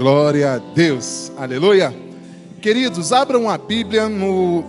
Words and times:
Glória 0.00 0.54
a 0.54 0.56
Deus. 0.56 1.30
Aleluia. 1.36 1.94
Queridos, 2.62 3.12
abram 3.12 3.50
a 3.50 3.58
Bíblia 3.58 4.08
no 4.08 4.64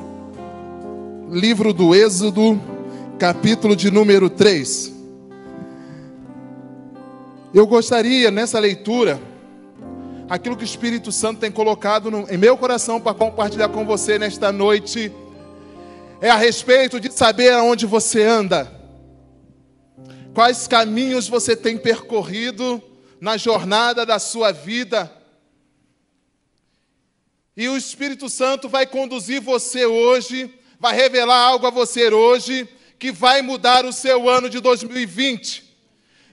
livro 1.31 1.71
do 1.71 1.95
Êxodo, 1.95 2.61
capítulo 3.17 3.73
de 3.73 3.89
número 3.89 4.29
3. 4.29 4.91
Eu 7.53 7.65
gostaria 7.65 8.29
nessa 8.29 8.59
leitura, 8.59 9.21
aquilo 10.29 10.57
que 10.57 10.65
o 10.65 10.65
Espírito 10.65 11.13
Santo 11.13 11.39
tem 11.39 11.49
colocado 11.49 12.11
no, 12.11 12.29
em 12.29 12.37
meu 12.37 12.57
coração 12.57 12.99
para 12.99 13.13
compartilhar 13.13 13.69
com 13.69 13.85
você 13.85 14.19
nesta 14.19 14.51
noite, 14.51 15.13
é 16.19 16.29
a 16.29 16.35
respeito 16.35 16.99
de 16.99 17.09
saber 17.09 17.53
aonde 17.53 17.85
você 17.85 18.21
anda, 18.21 18.69
quais 20.33 20.67
caminhos 20.67 21.29
você 21.29 21.55
tem 21.55 21.77
percorrido 21.77 22.83
na 23.21 23.37
jornada 23.37 24.05
da 24.05 24.19
sua 24.19 24.51
vida. 24.51 25.20
E 27.61 27.69
o 27.69 27.77
Espírito 27.77 28.27
Santo 28.27 28.67
vai 28.67 28.87
conduzir 28.87 29.39
você 29.39 29.85
hoje, 29.85 30.51
vai 30.79 30.95
revelar 30.95 31.37
algo 31.37 31.67
a 31.67 31.69
você 31.69 32.11
hoje, 32.11 32.67
que 32.97 33.11
vai 33.11 33.43
mudar 33.43 33.85
o 33.85 33.93
seu 33.93 34.27
ano 34.27 34.49
de 34.49 34.59
2020 34.59 35.69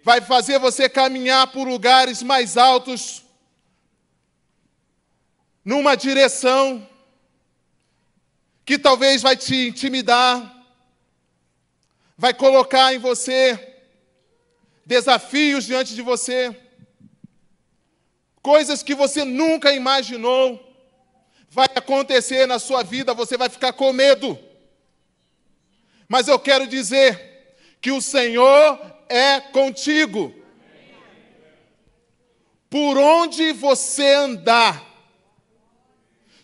vai 0.02 0.22
fazer 0.22 0.58
você 0.58 0.88
caminhar 0.88 1.48
por 1.48 1.68
lugares 1.68 2.22
mais 2.22 2.56
altos, 2.56 3.22
numa 5.62 5.94
direção 5.96 6.88
que 8.64 8.78
talvez 8.78 9.20
vai 9.20 9.36
te 9.36 9.68
intimidar, 9.68 10.66
vai 12.16 12.32
colocar 12.32 12.94
em 12.94 12.98
você 12.98 13.76
desafios 14.86 15.66
diante 15.66 15.94
de 15.94 16.00
você, 16.00 16.58
coisas 18.40 18.82
que 18.82 18.94
você 18.94 19.26
nunca 19.26 19.74
imaginou 19.74 20.67
vai 21.50 21.68
acontecer 21.74 22.46
na 22.46 22.58
sua 22.58 22.82
vida, 22.82 23.14
você 23.14 23.36
vai 23.36 23.48
ficar 23.48 23.72
com 23.72 23.92
medo. 23.92 24.38
Mas 26.08 26.28
eu 26.28 26.38
quero 26.38 26.66
dizer 26.66 27.56
que 27.80 27.90
o 27.90 28.00
Senhor 28.00 28.80
é 29.08 29.40
contigo. 29.40 30.34
Por 32.70 32.98
onde 32.98 33.52
você 33.52 34.14
andar, 34.14 34.84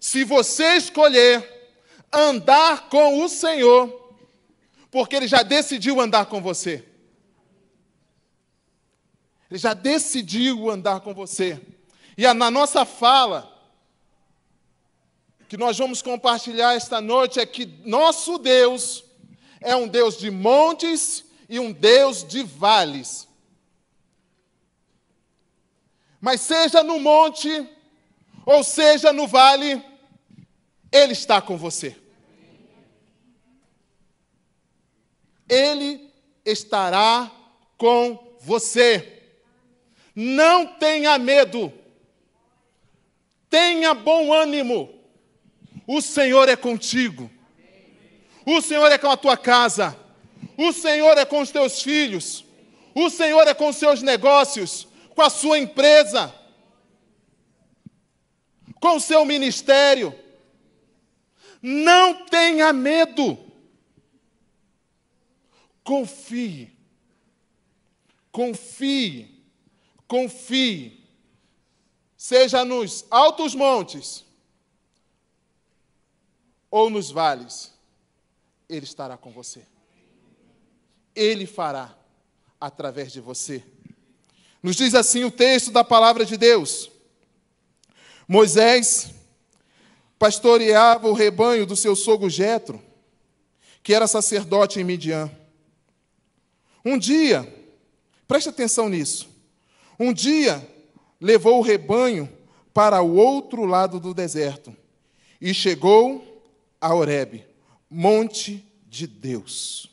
se 0.00 0.24
você 0.24 0.76
escolher 0.76 1.52
andar 2.12 2.88
com 2.88 3.22
o 3.22 3.28
Senhor, 3.28 4.16
porque 4.90 5.16
Ele 5.16 5.26
já 5.26 5.42
decidiu 5.42 6.00
andar 6.00 6.26
com 6.26 6.40
você. 6.40 6.84
Ele 9.50 9.58
já 9.58 9.74
decidiu 9.74 10.70
andar 10.70 11.00
com 11.00 11.12
você. 11.12 11.60
E 12.16 12.32
na 12.32 12.50
nossa 12.50 12.84
fala, 12.84 13.53
que 15.54 15.60
nós 15.60 15.78
vamos 15.78 16.02
compartilhar 16.02 16.74
esta 16.74 17.00
noite, 17.00 17.38
é 17.38 17.46
que 17.46 17.64
nosso 17.84 18.38
Deus 18.38 19.04
é 19.60 19.76
um 19.76 19.86
Deus 19.86 20.18
de 20.18 20.28
montes 20.28 21.24
e 21.48 21.60
um 21.60 21.70
Deus 21.70 22.24
de 22.24 22.42
vales. 22.42 23.28
Mas 26.20 26.40
seja 26.40 26.82
no 26.82 26.98
monte, 26.98 27.68
ou 28.44 28.64
seja 28.64 29.12
no 29.12 29.28
vale, 29.28 29.80
Ele 30.90 31.12
está 31.12 31.40
com 31.40 31.56
você. 31.56 31.96
Ele 35.48 36.12
estará 36.44 37.30
com 37.78 38.36
você. 38.40 39.22
Não 40.16 40.66
tenha 40.66 41.16
medo. 41.16 41.72
Tenha 43.48 43.94
bom 43.94 44.32
ânimo. 44.32 45.03
O 45.86 46.00
Senhor 46.00 46.48
é 46.48 46.56
contigo. 46.56 47.30
O 48.46 48.60
Senhor 48.60 48.90
é 48.90 48.98
com 48.98 49.10
a 49.10 49.16
tua 49.16 49.36
casa. 49.36 49.96
O 50.56 50.72
Senhor 50.72 51.16
é 51.18 51.24
com 51.24 51.40
os 51.40 51.50
teus 51.50 51.82
filhos. 51.82 52.44
O 52.94 53.10
Senhor 53.10 53.46
é 53.46 53.54
com 53.54 53.68
os 53.68 53.76
seus 53.76 54.02
negócios, 54.02 54.86
com 55.14 55.22
a 55.22 55.30
sua 55.30 55.58
empresa, 55.58 56.32
com 58.80 58.96
o 58.96 59.00
seu 59.00 59.24
ministério. 59.24 60.14
Não 61.60 62.26
tenha 62.26 62.72
medo. 62.72 63.38
Confie. 65.82 66.72
Confie. 68.30 69.42
Confie. 70.06 71.04
Seja 72.16 72.64
nos 72.64 73.04
altos 73.10 73.54
montes 73.54 74.24
ou 76.74 76.90
nos 76.90 77.12
vales, 77.12 77.72
Ele 78.68 78.84
estará 78.84 79.16
com 79.16 79.30
você. 79.30 79.62
Ele 81.14 81.46
fará 81.46 81.96
através 82.60 83.12
de 83.12 83.20
você. 83.20 83.62
Nos 84.60 84.74
diz 84.74 84.92
assim 84.92 85.22
o 85.22 85.30
texto 85.30 85.70
da 85.70 85.84
palavra 85.84 86.24
de 86.24 86.36
Deus. 86.36 86.90
Moisés 88.26 89.14
pastoreava 90.18 91.06
o 91.06 91.12
rebanho 91.12 91.64
do 91.64 91.76
seu 91.76 91.94
sogro 91.94 92.28
Jetro, 92.28 92.82
que 93.80 93.94
era 93.94 94.08
sacerdote 94.08 94.80
em 94.80 94.84
Midian. 94.84 95.30
Um 96.84 96.98
dia, 96.98 97.54
preste 98.26 98.48
atenção 98.48 98.88
nisso. 98.88 99.28
Um 99.96 100.12
dia 100.12 100.68
levou 101.20 101.60
o 101.60 101.62
rebanho 101.62 102.28
para 102.72 103.00
o 103.00 103.14
outro 103.14 103.64
lado 103.64 104.00
do 104.00 104.12
deserto 104.12 104.76
e 105.40 105.54
chegou 105.54 106.33
a 106.84 106.92
Horebe, 106.92 107.46
monte 107.88 108.62
de 108.86 109.06
Deus. 109.06 109.90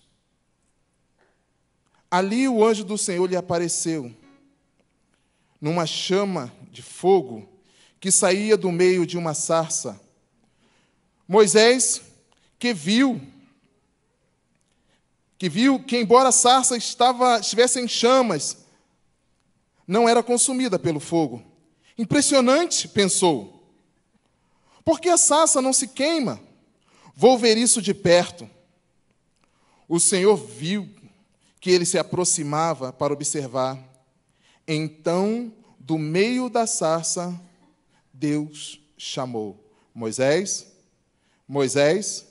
Ali 2.10 2.50
o 2.50 2.66
anjo 2.66 2.84
do 2.84 2.98
Senhor 2.98 3.30
lhe 3.30 3.38
apareceu, 3.38 4.14
numa 5.62 5.86
chama 5.86 6.54
de 6.70 6.82
fogo 6.82 7.48
que 7.98 8.12
saía 8.12 8.58
do 8.58 8.70
meio 8.74 9.06
de 9.06 9.18
uma 9.18 9.34
sarça. 9.34 10.02
Moisés, 11.26 12.02
que 12.60 12.74
viu, 12.74 13.22
que 15.38 15.48
viu 15.48 15.82
que, 15.82 15.96
embora 15.96 16.28
a 16.28 16.34
sarça 16.34 16.76
estava, 16.76 17.40
estivesse 17.40 17.80
em 17.80 17.88
chamas, 17.88 18.66
não 19.88 20.10
era 20.10 20.22
consumida 20.22 20.78
pelo 20.78 21.00
fogo. 21.00 21.42
Impressionante, 21.98 22.90
pensou. 22.90 23.64
Por 24.84 25.00
que 25.00 25.08
a 25.08 25.16
sarça 25.16 25.62
não 25.62 25.72
se 25.72 25.88
queima? 25.88 26.51
Vou 27.22 27.38
ver 27.38 27.56
isso 27.56 27.84
de 27.84 27.94
perto. 27.94 28.50
O 29.88 30.00
Senhor 30.00 30.36
viu 30.36 30.90
que 31.60 31.70
ele 31.70 31.86
se 31.86 32.00
aproximava 32.00 32.92
para 32.92 33.14
observar. 33.14 33.78
Então, 34.68 35.54
do 35.78 36.00
meio 36.00 36.50
da 36.50 36.66
sarça, 36.66 37.40
Deus 38.12 38.82
chamou 38.98 39.72
Moisés, 39.94 40.66
Moisés, 41.48 42.26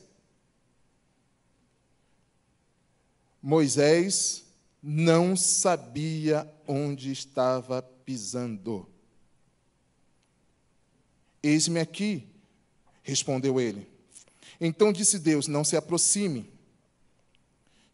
Moisés 3.41 4.45
não 4.83 5.37
sabia 5.37 6.53
onde 6.67 7.13
estava 7.13 7.81
pisando. 7.81 8.89
Eis-me 11.41 11.79
aqui, 11.79 12.27
respondeu 13.05 13.61
ele. 13.61 13.90
Então 14.61 14.93
disse 14.93 15.19
Deus: 15.19 15.47
Não 15.47 15.65
se 15.65 15.77
aproxime 15.77 16.61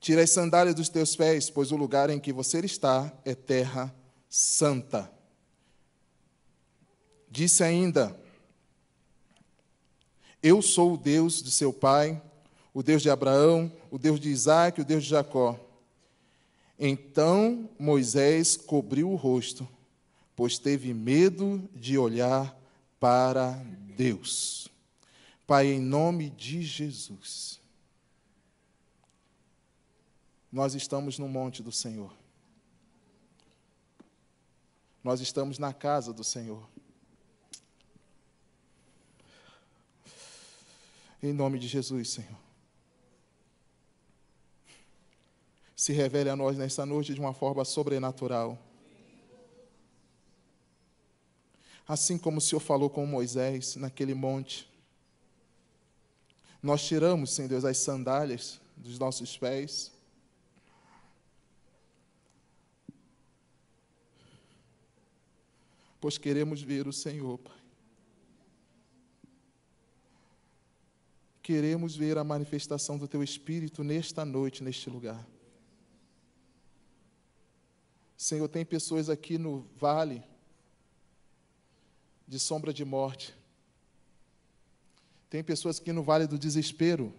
Tira 0.06 0.22
as 0.22 0.30
sandálias 0.30 0.76
dos 0.76 0.88
teus 0.88 1.16
pés, 1.16 1.50
pois 1.50 1.72
o 1.72 1.76
lugar 1.76 2.10
em 2.10 2.20
que 2.20 2.32
você 2.32 2.60
está 2.60 3.12
é 3.24 3.34
terra 3.34 3.92
santa. 4.28 5.10
Disse 7.28 7.64
ainda: 7.64 8.16
Eu 10.40 10.62
sou 10.62 10.94
o 10.94 10.96
Deus 10.96 11.42
de 11.42 11.50
seu 11.50 11.72
pai, 11.72 12.22
o 12.72 12.84
Deus 12.84 13.02
de 13.02 13.10
Abraão, 13.10 13.72
o 13.90 13.98
Deus 13.98 14.20
de 14.20 14.28
Isaac, 14.28 14.80
o 14.80 14.84
Deus 14.84 15.02
de 15.02 15.10
Jacó. 15.10 15.58
Então 16.78 17.68
Moisés 17.76 18.56
cobriu 18.56 19.10
o 19.10 19.16
rosto, 19.16 19.66
pois 20.36 20.56
teve 20.56 20.94
medo 20.94 21.68
de 21.74 21.98
olhar 21.98 22.56
para 23.00 23.60
Deus. 23.96 24.65
Pai, 25.46 25.66
em 25.66 25.80
nome 25.80 26.30
de 26.30 26.62
Jesus 26.62 27.60
nós 30.56 30.74
estamos 30.74 31.18
no 31.18 31.28
monte 31.28 31.62
do 31.62 31.70
Senhor. 31.70 32.10
Nós 35.04 35.20
estamos 35.20 35.58
na 35.58 35.72
casa 35.74 36.14
do 36.14 36.24
Senhor. 36.24 36.66
Em 41.22 41.34
nome 41.34 41.58
de 41.58 41.68
Jesus, 41.68 42.08
Senhor. 42.08 42.38
Se 45.76 45.92
revele 45.92 46.30
a 46.30 46.36
nós 46.36 46.56
nesta 46.56 46.86
noite 46.86 47.12
de 47.12 47.20
uma 47.20 47.34
forma 47.34 47.62
sobrenatural. 47.62 48.58
Assim 51.86 52.16
como 52.16 52.38
o 52.38 52.40
Senhor 52.40 52.60
falou 52.60 52.88
com 52.88 53.04
Moisés 53.04 53.76
naquele 53.76 54.14
monte. 54.14 54.66
Nós 56.66 56.84
tiramos, 56.84 57.30
Senhor 57.30 57.46
Deus, 57.46 57.64
as 57.64 57.78
sandálias 57.78 58.60
dos 58.76 58.98
nossos 58.98 59.38
pés. 59.38 59.92
Pois 66.00 66.18
queremos 66.18 66.60
ver 66.60 66.88
o 66.88 66.92
Senhor, 66.92 67.38
Pai. 67.38 67.56
Queremos 71.40 71.94
ver 71.94 72.18
a 72.18 72.24
manifestação 72.24 72.98
do 72.98 73.06
Teu 73.06 73.22
Espírito 73.22 73.84
nesta 73.84 74.24
noite, 74.24 74.64
neste 74.64 74.90
lugar. 74.90 75.24
Senhor, 78.16 78.48
tem 78.48 78.64
pessoas 78.64 79.08
aqui 79.08 79.38
no 79.38 79.60
vale 79.76 80.20
de 82.26 82.40
sombra 82.40 82.72
de 82.74 82.84
morte. 82.84 83.45
Tem 85.36 85.44
pessoas 85.44 85.78
aqui 85.78 85.92
no 85.92 86.02
vale 86.02 86.26
do 86.26 86.38
desespero. 86.38 87.12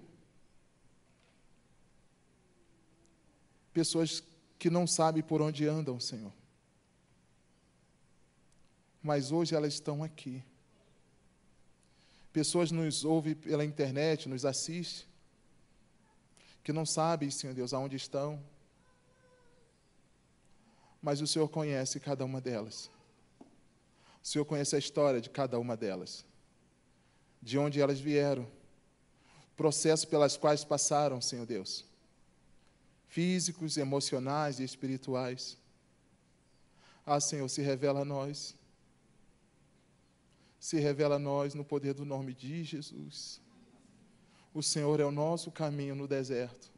Pessoas 3.72 4.24
que 4.58 4.72
não 4.72 4.88
sabem 4.88 5.22
por 5.22 5.40
onde 5.40 5.68
andam, 5.68 6.00
Senhor. 6.00 6.34
Mas 9.04 9.32
hoje 9.32 9.54
elas 9.54 9.76
estão 9.76 10.04
aqui. 10.04 10.44
Pessoas 12.34 12.72
nos 12.72 13.06
ouvem 13.06 13.36
pela 13.36 13.64
internet, 13.64 14.28
nos 14.28 14.46
assistem, 14.46 15.08
que 16.64 16.74
não 16.74 16.88
sabem, 16.88 17.30
Senhor 17.30 17.54
Deus, 17.54 17.72
aonde 17.72 17.98
estão. 17.98 18.44
Mas 21.00 21.22
o 21.22 21.28
Senhor 21.28 21.50
conhece 21.50 22.00
cada 22.00 22.26
uma 22.26 22.42
delas. 22.42 22.90
O 24.24 24.28
Senhor 24.28 24.46
conhece 24.46 24.76
a 24.76 24.80
história 24.80 25.22
de 25.22 25.30
cada 25.30 25.60
uma 25.60 25.78
delas, 25.78 26.26
de 27.42 27.58
onde 27.58 27.82
elas 27.82 28.00
vieram, 28.00 28.48
processos 29.56 30.06
pelas 30.06 30.38
quais 30.38 30.64
passaram, 30.64 31.22
Senhor 31.22 31.46
Deus, 31.46 31.86
físicos, 33.08 33.78
emocionais 33.78 34.60
e 34.60 34.64
espirituais. 34.64 35.58
Ah, 37.06 37.20
Senhor, 37.20 37.48
se 37.48 37.62
revela 37.62 38.02
a 38.02 38.06
nós. 38.06 38.56
Se 40.60 40.80
revela 40.80 41.16
a 41.16 41.20
nós 41.20 41.54
no 41.54 41.64
poder 41.64 41.94
do 41.94 42.04
nome 42.04 42.34
de 42.34 42.64
Jesus. 42.64 43.40
O 44.54 44.62
Senhor 44.62 45.00
é 45.00 45.06
o 45.06 45.12
nosso 45.12 45.52
caminho 45.52 45.96
no 45.96 46.08
deserto. 46.08 46.70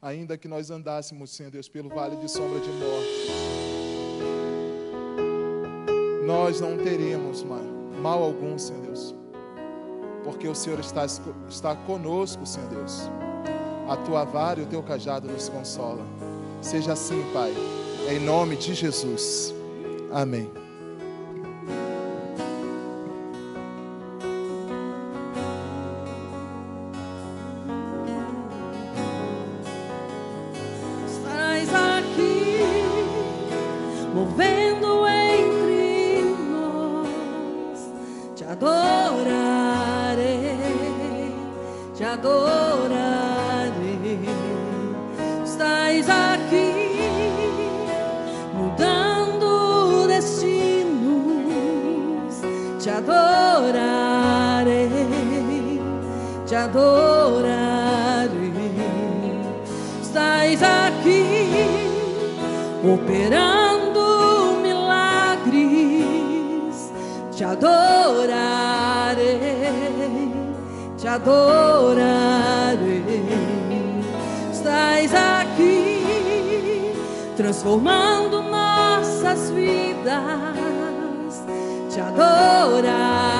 Ainda 0.00 0.38
que 0.38 0.46
nós 0.46 0.70
andássemos, 0.70 1.30
Senhor 1.30 1.50
Deus, 1.50 1.68
pelo 1.68 1.88
vale 1.88 2.16
de 2.16 2.30
sombra 2.30 2.60
de 2.60 2.68
morte 2.68 3.60
nós 6.30 6.60
não 6.60 6.78
teremos 6.78 7.42
mal 8.00 8.22
algum, 8.22 8.58
Senhor 8.58 8.82
Deus, 8.82 9.14
porque 10.24 10.48
o 10.48 10.54
Senhor 10.54 10.80
está, 10.80 11.04
está 11.48 11.74
conosco, 11.74 12.46
Senhor 12.46 12.68
Deus. 12.68 13.10
A 13.88 13.96
tua 13.96 14.24
vara 14.24 14.60
e 14.60 14.62
o 14.62 14.66
teu 14.66 14.82
cajado 14.82 15.28
nos 15.28 15.48
consola. 15.48 16.04
Seja 16.60 16.92
assim, 16.92 17.22
Pai, 17.32 17.52
em 18.08 18.20
nome 18.20 18.56
de 18.56 18.74
Jesus. 18.74 19.54
Amém. 20.12 20.69
adorarei, 53.70 54.88
te 56.46 56.56
adorarei. 56.56 57.30
Estás 60.02 60.62
aqui 60.62 61.48
operando 62.82 64.58
milagres, 64.62 65.56
te 67.30 67.44
adorarei, 67.44 68.32
te 70.98 71.08
adorarei. 71.08 72.44
Estás 74.52 75.14
aqui 75.14 76.92
transformando 77.36 78.42
nossas 78.42 79.50
vidas 79.50 80.60
te 81.90 82.00
adorar 82.00 83.39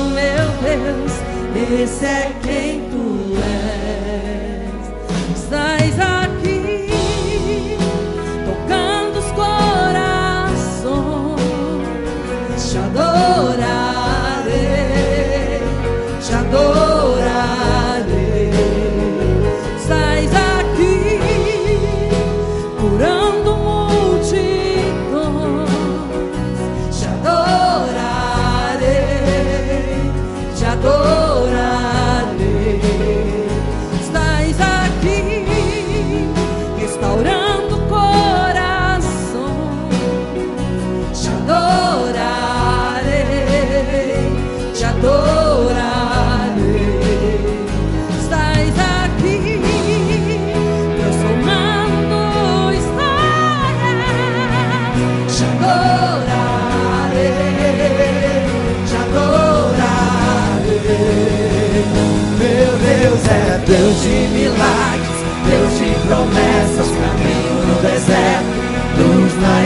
meu 0.31 0.47
Deus, 0.61 1.81
esse 1.81 2.05
é 2.05 2.31
quem 2.41 2.90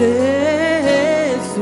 Jesus. 0.00 1.60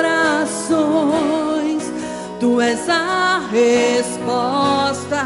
Tu 2.39 2.61
és 2.61 2.87
a 2.87 3.41
resposta, 3.51 5.25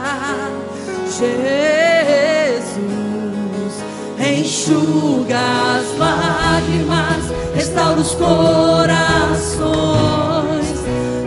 Jesus. 1.05 1.43
Enxuga 4.17 5.37
as 5.75 5.95
lágrimas, 5.99 7.31
restaura 7.53 7.99
os 7.99 8.15
corações. 8.15 9.53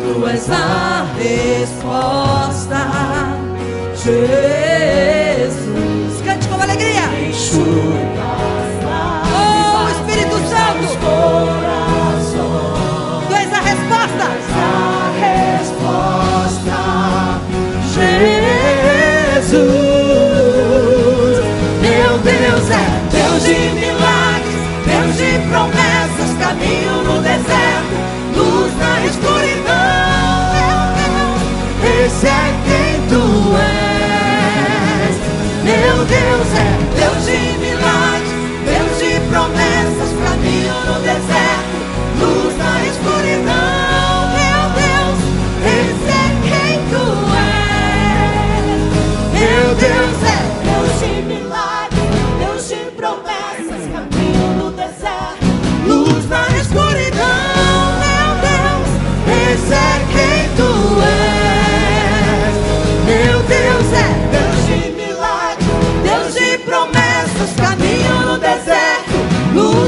Tu 0.03 0.27
és 0.27 0.51
a 0.51 1.07
resposta, 1.17 2.89
Jesus. 3.95 4.76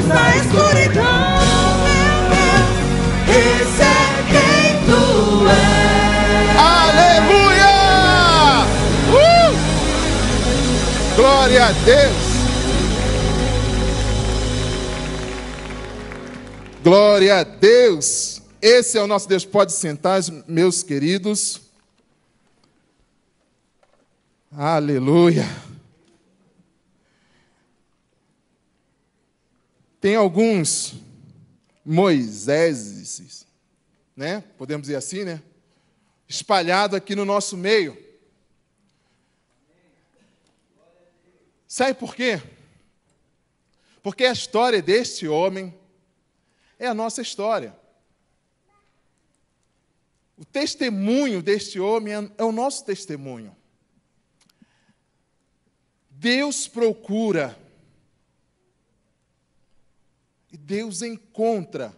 Na 0.08 0.36
escuridão. 0.36 1.38
Meu 1.84 2.16
Deus, 2.34 2.78
esse 3.28 3.82
é 3.82 3.86
quem 4.30 4.86
tu 4.86 5.02
és. 5.48 6.56
Aleluia! 6.58 7.76
Uh! 9.12 9.54
Glória 11.16 11.66
a 11.66 11.72
Deus! 11.72 12.28
Glória 16.82 17.40
a 17.40 17.44
Deus! 17.44 18.42
Esse 18.60 18.98
é 18.98 19.02
o 19.02 19.06
nosso 19.06 19.28
Deus. 19.28 19.44
Pode 19.44 19.72
sentar, 19.72 20.20
meus 20.48 20.82
queridos. 20.82 21.60
Aleluia! 24.56 25.67
Tem 30.00 30.16
alguns 30.16 30.94
Moiséses, 31.84 33.46
né? 34.14 34.44
Podemos 34.58 34.88
dizer 34.88 34.96
assim, 34.96 35.24
né? 35.24 35.42
espalhado 36.28 36.94
aqui 36.94 37.16
no 37.16 37.24
nosso 37.24 37.56
meio. 37.56 37.96
Sabe 41.66 41.94
por 41.94 42.14
quê? 42.14 42.40
Porque 44.02 44.24
a 44.24 44.32
história 44.32 44.82
deste 44.82 45.26
homem 45.26 45.74
é 46.78 46.86
a 46.86 46.94
nossa 46.94 47.22
história. 47.22 47.74
O 50.36 50.44
testemunho 50.44 51.42
deste 51.42 51.80
homem 51.80 52.14
é, 52.14 52.30
é 52.38 52.44
o 52.44 52.52
nosso 52.52 52.84
testemunho. 52.84 53.56
Deus 56.10 56.68
procura 56.68 57.58
e 60.52 60.56
Deus 60.56 61.02
encontra 61.02 61.96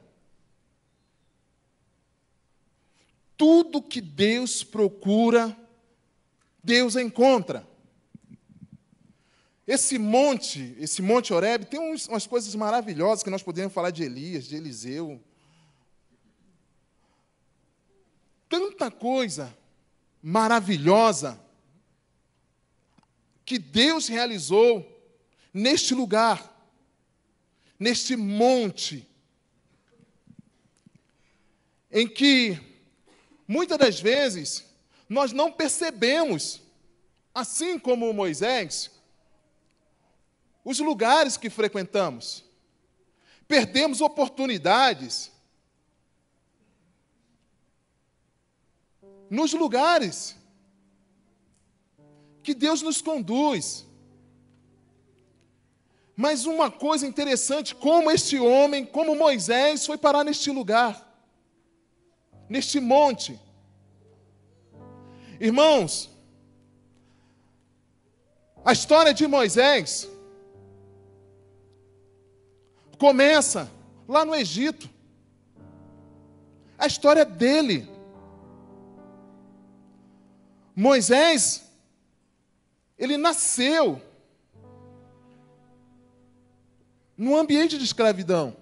tudo 3.40 3.80
que 3.80 4.02
Deus 4.02 4.62
procura, 4.62 5.57
Deus 6.62 6.95
encontra. 6.95 7.66
Esse 9.66 9.99
monte, 9.99 10.76
esse 10.78 11.00
monte 11.00 11.33
Horeb, 11.33 11.64
tem 11.64 11.80
uns, 11.80 12.07
umas 12.07 12.26
coisas 12.26 12.54
maravilhosas 12.54 13.23
que 13.23 13.30
nós 13.30 13.42
podemos 13.42 13.73
falar 13.73 13.92
de 13.92 14.02
Elias, 14.02 14.45
de 14.45 14.57
Eliseu. 14.57 15.19
Tanta 18.47 18.90
coisa 18.90 19.57
maravilhosa 20.23 21.40
que 23.42 23.59
Deus 23.59 24.07
realizou 24.07 24.85
neste 25.54 25.95
lugar, 25.95 26.60
neste 27.81 28.15
monte, 28.15 29.09
em 31.91 32.07
que 32.07 32.61
muitas 33.49 33.79
das 33.79 33.99
vezes 33.99 34.67
nós 35.09 35.33
não 35.33 35.51
percebemos, 35.51 36.63
assim 37.35 37.79
como 37.79 38.13
Moisés, 38.13 38.91
os 40.63 40.79
lugares 40.79 41.39
que 41.39 41.49
frequentamos. 41.49 42.45
Perdemos 43.49 44.03
oportunidades 44.03 45.33
nos 49.31 49.53
lugares 49.55 50.37
que 52.43 52.53
Deus 52.55 52.83
nos 52.83 53.01
conduz. 53.01 53.87
Mas 56.21 56.45
uma 56.45 56.71
coisa 56.71 57.07
interessante, 57.07 57.75
como 57.75 58.11
este 58.11 58.39
homem, 58.39 58.85
como 58.85 59.17
Moisés, 59.17 59.87
foi 59.87 59.97
parar 59.97 60.23
neste 60.23 60.50
lugar, 60.50 60.95
neste 62.47 62.79
monte. 62.79 63.41
Irmãos, 65.41 66.11
a 68.62 68.71
história 68.71 69.15
de 69.15 69.27
Moisés 69.27 70.07
começa 72.99 73.71
lá 74.07 74.23
no 74.23 74.35
Egito. 74.35 74.91
A 76.77 76.87
história 76.87 77.25
dele. 77.25 77.89
Moisés, 80.77 81.65
ele 82.99 83.17
nasceu 83.17 84.03
num 87.21 87.37
ambiente 87.37 87.77
de 87.77 87.85
escravidão. 87.85 88.57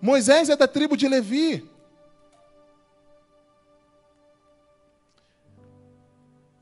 Moisés 0.00 0.48
é 0.48 0.54
da 0.54 0.68
tribo 0.68 0.96
de 0.96 1.08
Levi. 1.08 1.68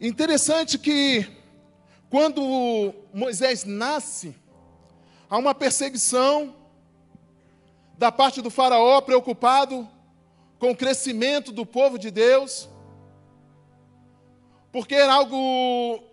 Interessante 0.01 0.79
que 0.79 1.31
quando 2.09 2.95
Moisés 3.13 3.65
nasce, 3.65 4.35
há 5.29 5.37
uma 5.37 5.55
perseguição 5.55 6.57
da 7.99 8.11
parte 8.11 8.41
do 8.41 8.49
Faraó 8.49 9.03
preocupado 9.03 9.87
com 10.59 10.71
o 10.71 10.77
crescimento 10.77 11.53
do 11.53 11.67
povo 11.67 11.99
de 11.99 12.11
Deus, 12.11 12.71
porque 14.73 14.95
era 14.95 15.13
algo 15.13 16.10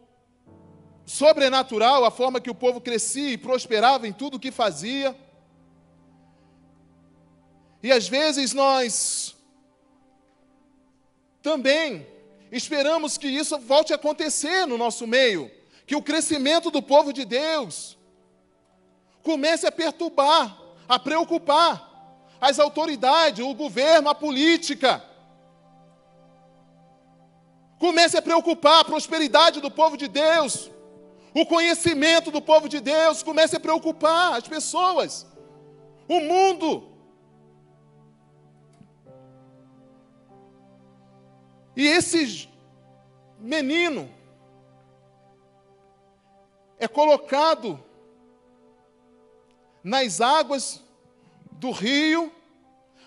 sobrenatural 1.08 2.04
a 2.04 2.12
forma 2.12 2.42
que 2.42 2.50
o 2.50 2.56
povo 2.56 2.82
crescia 2.82 3.30
e 3.30 3.38
prosperava 3.38 4.06
em 4.06 4.12
tudo 4.12 4.36
o 4.36 4.40
que 4.40 4.52
fazia. 4.52 5.18
E 7.82 7.94
às 7.94 8.10
vezes 8.10 8.54
nós 8.54 9.34
também 11.42 12.06
esperamos 12.52 13.18
que 13.18 13.28
isso 13.28 13.58
volte 13.58 13.94
a 13.94 13.96
acontecer 13.96 14.66
no 14.68 14.78
nosso 14.78 15.08
meio, 15.08 15.50
que 15.86 15.96
o 15.96 16.04
crescimento 16.04 16.70
do 16.70 16.82
povo 16.82 17.14
de 17.14 17.24
Deus 17.24 17.98
comece 19.24 19.66
a 19.66 19.72
perturbar, 19.72 20.60
a 20.90 21.00
preocupar 21.00 21.88
as 22.42 22.60
autoridades, 22.60 23.46
o 23.46 23.54
governo, 23.54 24.10
a 24.10 24.16
política. 24.16 25.02
Comece 27.80 28.18
a 28.18 28.22
preocupar 28.22 28.82
a 28.82 28.86
prosperidade 28.86 29.62
do 29.62 29.72
povo 29.72 29.96
de 29.96 30.10
Deus, 30.10 30.70
O 31.40 31.46
conhecimento 31.46 32.32
do 32.32 32.42
povo 32.42 32.68
de 32.68 32.80
Deus 32.80 33.22
começa 33.22 33.58
a 33.58 33.60
preocupar 33.60 34.34
as 34.34 34.48
pessoas, 34.48 35.24
o 36.10 36.20
mundo. 36.20 36.92
E 41.76 41.86
esse 41.86 42.50
menino 43.38 44.10
é 46.80 46.88
colocado 46.88 47.80
nas 49.84 50.20
águas 50.20 50.84
do 51.52 51.70
rio, 51.70 52.32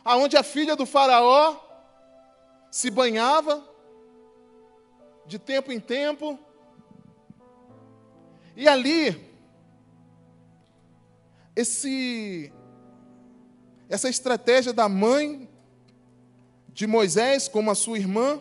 aonde 0.04 0.36
a 0.36 0.44
filha 0.44 0.76
do 0.76 0.86
faraó 0.86 1.56
se 2.70 2.92
banhava 2.92 3.60
de 5.26 5.36
tempo 5.36 5.72
em 5.72 5.80
tempo. 5.80 6.38
E 8.56 8.68
ali 8.68 9.30
esse 11.54 12.52
essa 13.88 14.08
estratégia 14.08 14.72
da 14.72 14.88
mãe 14.88 15.48
de 16.68 16.86
Moisés 16.86 17.48
como 17.48 17.70
a 17.70 17.74
sua 17.74 17.98
irmã 17.98 18.40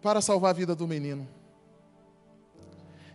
para 0.00 0.20
salvar 0.20 0.50
a 0.50 0.54
vida 0.54 0.74
do 0.74 0.86
menino. 0.86 1.28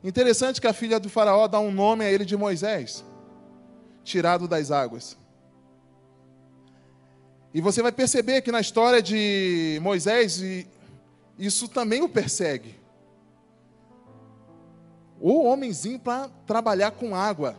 Interessante 0.04 0.60
que 0.60 0.68
a 0.68 0.74
filha 0.74 1.00
do 1.00 1.10
Faraó 1.10 1.48
dá 1.48 1.60
um 1.60 1.72
nome 1.72 2.04
a 2.04 2.12
ele 2.12 2.25
de 2.25 2.36
Moisés, 2.36 3.04
tirado 4.04 4.48
das 4.48 4.72
águas. 4.72 5.18
E 7.54 7.62
você 7.62 7.82
vai 7.82 7.92
perceber 7.92 8.42
que 8.42 8.51
na 8.51 8.62
história 8.62 9.01
de 9.01 9.80
Moisés, 9.82 10.42
isso 11.38 11.68
também 11.68 12.01
o 12.01 12.10
persegue. 12.10 12.81
O 15.22 15.46
homenzinho 15.46 16.00
para 16.00 16.28
trabalhar 16.48 16.92
com 16.92 17.16
água. 17.16 17.58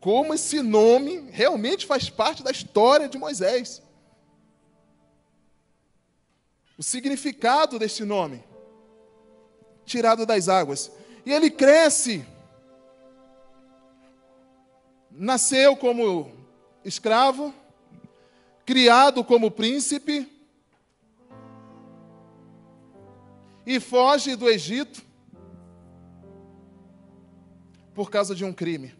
Como 0.00 0.32
esse 0.32 0.62
nome 0.62 1.28
realmente 1.32 1.84
faz 1.84 2.08
parte 2.08 2.42
da 2.42 2.50
história 2.50 3.08
de 3.08 3.18
Moisés 3.18 3.82
o 6.78 6.82
significado 6.82 7.78
deste 7.78 8.04
nome, 8.04 8.44
tirado 9.84 10.26
das 10.26 10.48
águas. 10.48 10.92
E 11.24 11.32
ele 11.32 11.50
cresce, 11.50 12.24
nasceu 15.10 15.74
como 15.76 16.30
escravo, 16.84 17.54
criado 18.64 19.24
como 19.24 19.50
príncipe, 19.50 20.30
e 23.64 23.80
foge 23.80 24.36
do 24.36 24.48
Egito 24.48 25.04
por 27.96 28.10
causa 28.10 28.34
de 28.34 28.44
um 28.44 28.52
crime. 28.52 28.94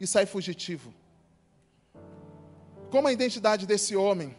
E 0.00 0.06
sai 0.06 0.24
fugitivo. 0.24 0.94
Como 2.90 3.06
a 3.06 3.12
identidade 3.12 3.66
desse 3.66 3.94
homem 3.94 4.34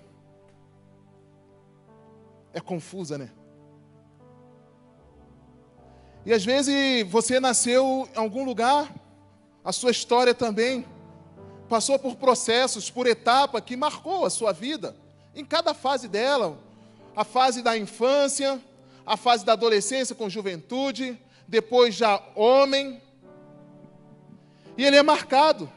é 2.52 2.60
confusa, 2.60 3.16
né? 3.16 3.30
E 6.26 6.34
às 6.34 6.44
vezes 6.44 7.08
você 7.08 7.40
nasceu 7.40 8.10
em 8.12 8.18
algum 8.18 8.44
lugar, 8.44 8.92
a 9.64 9.72
sua 9.72 9.92
história 9.92 10.34
também 10.34 10.84
passou 11.70 12.00
por 12.00 12.16
processos, 12.16 12.90
por 12.90 13.06
etapa 13.06 13.62
que 13.62 13.78
marcou 13.78 14.26
a 14.26 14.32
sua 14.32 14.52
vida, 14.52 14.96
em 15.36 15.46
cada 15.46 15.76
fase 15.76 16.08
dela, 16.08 16.58
a 17.16 17.24
fase 17.24 17.62
da 17.62 17.78
infância, 17.78 18.60
a 19.06 19.16
fase 19.16 19.46
da 19.46 19.54
adolescência 19.54 20.16
com 20.16 20.28
juventude, 20.28 21.20
depois 21.50 21.96
já 21.96 22.22
homem. 22.36 23.02
E 24.78 24.86
ele 24.86 24.96
é 24.96 25.04
marcado. 25.04 25.70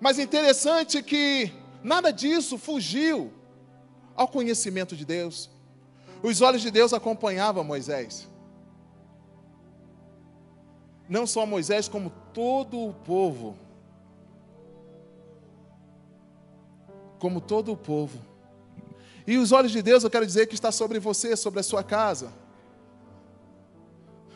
Mas 0.00 0.18
interessante 0.18 1.02
que 1.02 1.52
nada 1.82 2.12
disso 2.12 2.56
fugiu 2.56 3.32
ao 4.14 4.28
conhecimento 4.28 4.96
de 4.96 5.04
Deus. 5.04 5.50
Os 6.22 6.40
olhos 6.40 6.62
de 6.62 6.70
Deus 6.70 6.92
acompanhavam 6.92 7.64
Moisés. 7.64 8.28
Não 11.08 11.26
só 11.26 11.44
Moisés, 11.44 11.88
como 11.88 12.10
todo 12.32 12.78
o 12.78 12.94
povo. 12.94 13.56
Como 17.18 17.40
todo 17.40 17.72
o 17.72 17.76
povo. 17.76 18.18
E 19.26 19.36
os 19.36 19.52
olhos 19.52 19.72
de 19.72 19.82
Deus, 19.82 20.04
eu 20.04 20.10
quero 20.10 20.26
dizer 20.26 20.46
que 20.46 20.54
está 20.54 20.72
sobre 20.72 20.98
você, 20.98 21.36
sobre 21.36 21.60
a 21.60 21.62
sua 21.62 21.82
casa. 21.82 22.41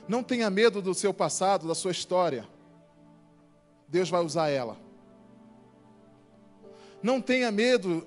Não 0.08 0.22
tenha 0.22 0.48
medo 0.48 0.80
do 0.80 0.94
seu 0.94 1.12
passado, 1.12 1.66
da 1.66 1.74
sua 1.74 1.90
história. 1.90 2.46
Deus 3.88 4.08
vai 4.08 4.24
usar 4.24 4.48
ela. 4.48 4.76
Não 7.02 7.20
tenha 7.20 7.50
medo 7.50 8.06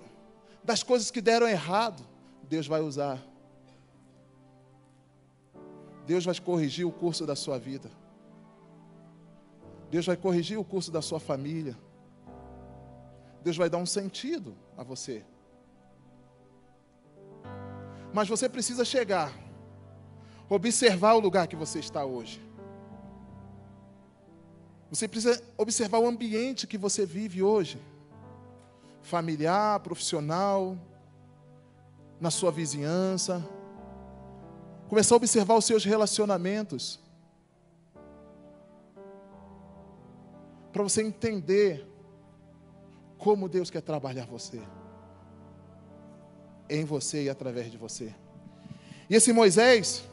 das 0.64 0.84
coisas 0.84 1.10
que 1.12 1.22
deram 1.22 1.48
errado, 1.48 2.04
Deus 2.44 2.68
vai 2.68 2.82
usar. 2.82 3.20
Deus 6.06 6.26
vai 6.26 6.36
corrigir 6.40 6.86
o 6.88 6.92
curso 6.92 7.26
da 7.26 7.36
sua 7.36 7.60
vida. 7.60 7.90
Deus 9.90 10.06
vai 10.06 10.18
corrigir 10.18 10.60
o 10.60 10.64
curso 10.64 10.92
da 10.92 11.02
sua 11.02 11.20
família. 11.20 11.78
Deus 13.44 13.58
vai 13.58 13.70
dar 13.70 13.78
um 13.78 13.86
sentido 13.86 14.56
a 14.78 14.84
você. 14.84 15.24
Mas 18.14 18.28
você 18.28 18.50
precisa 18.50 18.84
chegar, 18.84 19.32
observar 20.50 21.14
o 21.14 21.20
lugar 21.20 21.48
que 21.48 21.56
você 21.56 21.80
está 21.80 22.04
hoje. 22.04 22.42
Você 24.90 25.08
precisa 25.08 25.42
observar 25.56 26.00
o 26.00 26.08
ambiente 26.08 26.66
que 26.66 26.78
você 26.78 27.06
vive 27.06 27.44
hoje 27.44 27.80
familiar, 29.02 29.80
profissional, 29.80 30.78
na 32.20 32.32
sua 32.32 32.52
vizinhança. 32.52 33.46
Começar 34.88 35.16
a 35.16 35.18
observar 35.18 35.56
os 35.56 35.66
seus 35.66 35.84
relacionamentos. 35.86 37.00
Para 40.74 40.84
você 40.84 41.02
entender 41.02 41.88
como 43.18 43.50
Deus 43.50 43.70
quer 43.70 43.82
trabalhar 43.82 44.26
você. 44.26 44.62
Em 46.70 46.84
você 46.84 47.24
e 47.26 47.30
através 47.30 47.72
de 47.72 47.78
você. 47.78 48.14
E 49.10 49.16
esse 49.16 49.34
Moisés, 49.34 50.04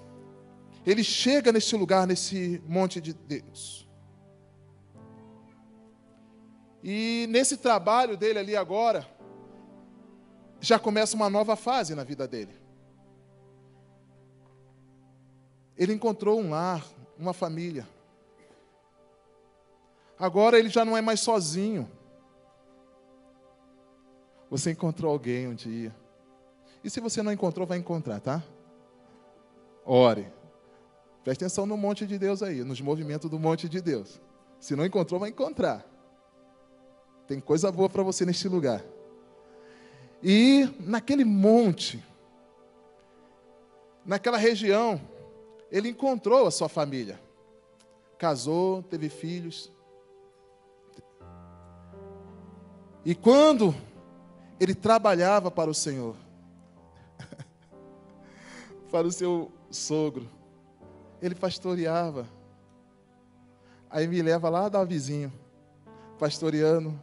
ele 0.87 1.03
chega 1.03 1.51
neste 1.51 1.75
lugar, 1.75 2.07
nesse 2.07 2.62
monte 2.64 3.01
de 3.01 3.12
Deus. 3.12 3.88
E 6.83 7.27
nesse 7.29 7.57
trabalho 7.57 8.16
dele 8.16 8.38
ali 8.38 8.55
agora, 8.55 9.05
já 10.61 10.79
começa 10.79 11.16
uma 11.16 11.29
nova 11.29 11.57
fase 11.57 11.96
na 11.96 12.05
vida 12.05 12.29
dele. 12.29 12.55
Ele 15.77 15.92
encontrou 15.92 16.40
um 16.40 16.51
lar, 16.51 16.87
uma 17.18 17.33
família. 17.33 17.87
Agora 20.16 20.57
ele 20.57 20.68
já 20.68 20.85
não 20.85 20.96
é 20.96 21.03
mais 21.03 21.18
sozinho. 21.18 21.90
Você 24.49 24.70
encontrou 24.70 25.11
alguém 25.11 25.49
um 25.49 25.55
dia. 25.55 25.94
E 26.85 26.88
se 26.88 27.01
você 27.01 27.20
não 27.22 27.33
encontrou, 27.33 27.66
vai 27.66 27.77
encontrar, 27.77 28.20
tá? 28.20 28.42
Ore. 29.85 30.36
Preste 31.26 31.42
atenção 31.42 31.66
no 31.66 31.76
monte 31.76 32.06
de 32.06 32.16
Deus 32.18 32.40
aí, 32.40 32.62
nos 32.62 32.80
movimentos 32.80 33.28
do 33.28 33.36
monte 33.36 33.68
de 33.68 33.80
Deus. 33.80 34.20
Se 34.60 34.76
não 34.76 34.86
encontrou, 34.86 35.18
vai 35.18 35.30
encontrar. 35.30 35.84
Tem 37.26 37.40
coisa 37.40 37.72
boa 37.72 37.90
para 37.90 38.04
você 38.04 38.24
neste 38.24 38.46
lugar. 38.48 38.84
E 40.22 40.72
naquele 40.78 41.24
monte, 41.24 42.00
naquela 44.04 44.36
região, 44.36 45.00
ele 45.68 45.88
encontrou 45.88 46.46
a 46.46 46.50
sua 46.52 46.68
família. 46.68 47.20
Casou, 48.16 48.84
teve 48.84 49.08
filhos. 49.08 49.72
E 53.04 53.16
quando 53.16 53.74
ele 54.60 54.76
trabalhava 54.76 55.50
para 55.50 55.68
o 55.68 55.74
Senhor, 55.74 56.14
para 58.92 59.08
o 59.08 59.10
seu 59.10 59.50
sogro, 59.72 60.36
ele 61.20 61.35
pastoreava. 61.35 62.26
Aí 63.90 64.07
me 64.07 64.20
leva 64.20 64.48
lá 64.48 64.68
da 64.68 64.85
vizinho, 64.85 65.33
pastoreando 66.18 66.98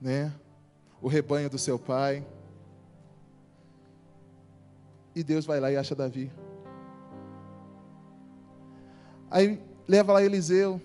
né? 0.00 0.32
O 1.02 1.08
rebanho 1.08 1.50
do 1.50 1.58
seu 1.58 1.78
pai. 1.78 2.26
E 5.14 5.22
Deus 5.22 5.44
vai 5.44 5.60
lá 5.60 5.70
e 5.70 5.76
acha 5.76 5.94
Davi. 5.94 6.32
Aí 9.30 9.62
leva 9.86 10.12
lá 10.12 10.22
Eliseu, 10.22 10.80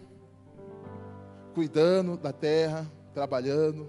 cuidando 1.53 2.17
da 2.17 2.33
terra, 2.33 2.85
trabalhando. 3.13 3.87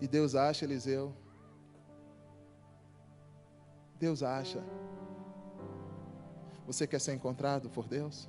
E 0.00 0.08
Deus 0.08 0.34
acha 0.34 0.64
Eliseu. 0.64 1.12
Deus 3.98 4.22
acha. 4.22 4.62
Você 6.66 6.86
quer 6.86 7.00
ser 7.00 7.14
encontrado 7.14 7.70
por 7.70 7.86
Deus? 7.86 8.28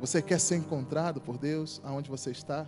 Você 0.00 0.22
quer 0.22 0.38
ser 0.38 0.56
encontrado 0.56 1.20
por 1.20 1.38
Deus 1.38 1.80
aonde 1.82 2.10
você 2.10 2.30
está? 2.30 2.66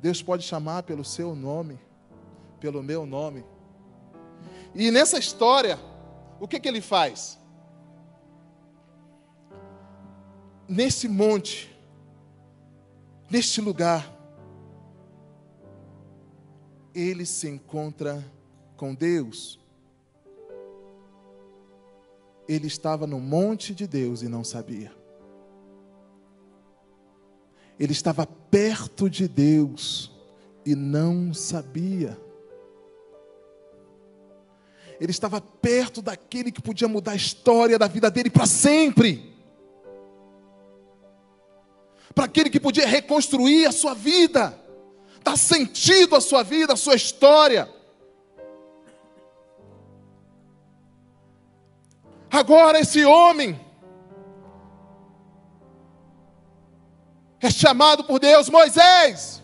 Deus 0.00 0.22
pode 0.22 0.44
chamar 0.44 0.84
pelo 0.84 1.04
seu 1.04 1.34
nome, 1.34 1.78
pelo 2.58 2.82
meu 2.82 3.04
nome. 3.04 3.44
E 4.74 4.90
nessa 4.90 5.18
história, 5.18 5.78
o 6.38 6.48
que, 6.48 6.58
que 6.58 6.68
ele 6.68 6.80
faz? 6.80 7.38
Nesse 10.66 11.06
monte, 11.08 11.76
neste 13.28 13.60
lugar, 13.60 14.10
ele 16.94 17.26
se 17.26 17.48
encontra 17.48 18.24
com 18.76 18.94
Deus. 18.94 19.59
Ele 22.50 22.66
estava 22.66 23.06
no 23.06 23.20
monte 23.20 23.72
de 23.72 23.86
Deus 23.86 24.22
e 24.22 24.28
não 24.28 24.42
sabia. 24.42 24.90
Ele 27.78 27.92
estava 27.92 28.26
perto 28.26 29.08
de 29.08 29.28
Deus 29.28 30.10
e 30.66 30.74
não 30.74 31.32
sabia. 31.32 32.20
Ele 35.00 35.12
estava 35.12 35.40
perto 35.40 36.02
daquele 36.02 36.50
que 36.50 36.60
podia 36.60 36.88
mudar 36.88 37.12
a 37.12 37.16
história 37.16 37.78
da 37.78 37.86
vida 37.86 38.10
dele 38.10 38.28
para 38.28 38.46
sempre. 38.46 39.32
Para 42.12 42.24
aquele 42.24 42.50
que 42.50 42.58
podia 42.58 42.84
reconstruir 42.84 43.66
a 43.66 43.70
sua 43.70 43.94
vida, 43.94 44.60
dar 45.22 45.38
sentido 45.38 46.16
à 46.16 46.20
sua 46.20 46.42
vida, 46.42 46.72
à 46.72 46.76
sua 46.76 46.96
história. 46.96 47.72
Agora 52.30 52.78
esse 52.78 53.04
homem 53.04 53.58
é 57.40 57.50
chamado 57.50 58.04
por 58.04 58.20
Deus, 58.20 58.48
Moisés. 58.48 59.42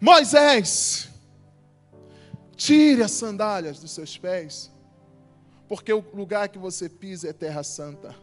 Moisés, 0.00 1.08
tire 2.56 3.02
as 3.02 3.10
sandálias 3.10 3.78
dos 3.78 3.90
seus 3.90 4.16
pés, 4.16 4.72
porque 5.68 5.92
o 5.92 6.04
lugar 6.14 6.48
que 6.48 6.58
você 6.58 6.88
pisa 6.88 7.28
é 7.28 7.32
terra 7.32 7.62
santa. 7.62 8.14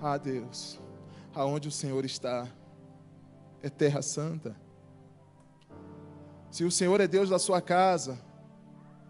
Ah, 0.00 0.18
Deus, 0.18 0.80
aonde 1.34 1.68
o 1.68 1.72
Senhor 1.72 2.04
está 2.04 2.48
é 3.62 3.70
terra 3.70 4.02
santa. 4.02 4.56
Se 6.50 6.64
o 6.64 6.70
Senhor 6.70 7.00
é 7.00 7.06
Deus 7.06 7.30
da 7.30 7.38
sua 7.38 7.62
casa, 7.62 8.18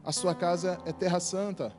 a 0.05 0.13
sua 0.13 0.35
casa 0.35 0.79
é 0.85 0.93
terra 0.93 1.21
santa. 1.21 1.73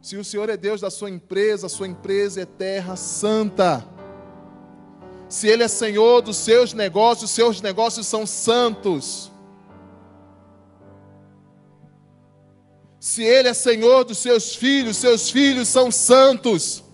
Se 0.00 0.16
o 0.16 0.24
Senhor 0.24 0.48
é 0.50 0.56
Deus 0.56 0.80
da 0.80 0.90
sua 0.90 1.10
empresa, 1.10 1.66
a 1.66 1.70
sua 1.70 1.88
empresa 1.88 2.42
é 2.42 2.44
terra 2.44 2.94
santa. 2.94 3.84
Se 5.28 5.48
Ele 5.48 5.62
é 5.62 5.68
Senhor 5.68 6.20
dos 6.20 6.36
seus 6.36 6.72
negócios, 6.74 7.30
seus 7.30 7.60
negócios 7.60 8.06
são 8.06 8.26
santos. 8.26 9.32
Se 13.00 13.22
Ele 13.22 13.48
é 13.48 13.54
Senhor 13.54 14.04
dos 14.04 14.18
seus 14.18 14.54
filhos, 14.54 14.96
seus 14.96 15.30
filhos 15.30 15.68
são 15.68 15.90
santos. 15.90 16.84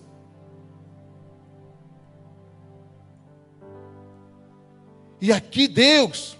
E 5.21 5.31
aqui 5.31 5.67
Deus 5.67 6.35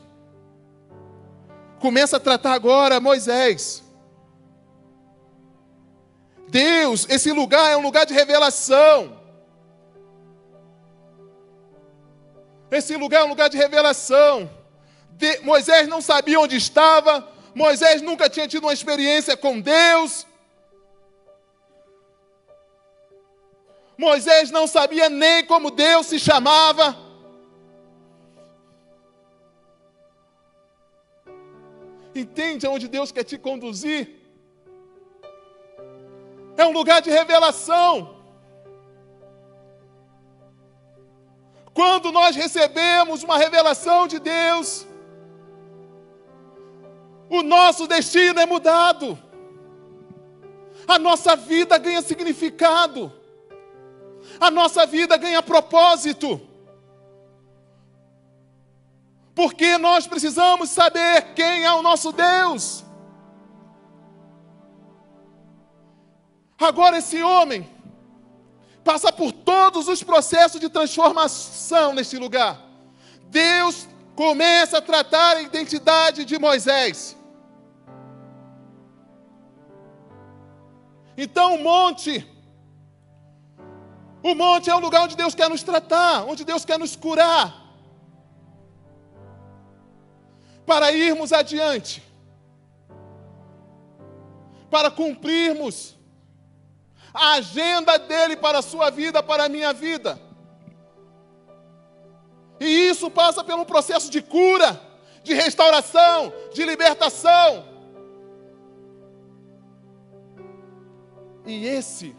começa 1.82 2.18
a 2.18 2.20
tratar 2.20 2.54
agora 2.54 3.00
Moisés. 3.00 3.84
Deus, 6.48 7.08
esse 7.10 7.32
lugar 7.32 7.72
é 7.72 7.76
um 7.76 7.82
lugar 7.82 8.06
de 8.06 8.14
revelação. 8.14 9.20
Esse 12.70 12.96
lugar 12.96 13.22
é 13.22 13.24
um 13.26 13.30
lugar 13.30 13.50
de 13.50 13.58
revelação. 13.58 14.50
De, 15.12 15.40
Moisés 15.40 15.88
não 15.88 16.02
sabia 16.02 16.40
onde 16.40 16.56
estava, 16.56 17.28
Moisés 17.54 18.02
nunca 18.02 18.30
tinha 18.30 18.48
tido 18.48 18.64
uma 18.64 18.74
experiência 18.74 19.36
com 19.36 19.60
Deus. 19.60 20.26
Moisés 23.98 24.50
não 24.52 24.66
sabia 24.68 25.10
nem 25.10 25.46
como 25.46 25.70
Deus 25.70 26.08
se 26.08 26.20
chamava. 26.20 27.11
Entende 32.14 32.66
aonde 32.66 32.88
Deus 32.88 33.12
quer 33.12 33.24
te 33.24 33.38
conduzir? 33.38 34.22
é 36.62 36.66
um 36.66 36.72
lugar 36.72 37.02
de 37.02 37.10
revelação. 37.10 38.16
Quando 41.74 42.12
nós 42.12 42.36
recebemos 42.36 43.24
uma 43.24 43.38
revelação 43.38 44.08
de 44.08 44.20
Deus, 44.20 44.86
o 47.30 47.42
nosso 47.42 47.88
destino 47.88 48.40
é 48.40 48.46
mudado, 48.46 49.18
a 50.88 51.00
nossa 51.00 51.36
vida 51.36 51.78
ganha 51.78 52.02
significado, 52.02 53.12
a 54.40 54.52
nossa 54.52 54.86
vida 54.86 55.16
ganha 55.18 55.42
propósito, 55.42 56.42
porque 59.42 59.76
nós 59.80 60.06
precisamos 60.06 60.70
saber 60.70 61.34
quem 61.34 61.64
é 61.64 61.74
o 61.74 61.82
nosso 61.82 62.12
Deus. 62.12 62.84
Agora, 66.60 67.00
esse 67.00 67.24
homem 67.24 67.68
passa 68.84 69.12
por 69.12 69.32
todos 69.32 69.88
os 69.88 70.04
processos 70.04 70.62
de 70.62 70.70
transformação 70.70 71.92
nesse 71.92 72.20
lugar. 72.20 72.62
Deus 73.32 73.88
começa 74.16 74.78
a 74.78 74.82
tratar 74.82 75.38
a 75.38 75.42
identidade 75.42 76.24
de 76.24 76.38
Moisés. 76.38 77.18
Então, 81.18 81.56
o 81.56 81.64
monte, 81.64 82.28
o 84.22 84.36
monte 84.36 84.70
é 84.70 84.76
o 84.76 84.80
lugar 84.80 85.02
onde 85.02 85.18
Deus 85.18 85.34
quer 85.34 85.50
nos 85.50 85.64
tratar, 85.64 86.26
onde 86.26 86.46
Deus 86.46 86.64
quer 86.64 86.78
nos 86.78 86.96
curar, 86.96 87.61
para 90.72 90.94
irmos 90.94 91.34
adiante, 91.34 92.02
para 94.70 94.90
cumprirmos 94.90 95.98
a 97.14 97.34
agenda 97.34 98.00
dele 98.00 98.38
para 98.38 98.60
a 98.60 98.62
sua 98.62 98.90
vida, 98.90 99.22
para 99.22 99.44
a 99.44 99.50
minha 99.50 99.74
vida. 99.74 100.18
E 102.58 102.88
isso 102.88 103.12
passa 103.12 103.44
pelo 103.44 103.66
processo 103.66 104.10
de 104.10 104.22
cura, 104.22 104.80
de 105.22 105.34
restauração, 105.34 106.32
de 106.54 106.64
libertação. 106.64 107.66
E 111.46 111.66
esse, 111.66 112.16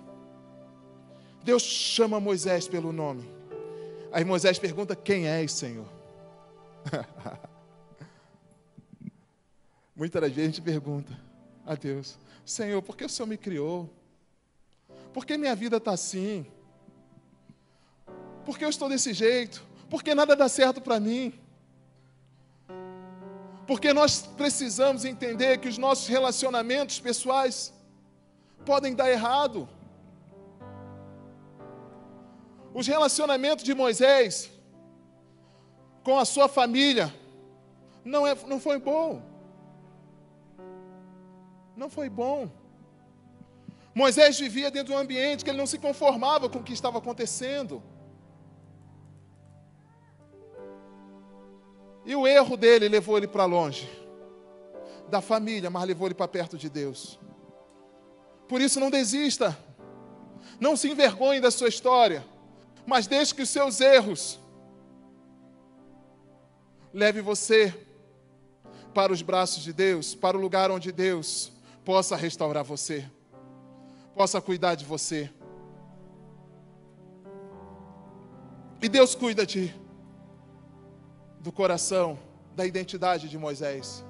Deus 1.42 1.62
chama 1.62 2.20
Moisés 2.20 2.68
pelo 2.68 2.92
nome. 2.92 3.26
Aí 4.12 4.26
Moisés 4.26 4.58
pergunta: 4.58 4.94
Quem 4.94 5.26
és, 5.26 5.52
Senhor? 5.52 5.86
Muitas 9.94 10.22
das 10.22 10.32
vezes 10.32 10.44
a 10.44 10.52
gente 10.52 10.62
pergunta 10.62 11.18
a 11.66 11.74
Deus: 11.74 12.18
Senhor, 12.44 12.80
por 12.82 12.96
que 12.96 13.04
o 13.04 13.08
Senhor 13.08 13.26
me 13.26 13.36
criou? 13.36 13.90
Por 15.12 15.26
que 15.26 15.36
minha 15.36 15.54
vida 15.54 15.76
está 15.76 15.92
assim? 15.92 16.46
Por 18.44 18.58
que 18.58 18.64
eu 18.64 18.70
estou 18.70 18.88
desse 18.88 19.12
jeito? 19.12 19.62
Por 19.88 20.02
que 20.02 20.14
nada 20.14 20.34
dá 20.34 20.48
certo 20.48 20.80
para 20.80 20.98
mim? 20.98 21.34
Porque 23.66 23.92
nós 23.92 24.22
precisamos 24.36 25.04
entender 25.04 25.58
que 25.58 25.68
os 25.68 25.78
nossos 25.78 26.08
relacionamentos 26.08 26.98
pessoais 26.98 27.72
podem 28.64 28.94
dar 28.94 29.10
errado. 29.10 29.68
Os 32.74 32.86
relacionamentos 32.86 33.64
de 33.64 33.74
Moisés 33.74 34.50
com 36.02 36.18
a 36.18 36.24
sua 36.24 36.48
família 36.48 37.14
não, 38.04 38.26
é, 38.26 38.34
não 38.46 38.58
foi 38.58 38.78
bom. 38.78 39.31
Não 41.76 41.88
foi 41.88 42.08
bom. 42.08 42.50
Moisés 43.94 44.38
vivia 44.38 44.70
dentro 44.70 44.92
de 44.92 44.98
um 44.98 45.00
ambiente 45.00 45.44
que 45.44 45.50
ele 45.50 45.58
não 45.58 45.66
se 45.66 45.78
conformava 45.78 46.48
com 46.48 46.58
o 46.58 46.62
que 46.62 46.72
estava 46.72 46.98
acontecendo. 46.98 47.82
E 52.04 52.16
o 52.16 52.26
erro 52.26 52.56
dele 52.56 52.88
levou 52.88 53.16
ele 53.16 53.28
para 53.28 53.44
longe 53.44 53.88
da 55.08 55.20
família, 55.20 55.68
mas 55.68 55.84
levou 55.84 56.08
ele 56.08 56.14
para 56.14 56.26
perto 56.26 56.56
de 56.56 56.70
Deus. 56.70 57.18
Por 58.48 58.60
isso, 58.60 58.80
não 58.80 58.90
desista. 58.90 59.56
Não 60.58 60.74
se 60.74 60.90
envergonhe 60.90 61.40
da 61.40 61.50
sua 61.50 61.68
história. 61.68 62.24
Mas 62.86 63.06
deixe 63.06 63.34
que 63.34 63.42
os 63.42 63.50
seus 63.50 63.80
erros 63.80 64.40
leve 66.92 67.20
você 67.20 67.74
para 68.94 69.12
os 69.12 69.22
braços 69.22 69.62
de 69.62 69.72
Deus, 69.72 70.14
para 70.14 70.36
o 70.36 70.40
lugar 70.40 70.70
onde 70.70 70.90
Deus 70.90 71.51
possa 71.84 72.16
restaurar 72.16 72.64
você, 72.64 73.08
possa 74.14 74.40
cuidar 74.40 74.74
de 74.74 74.84
você. 74.84 75.30
E 78.80 78.88
Deus 78.88 79.14
cuida 79.14 79.46
de 79.46 79.72
do 81.40 81.50
coração, 81.50 82.18
da 82.54 82.64
identidade 82.64 83.28
de 83.28 83.36
Moisés. 83.36 84.04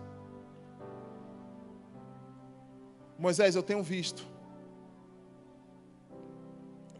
Moisés, 3.19 3.55
eu 3.55 3.63
tenho 3.63 3.83
visto. 3.83 4.27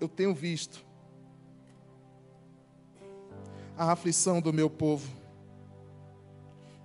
Eu 0.01 0.09
tenho 0.09 0.35
visto 0.35 0.85
a 3.77 3.93
aflição 3.93 4.41
do 4.41 4.53
meu 4.53 4.71
povo 4.71 5.09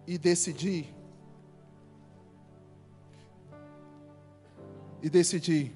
e 0.05 0.17
decidi 0.17 0.93
e 5.01 5.09
decidi 5.09 5.71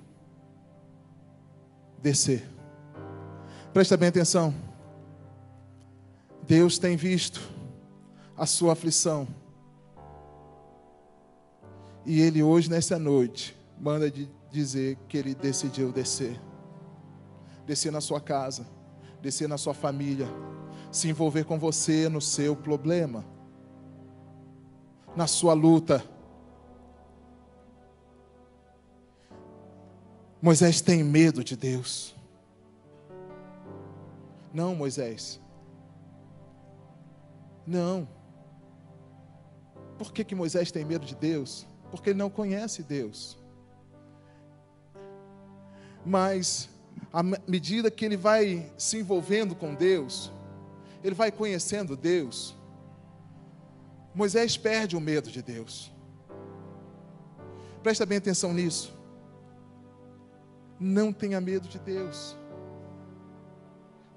descer. 2.02 2.48
Presta 3.74 3.96
bem 3.96 4.10
atenção. 4.10 4.54
Deus 6.44 6.78
tem 6.78 6.98
visto 6.98 7.42
a 8.36 8.46
sua 8.46 8.74
aflição. 8.74 9.28
E 12.06 12.20
Ele 12.20 12.42
hoje, 12.42 12.70
nessa 12.70 12.98
noite, 12.98 13.56
manda 13.80 14.10
de 14.10 14.28
dizer 14.52 14.98
que 15.08 15.18
Ele 15.18 15.36
decidiu 15.36 15.92
descer. 15.92 16.40
Descer 17.66 17.92
na 17.92 18.02
sua 18.02 18.20
casa, 18.20 18.68
descer 19.22 19.48
na 19.48 19.58
sua 19.58 19.74
família, 19.74 20.28
se 20.92 21.08
envolver 21.08 21.46
com 21.46 21.58
você 21.58 22.10
no 22.10 22.20
seu 22.20 22.56
problema, 22.56 23.24
na 25.16 25.28
sua 25.28 25.54
luta. 25.54 26.04
Moisés 30.42 30.82
tem 30.82 31.04
medo 31.04 31.44
de 31.44 31.56
Deus. 31.56 32.16
Não, 34.52 34.76
Moisés. 34.76 35.40
Não. 37.66 38.08
Por 39.98 40.12
que, 40.12 40.24
que 40.24 40.34
Moisés 40.34 40.72
tem 40.72 40.84
medo 40.84 41.06
de 41.06 41.16
Deus? 41.16 41.68
Porque 41.92 42.10
ele 42.10 42.18
não 42.18 42.30
conhece 42.30 42.82
Deus. 42.82 43.38
Mas, 46.04 46.68
à 47.14 47.22
medida 47.22 47.92
que 47.92 48.04
ele 48.04 48.18
vai 48.18 48.72
se 48.78 48.98
envolvendo 48.98 49.54
com 49.54 49.76
Deus, 49.76 50.32
ele 51.04 51.14
vai 51.14 51.32
conhecendo 51.32 51.96
Deus. 51.96 52.58
Moisés 54.16 54.58
perde 54.58 54.98
o 54.98 55.00
medo 55.00 55.30
de 55.30 55.44
Deus. 55.44 55.92
Presta 57.84 58.06
bem 58.08 58.18
atenção 58.18 58.54
nisso. 58.54 59.01
Não 60.84 61.14
tenha 61.14 61.40
medo 61.40 61.68
de 61.68 61.78
Deus. 61.78 62.36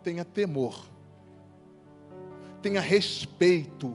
Tenha 0.03 0.25
temor. 0.25 0.83
Tenha 2.63 2.81
respeito. 2.81 3.95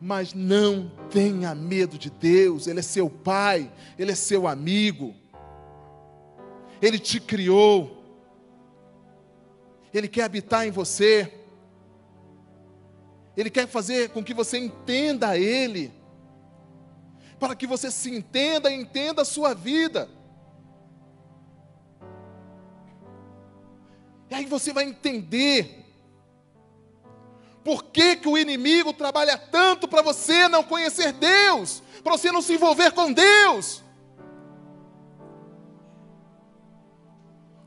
Mas 0.00 0.32
não 0.32 0.88
tenha 1.10 1.56
medo 1.56 1.98
de 1.98 2.08
Deus, 2.08 2.68
Ele 2.68 2.78
é 2.78 2.82
seu 2.82 3.10
pai, 3.10 3.70
Ele 3.98 4.12
é 4.12 4.14
seu 4.14 4.46
amigo, 4.46 5.12
Ele 6.80 6.98
te 6.98 7.20
criou, 7.20 8.02
Ele 9.92 10.08
quer 10.08 10.22
habitar 10.22 10.66
em 10.66 10.70
você, 10.70 11.30
Ele 13.36 13.50
quer 13.50 13.66
fazer 13.66 14.08
com 14.08 14.24
que 14.24 14.32
você 14.32 14.56
entenda 14.56 15.36
Ele, 15.36 15.92
para 17.38 17.54
que 17.54 17.66
você 17.66 17.90
se 17.90 18.10
entenda 18.10 18.70
e 18.70 18.80
entenda 18.80 19.20
a 19.20 19.26
sua 19.26 19.52
vida. 19.52 20.08
E 24.30 24.34
aí 24.34 24.46
você 24.46 24.72
vai 24.72 24.84
entender 24.84 25.84
por 27.64 27.84
que, 27.84 28.16
que 28.16 28.28
o 28.28 28.38
inimigo 28.38 28.92
trabalha 28.92 29.36
tanto 29.36 29.88
para 29.88 30.02
você 30.02 30.48
não 30.48 30.62
conhecer 30.62 31.12
Deus, 31.12 31.82
para 32.02 32.12
você 32.16 32.30
não 32.32 32.40
se 32.40 32.54
envolver 32.54 32.92
com 32.92 33.12
Deus? 33.12 33.82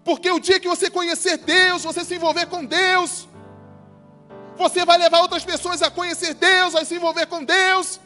Porque 0.03 0.29
o 0.31 0.39
dia 0.39 0.59
que 0.59 0.67
você 0.67 0.89
conhecer 0.89 1.37
Deus, 1.37 1.83
você 1.83 2.03
se 2.03 2.15
envolver 2.15 2.47
com 2.47 2.65
Deus, 2.65 3.27
você 4.57 4.85
vai 4.85 4.97
levar 4.97 5.21
outras 5.21 5.45
pessoas 5.45 5.81
a 5.81 5.91
conhecer 5.91 6.33
Deus, 6.33 6.75
a 6.75 6.83
se 6.83 6.95
envolver 6.95 7.25
com 7.27 7.43
Deus. 7.43 7.99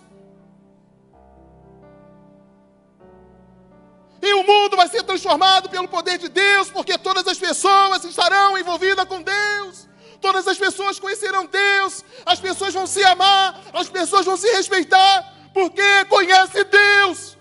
E 4.22 4.34
o 4.34 4.44
mundo 4.44 4.76
vai 4.76 4.88
ser 4.88 5.04
transformado 5.04 5.70
pelo 5.70 5.88
poder 5.88 6.18
de 6.18 6.30
Deus, 6.30 6.70
porque 6.70 6.98
todas 6.98 7.28
as 7.28 7.38
pessoas 7.38 8.04
estarão 8.04 8.58
envolvidas 8.58 9.06
com 9.06 9.22
Deus 9.22 9.88
todas 10.20 10.48
as 10.48 10.58
pessoas 10.58 11.00
conhecerão 11.00 11.46
Deus, 11.46 12.04
as 12.26 12.40
pessoas 12.40 12.74
vão 12.74 12.88
se 12.88 13.04
amar, 13.04 13.62
as 13.74 13.90
pessoas 13.90 14.26
vão 14.26 14.38
se 14.38 14.48
respeitar, 14.52 15.34
porque 15.54 16.06
conhece 16.06 16.64
Deus. 16.64 17.38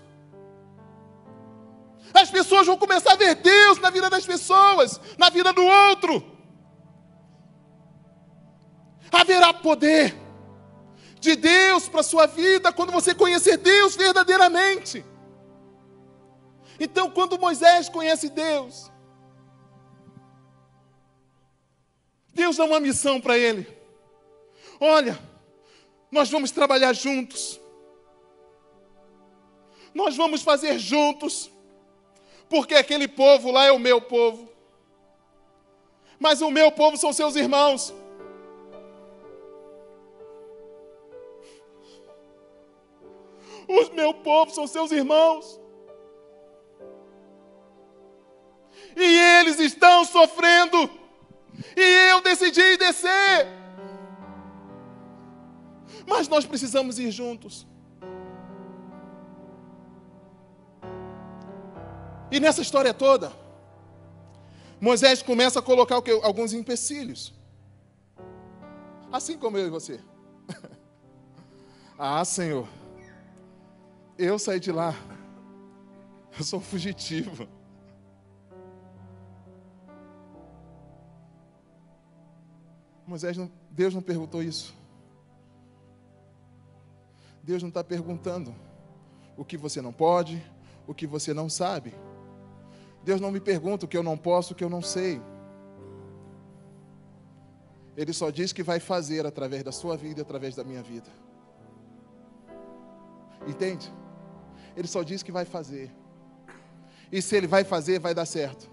As 2.13 2.29
pessoas 2.31 2.65
vão 2.65 2.77
começar 2.77 3.13
a 3.13 3.15
ver 3.15 3.35
Deus 3.35 3.79
na 3.79 3.89
vida 3.89 4.09
das 4.09 4.25
pessoas, 4.25 4.99
na 5.17 5.29
vida 5.29 5.53
do 5.53 5.63
outro. 5.63 6.23
Haverá 9.11 9.53
poder 9.53 10.15
de 11.19 11.35
Deus 11.35 11.87
para 11.87 12.01
a 12.01 12.03
sua 12.03 12.25
vida 12.25 12.71
quando 12.71 12.91
você 12.91 13.13
conhecer 13.13 13.57
Deus 13.57 13.95
verdadeiramente. 13.95 15.05
Então, 16.79 17.09
quando 17.09 17.39
Moisés 17.39 17.89
conhece 17.89 18.29
Deus, 18.29 18.91
Deus 22.33 22.57
dá 22.57 22.65
uma 22.65 22.79
missão 22.79 23.19
para 23.19 23.37
ele. 23.37 23.67
Olha, 24.79 25.17
nós 26.11 26.29
vamos 26.29 26.51
trabalhar 26.51 26.93
juntos. 26.93 27.59
Nós 29.93 30.15
vamos 30.15 30.43
fazer 30.43 30.77
juntos. 30.77 31.49
Porque 32.47 32.75
aquele 32.75 33.07
povo 33.07 33.51
lá 33.51 33.65
é 33.65 33.71
o 33.71 33.79
meu 33.79 33.99
povo. 33.99 34.47
Mas 36.19 36.41
o 36.41 36.51
meu 36.51 36.71
povo 36.71 36.95
são 36.95 37.11
seus 37.11 37.35
irmãos. 37.35 37.93
Os 43.67 43.89
meu 43.89 44.13
povo 44.13 44.51
são 44.53 44.65
seus 44.65 44.91
irmãos. 44.91 45.59
E 48.97 49.19
eles 49.39 49.59
estão 49.59 50.03
sofrendo 50.03 50.89
e 51.75 52.11
eu 52.11 52.19
decidi 52.21 52.77
descer. 52.77 53.47
Mas 56.07 56.27
nós 56.27 56.45
precisamos 56.47 56.97
ir 56.97 57.11
juntos. 57.11 57.67
E 62.31 62.39
nessa 62.39 62.61
história 62.61 62.91
toda, 62.91 63.31
Moisés 64.81 65.21
começa 65.21 65.59
a 65.59 65.61
colocar 65.61 65.95
alguns 66.23 66.51
empecilhos. 66.53 67.33
Assim 69.11 69.37
como 69.37 69.59
eu 69.59 69.67
e 69.67 69.69
você. 69.69 69.99
ah, 71.99 72.25
Senhor, 72.25 72.67
eu 74.17 74.39
saí 74.39 74.59
de 74.59 74.71
lá. 74.71 74.95
Eu 76.37 76.43
sou 76.43 76.59
fugitivo. 76.59 77.47
Moisés 83.07 83.37
não, 83.37 83.49
Deus 83.71 83.93
não 83.93 84.01
perguntou 84.01 84.43
isso. 84.43 84.75
Deus 87.41 87.63
não 87.63 87.69
está 87.69 87.81
perguntando 87.81 88.53
o 89.37 89.45
que 89.45 89.55
você 89.55 89.81
não 89.81 89.93
pode, 89.93 90.43
o 90.85 90.93
que 90.93 91.07
você 91.07 91.33
não 91.33 91.49
sabe. 91.49 91.93
Deus 93.05 93.21
não 93.21 93.31
me 93.31 93.39
pergunta 93.39 93.85
o 93.85 93.87
que 93.87 93.95
eu 93.95 94.03
não 94.03 94.17
posso, 94.17 94.51
o 94.51 94.55
que 94.55 94.63
eu 94.63 94.69
não 94.69 94.81
sei. 94.81 95.21
Ele 97.95 98.11
só 98.11 98.29
diz 98.29 98.51
que 98.51 98.61
vai 98.61 98.81
fazer 98.81 99.25
através 99.25 99.63
da 99.63 99.71
sua 99.71 99.95
vida 99.95 100.21
através 100.21 100.53
da 100.55 100.63
minha 100.65 100.83
vida. 100.83 101.09
Entende? 103.47 103.91
Ele 104.75 104.87
só 104.87 105.01
diz 105.01 105.23
que 105.23 105.31
vai 105.31 105.45
fazer. 105.45 105.89
E 107.09 107.21
se 107.21 107.37
ele 107.37 107.47
vai 107.47 107.63
fazer, 107.63 107.99
vai 107.99 108.13
dar 108.13 108.25
certo. 108.25 108.69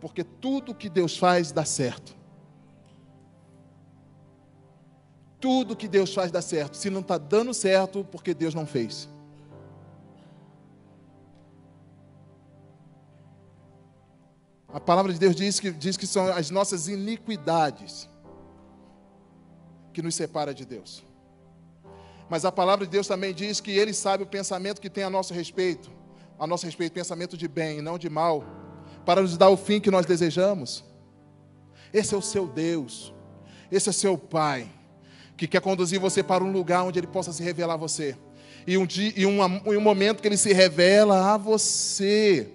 Porque 0.00 0.24
tudo 0.24 0.74
que 0.74 0.90
Deus 0.90 1.16
faz 1.16 1.52
dá 1.52 1.64
certo. 1.64 2.16
Tudo 5.46 5.76
que 5.76 5.86
Deus 5.86 6.12
faz 6.12 6.32
dá 6.32 6.42
certo. 6.42 6.76
Se 6.76 6.90
não 6.90 7.02
está 7.02 7.16
dando 7.16 7.54
certo, 7.54 8.04
porque 8.10 8.34
Deus 8.34 8.52
não 8.52 8.66
fez. 8.66 9.08
A 14.66 14.80
palavra 14.80 15.12
de 15.12 15.20
Deus 15.20 15.36
diz 15.36 15.60
que, 15.60 15.70
diz 15.70 15.96
que 15.96 16.04
são 16.04 16.26
as 16.26 16.50
nossas 16.50 16.88
iniquidades 16.88 18.08
que 19.92 20.02
nos 20.02 20.16
separa 20.16 20.52
de 20.52 20.64
Deus. 20.64 21.04
Mas 22.28 22.44
a 22.44 22.50
palavra 22.50 22.84
de 22.84 22.90
Deus 22.90 23.06
também 23.06 23.32
diz 23.32 23.60
que 23.60 23.70
Ele 23.70 23.94
sabe 23.94 24.24
o 24.24 24.26
pensamento 24.26 24.80
que 24.80 24.90
tem 24.90 25.04
a 25.04 25.08
nosso 25.08 25.32
respeito, 25.32 25.92
a 26.40 26.44
nosso 26.44 26.66
respeito, 26.66 26.92
pensamento 26.92 27.36
de 27.36 27.46
bem 27.46 27.78
e 27.78 27.82
não 27.82 27.96
de 27.96 28.10
mal, 28.10 28.44
para 29.04 29.22
nos 29.22 29.38
dar 29.38 29.50
o 29.50 29.56
fim 29.56 29.80
que 29.80 29.92
nós 29.92 30.06
desejamos. 30.06 30.82
Esse 31.92 32.16
é 32.16 32.18
o 32.18 32.20
seu 32.20 32.48
Deus, 32.48 33.14
esse 33.70 33.88
é 33.88 33.92
seu 33.92 34.18
Pai, 34.18 34.68
que 35.36 35.46
quer 35.46 35.60
conduzir 35.60 36.00
você 36.00 36.22
para 36.22 36.42
um 36.42 36.50
lugar 36.50 36.84
onde 36.84 36.98
Ele 36.98 37.06
possa 37.06 37.32
se 37.32 37.42
revelar 37.42 37.74
a 37.74 37.78
você. 37.78 38.16
E 38.66 38.76
um, 38.76 38.86
dia, 38.86 39.12
e 39.14 39.26
um, 39.26 39.40
um 39.42 39.80
momento 39.80 40.20
que 40.20 40.28
Ele 40.28 40.36
se 40.36 40.52
revela 40.52 41.34
a 41.34 41.36
você, 41.36 42.48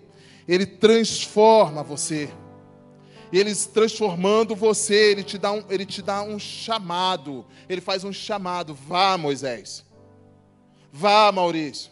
Ele 0.48 0.66
transforma 0.66 1.84
você. 1.84 2.30
Ele 3.32 3.56
transformando 3.56 4.56
você, 4.56 5.12
Ele 5.12 5.24
te, 5.24 5.38
dá 5.38 5.52
um, 5.52 5.64
ele 5.70 5.86
te 5.86 6.02
dá 6.02 6.22
um 6.22 6.38
chamado. 6.38 7.46
Ele 7.70 7.80
faz 7.80 8.04
um 8.04 8.12
chamado. 8.12 8.74
Vá, 8.74 9.18
Moisés. 9.18 9.86
Vá, 10.92 11.32
Maurício. 11.32 11.92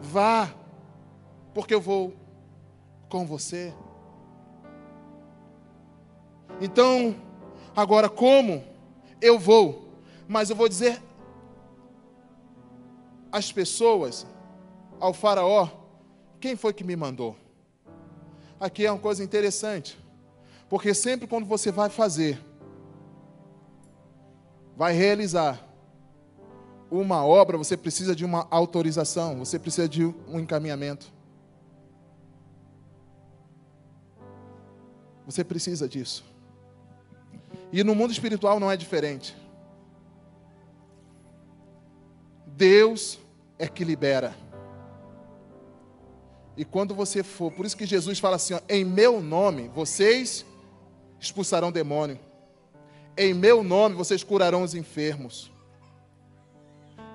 Vá, 0.00 0.54
porque 1.52 1.74
eu 1.74 1.80
vou 1.80 2.14
com 3.08 3.26
você. 3.26 3.74
Então, 6.60 7.16
agora 7.74 8.08
como 8.08 8.69
eu 9.20 9.38
vou? 9.38 9.88
Mas 10.28 10.50
eu 10.50 10.56
vou 10.56 10.68
dizer 10.68 11.02
às 13.32 13.52
pessoas, 13.52 14.26
ao 14.98 15.12
Faraó, 15.12 15.68
quem 16.40 16.56
foi 16.56 16.72
que 16.72 16.84
me 16.84 16.96
mandou? 16.96 17.36
Aqui 18.58 18.84
é 18.84 18.92
uma 18.92 19.00
coisa 19.00 19.22
interessante, 19.24 19.98
porque 20.68 20.92
sempre 20.94 21.26
quando 21.26 21.46
você 21.46 21.70
vai 21.72 21.88
fazer, 21.88 22.40
vai 24.76 24.92
realizar 24.92 25.66
uma 26.90 27.24
obra, 27.24 27.56
você 27.56 27.76
precisa 27.76 28.14
de 28.16 28.24
uma 28.24 28.46
autorização, 28.50 29.38
você 29.38 29.58
precisa 29.58 29.88
de 29.88 30.04
um 30.04 30.40
encaminhamento. 30.40 31.12
Você 35.24 35.44
precisa 35.44 35.88
disso. 35.88 36.29
E 37.72 37.84
no 37.84 37.94
mundo 37.94 38.12
espiritual 38.12 38.58
não 38.58 38.70
é 38.70 38.76
diferente. 38.76 39.36
Deus 42.46 43.18
é 43.58 43.68
que 43.68 43.84
libera. 43.84 44.34
E 46.56 46.64
quando 46.64 46.94
você 46.94 47.22
for, 47.22 47.50
por 47.52 47.64
isso 47.64 47.76
que 47.76 47.86
Jesus 47.86 48.18
fala 48.18 48.36
assim: 48.36 48.54
ó, 48.54 48.60
em 48.68 48.84
meu 48.84 49.20
nome 49.20 49.68
vocês 49.68 50.44
expulsarão 51.18 51.70
demônio, 51.70 52.18
em 53.16 53.32
meu 53.32 53.62
nome 53.62 53.94
vocês 53.94 54.22
curarão 54.24 54.62
os 54.62 54.74
enfermos, 54.74 55.50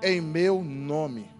em 0.02 0.20
meu 0.20 0.62
nome. 0.62 1.30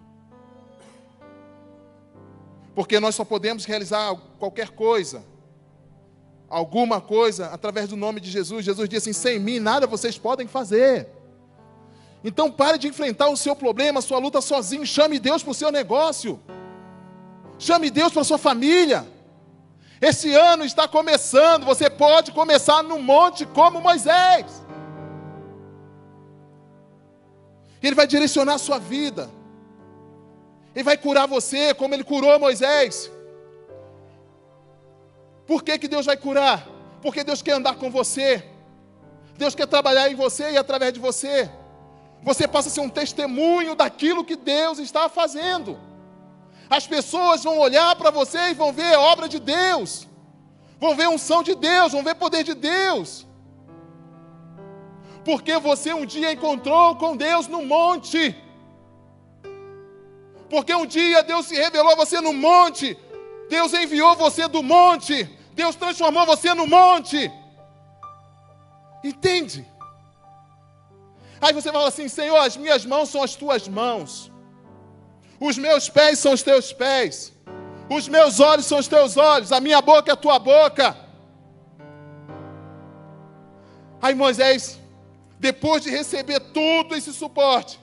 Porque 2.75 2.99
nós 2.99 3.15
só 3.15 3.25
podemos 3.25 3.65
realizar 3.65 4.15
qualquer 4.37 4.69
coisa 4.69 5.23
alguma 6.49 7.01
coisa 7.01 7.47
através 7.47 7.89
do 7.89 7.95
nome 7.95 8.19
de 8.19 8.29
Jesus. 8.29 8.65
Jesus 8.65 8.87
disse 8.89 9.09
assim: 9.09 9.19
sem 9.19 9.39
mim 9.39 9.59
nada 9.59 9.87
vocês 9.87 10.17
podem 10.17 10.47
fazer. 10.47 11.07
Então 12.23 12.51
pare 12.51 12.77
de 12.77 12.87
enfrentar 12.87 13.29
o 13.29 13.37
seu 13.37 13.55
problema, 13.55 13.99
a 13.99 14.01
sua 14.01 14.17
luta 14.17 14.41
sozinho. 14.41 14.85
Chame 14.85 15.19
Deus 15.19 15.43
para 15.43 15.51
o 15.51 15.55
seu 15.55 15.71
negócio. 15.71 16.39
Chame 17.59 17.89
Deus 17.89 18.11
para 18.11 18.21
a 18.21 18.25
sua 18.25 18.37
família. 18.37 19.07
Esse 20.01 20.33
ano 20.33 20.63
está 20.63 20.87
começando. 20.87 21.65
Você 21.65 21.89
pode 21.89 22.31
começar 22.31 22.83
no 22.83 22.99
monte 22.99 23.45
como 23.45 23.81
Moisés. 23.81 24.63
Ele 27.81 27.95
vai 27.95 28.07
direcionar 28.07 28.55
a 28.55 28.59
sua 28.59 28.79
vida. 28.79 29.29
Ele 30.75 30.83
vai 30.83 30.97
curar 30.97 31.27
você 31.27 31.73
como 31.73 31.93
ele 31.93 32.03
curou 32.03 32.39
Moisés. 32.39 33.11
Por 35.47 35.63
que, 35.63 35.79
que 35.79 35.87
Deus 35.87 36.05
vai 36.05 36.17
curar? 36.17 36.67
Porque 37.01 37.23
Deus 37.23 37.41
quer 37.41 37.53
andar 37.53 37.75
com 37.75 37.89
você. 37.89 38.43
Deus 39.37 39.55
quer 39.55 39.67
trabalhar 39.67 40.11
em 40.11 40.15
você 40.15 40.51
e 40.51 40.57
através 40.57 40.91
de 40.93 40.99
você. 40.99 41.49
Você 42.21 42.47
passa 42.47 42.67
a 42.67 42.71
ser 42.71 42.81
um 42.81 42.89
testemunho 42.89 43.73
daquilo 43.73 44.25
que 44.25 44.35
Deus 44.35 44.77
está 44.79 45.07
fazendo. 45.07 45.79
As 46.69 46.85
pessoas 46.85 47.43
vão 47.43 47.57
olhar 47.59 47.95
para 47.95 48.11
você 48.11 48.49
e 48.49 48.53
vão 48.53 48.73
ver 48.73 48.93
a 48.93 48.99
obra 48.99 49.29
de 49.29 49.39
Deus. 49.39 50.05
Vão 50.79 50.95
ver 50.95 51.07
unção 51.07 51.41
de 51.41 51.55
Deus, 51.55 51.93
vão 51.93 52.03
ver 52.03 52.15
poder 52.15 52.43
de 52.43 52.53
Deus. 52.53 53.25
Porque 55.23 55.57
você 55.59 55.93
um 55.93 56.05
dia 56.05 56.31
encontrou 56.31 56.95
com 56.97 57.15
Deus 57.15 57.47
no 57.47 57.61
monte. 57.63 58.35
Porque 60.49 60.73
um 60.73 60.85
dia 60.85 61.23
Deus 61.23 61.45
se 61.45 61.55
revelou 61.55 61.93
a 61.93 61.95
você 61.95 62.19
no 62.19 62.33
monte. 62.33 62.97
Deus 63.49 63.73
enviou 63.73 64.15
você 64.15 64.47
do 64.47 64.61
monte. 64.61 65.36
Deus 65.59 65.75
transformou 65.75 66.23
você 66.25 66.53
no 66.53 66.67
monte. 66.67 67.19
Entende? 69.03 69.59
Aí 71.41 71.51
você 71.57 71.71
fala 71.71 71.87
assim: 71.87 72.07
Senhor, 72.07 72.37
as 72.37 72.55
minhas 72.63 72.85
mãos 72.85 73.09
são 73.09 73.23
as 73.23 73.35
tuas 73.35 73.67
mãos, 73.67 74.31
os 75.39 75.57
meus 75.57 75.89
pés 75.89 76.19
são 76.19 76.33
os 76.33 76.43
teus 76.49 76.71
pés, 76.83 77.33
os 77.89 78.07
meus 78.07 78.39
olhos 78.39 78.67
são 78.67 78.79
os 78.83 78.87
teus 78.87 79.17
olhos, 79.17 79.51
a 79.51 79.59
minha 79.59 79.81
boca 79.81 80.11
é 80.11 80.13
a 80.13 80.23
tua 80.25 80.37
boca. 80.37 80.95
Aí 84.01 84.13
Moisés, 84.13 84.79
depois 85.39 85.81
de 85.83 85.89
receber 85.89 86.39
todo 86.39 86.95
esse 86.95 87.11
suporte, 87.21 87.79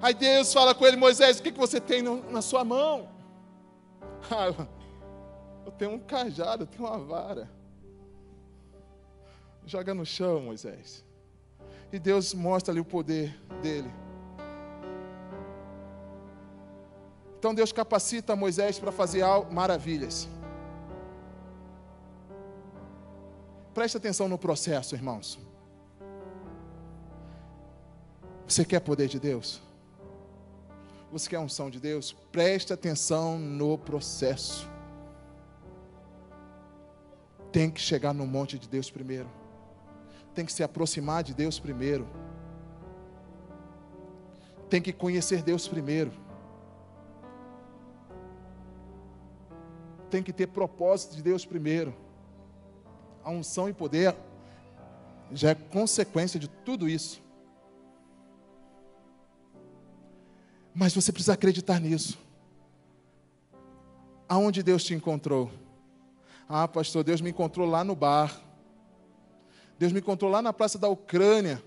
aí 0.00 0.14
Deus 0.14 0.52
fala 0.52 0.74
com 0.76 0.86
ele: 0.86 0.96
Moisés, 0.96 1.38
o 1.38 1.42
que, 1.42 1.50
que 1.50 1.58
você 1.66 1.80
tem 1.80 2.02
na 2.02 2.42
sua 2.42 2.64
mão? 2.64 3.12
Ah, 4.30 4.66
eu 5.64 5.72
tenho 5.72 5.92
um 5.92 5.98
cajado, 5.98 6.64
eu 6.64 6.66
tenho 6.66 6.86
uma 6.86 6.98
vara. 6.98 7.50
Joga 9.66 9.94
no 9.94 10.04
chão, 10.04 10.42
Moisés. 10.42 11.04
E 11.92 11.98
Deus 11.98 12.34
mostra 12.34 12.72
ali 12.72 12.80
o 12.80 12.84
poder 12.84 13.34
dele. 13.62 13.90
Então 17.38 17.54
Deus 17.54 17.72
capacita 17.72 18.36
Moisés 18.36 18.78
para 18.78 18.92
fazer 18.92 19.22
maravilhas. 19.50 20.28
Preste 23.72 23.96
atenção 23.96 24.28
no 24.28 24.38
processo, 24.38 24.94
irmãos. 24.94 25.38
Você 28.46 28.64
quer 28.64 28.80
poder 28.80 29.08
de 29.08 29.18
Deus? 29.18 29.60
Você 31.10 31.28
quer 31.28 31.38
unção 31.38 31.70
de 31.70 31.80
Deus? 31.80 32.12
Preste 32.30 32.72
atenção 32.72 33.38
no 33.38 33.78
processo 33.78 34.73
tem 37.54 37.70
que 37.70 37.80
chegar 37.80 38.12
no 38.12 38.26
monte 38.26 38.58
de 38.58 38.68
Deus 38.68 38.90
primeiro. 38.90 39.30
Tem 40.34 40.44
que 40.44 40.52
se 40.52 40.64
aproximar 40.64 41.22
de 41.22 41.32
Deus 41.32 41.56
primeiro. 41.56 42.04
Tem 44.68 44.82
que 44.82 44.92
conhecer 44.92 45.40
Deus 45.40 45.68
primeiro. 45.68 46.10
Tem 50.10 50.20
que 50.20 50.32
ter 50.32 50.48
propósito 50.48 51.14
de 51.14 51.22
Deus 51.22 51.46
primeiro. 51.46 51.94
A 53.22 53.30
unção 53.30 53.68
e 53.68 53.72
poder 53.72 54.16
já 55.30 55.50
é 55.50 55.54
consequência 55.54 56.40
de 56.40 56.48
tudo 56.48 56.88
isso. 56.88 57.22
Mas 60.74 60.92
você 60.92 61.12
precisa 61.12 61.34
acreditar 61.34 61.78
nisso. 61.78 62.18
Aonde 64.28 64.60
Deus 64.60 64.82
te 64.82 64.92
encontrou? 64.92 65.52
Ah, 66.48 66.68
pastor, 66.68 67.02
Deus 67.02 67.20
me 67.20 67.30
encontrou 67.30 67.68
lá 67.68 67.82
no 67.82 67.94
bar. 67.94 68.40
Deus 69.78 69.92
me 69.92 70.00
encontrou 70.00 70.30
lá 70.30 70.40
na 70.40 70.52
praça 70.52 70.78
da 70.78 70.88
Ucrânia, 70.88 71.62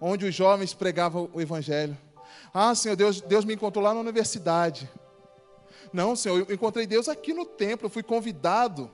onde 0.00 0.24
os 0.24 0.34
jovens 0.34 0.72
pregavam 0.72 1.28
o 1.32 1.40
Evangelho. 1.40 1.96
Ah, 2.52 2.74
Senhor, 2.74 2.96
Deus, 2.96 3.20
Deus 3.20 3.44
me 3.44 3.54
encontrou 3.54 3.84
lá 3.84 3.92
na 3.92 4.00
universidade. 4.00 4.88
Não, 5.92 6.16
Senhor, 6.16 6.46
eu 6.48 6.54
encontrei 6.54 6.86
Deus 6.86 7.08
aqui 7.08 7.32
no 7.32 7.44
templo, 7.44 7.86
eu 7.86 7.90
fui 7.90 8.02
convidado. 8.02 8.90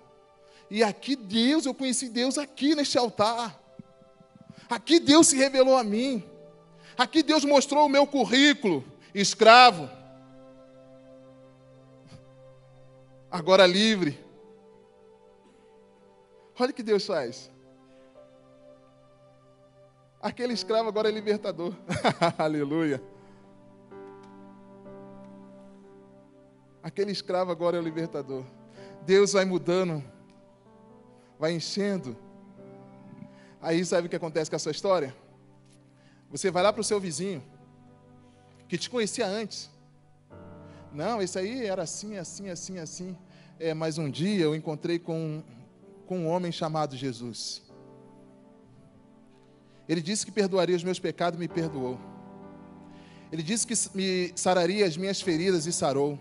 E 0.70 0.82
aqui 0.82 1.14
Deus, 1.14 1.66
eu 1.66 1.74
conheci 1.74 2.08
Deus 2.08 2.38
aqui 2.38 2.74
neste 2.74 2.98
altar. 2.98 3.60
Aqui 4.68 4.98
Deus 4.98 5.28
se 5.28 5.36
revelou 5.36 5.76
a 5.76 5.84
mim. 5.84 6.24
Aqui 6.96 7.22
Deus 7.22 7.44
mostrou 7.44 7.86
o 7.86 7.88
meu 7.88 8.06
currículo, 8.06 8.84
escravo. 9.14 9.88
Agora 13.30 13.66
livre. 13.66 14.18
Olha 16.62 16.70
o 16.70 16.74
que 16.74 16.82
Deus 16.84 17.04
faz. 17.04 17.50
Aquele 20.20 20.52
escravo 20.52 20.88
agora 20.88 21.08
é 21.08 21.10
libertador. 21.10 21.74
Aleluia. 22.38 23.02
Aquele 26.80 27.10
escravo 27.10 27.50
agora 27.50 27.76
é 27.76 27.80
o 27.80 27.82
libertador. 27.82 28.44
Deus 29.04 29.32
vai 29.32 29.44
mudando, 29.44 30.04
vai 31.36 31.52
enchendo. 31.52 32.16
Aí 33.60 33.84
sabe 33.84 34.06
o 34.06 34.10
que 34.10 34.14
acontece 34.14 34.48
com 34.48 34.54
a 34.54 34.60
sua 34.60 34.70
história? 34.70 35.12
Você 36.30 36.48
vai 36.48 36.62
lá 36.62 36.72
para 36.72 36.82
o 36.82 36.84
seu 36.84 37.00
vizinho, 37.00 37.42
que 38.68 38.78
te 38.78 38.88
conhecia 38.88 39.26
antes. 39.26 39.68
Não, 40.92 41.20
esse 41.20 41.36
aí 41.40 41.66
era 41.66 41.82
assim, 41.82 42.18
assim, 42.18 42.50
assim, 42.50 42.78
assim. 42.78 43.18
É, 43.58 43.74
mas 43.74 43.98
um 43.98 44.08
dia 44.08 44.44
eu 44.44 44.54
encontrei 44.54 45.00
com, 45.00 45.42
com 46.12 46.18
um 46.18 46.28
homem 46.28 46.52
chamado 46.52 46.94
Jesus. 46.94 47.62
Ele 49.88 50.02
disse 50.02 50.26
que 50.26 50.30
perdoaria 50.30 50.76
os 50.76 50.84
meus 50.84 50.98
pecados 50.98 51.38
e 51.38 51.40
me 51.40 51.48
perdoou. 51.48 51.98
Ele 53.32 53.42
disse 53.42 53.66
que 53.66 53.74
me 53.96 54.30
sararia 54.36 54.84
as 54.84 54.94
minhas 54.94 55.22
feridas 55.22 55.64
e 55.64 55.72
sarou. 55.72 56.18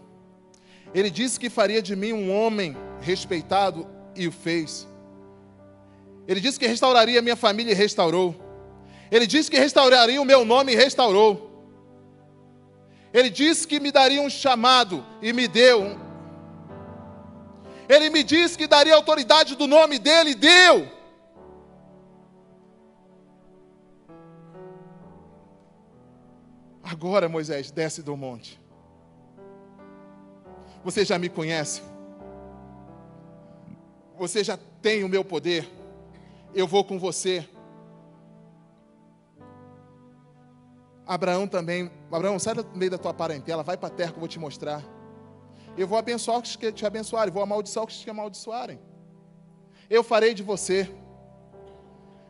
Ele 0.94 1.10
disse 1.10 1.38
que 1.38 1.50
faria 1.50 1.82
de 1.82 1.94
mim 1.94 2.14
um 2.14 2.32
homem 2.32 2.78
respeitado 3.02 3.86
e 4.16 4.30
o 4.30 4.32
fez. 4.32 4.88
Ele 6.26 6.40
disse 6.40 6.58
que 6.58 6.68
restauraria 6.68 7.20
a 7.20 7.22
minha 7.22 7.36
família 7.36 7.74
e 7.74 7.76
restaurou. 7.76 8.34
Ele 9.12 9.28
disse 9.28 9.52
que 9.52 9.60
restauraria 9.60 10.22
o 10.22 10.26
meu 10.26 10.46
nome 10.46 10.72
e 10.72 10.76
restaurou. 10.76 11.68
Ele 13.14 13.30
disse 13.30 13.68
que 13.68 13.78
me 13.78 13.92
daria 13.92 14.22
um 14.22 14.30
chamado 14.30 15.06
e 15.22 15.34
me 15.34 15.50
deu. 15.50 16.00
Ele 17.92 18.10
me 18.10 18.24
disse 18.24 18.58
que 18.58 18.68
daria 18.68 18.96
autoridade 18.96 19.54
do 19.54 19.68
nome 19.68 20.00
dele 20.00 20.34
deu. 20.34 20.88
Agora, 26.82 27.28
Moisés, 27.28 27.70
desce 27.70 28.02
do 28.02 28.16
monte. 28.16 28.62
Você 30.86 31.04
já 31.04 31.20
me 31.20 31.28
conhece? 31.28 31.82
Você 34.18 34.42
já 34.42 34.58
tem 34.82 35.04
o 35.04 35.10
meu 35.10 35.26
poder? 35.26 35.70
Eu 36.56 36.68
vou 36.68 36.86
com 36.86 36.98
você. 36.98 37.46
Abraão 41.06 41.46
também, 41.46 41.92
Abraão, 42.10 42.40
sai 42.40 42.56
do 42.56 42.66
meio 42.74 42.92
da 42.92 42.98
tua 42.98 43.14
parentela, 43.14 43.64
vai 43.64 43.76
para 43.76 43.88
a 43.90 43.92
terra 43.92 44.12
que 44.12 44.16
eu 44.16 44.22
vou 44.22 44.30
te 44.30 44.40
mostrar. 44.40 44.82
Eu 45.78 45.88
vou 45.88 45.98
abençoar 45.98 46.40
os 46.40 46.56
que 46.56 46.72
te 46.72 46.86
abençoarem, 46.86 47.34
vou 47.34 47.44
amaldiçoar 47.44 47.86
os 47.86 47.96
que 47.96 48.04
te 48.04 48.10
amaldiçoarem. 48.10 48.80
Eu 49.90 50.04
farei 50.04 50.34
de 50.34 50.44
você. 50.44 50.90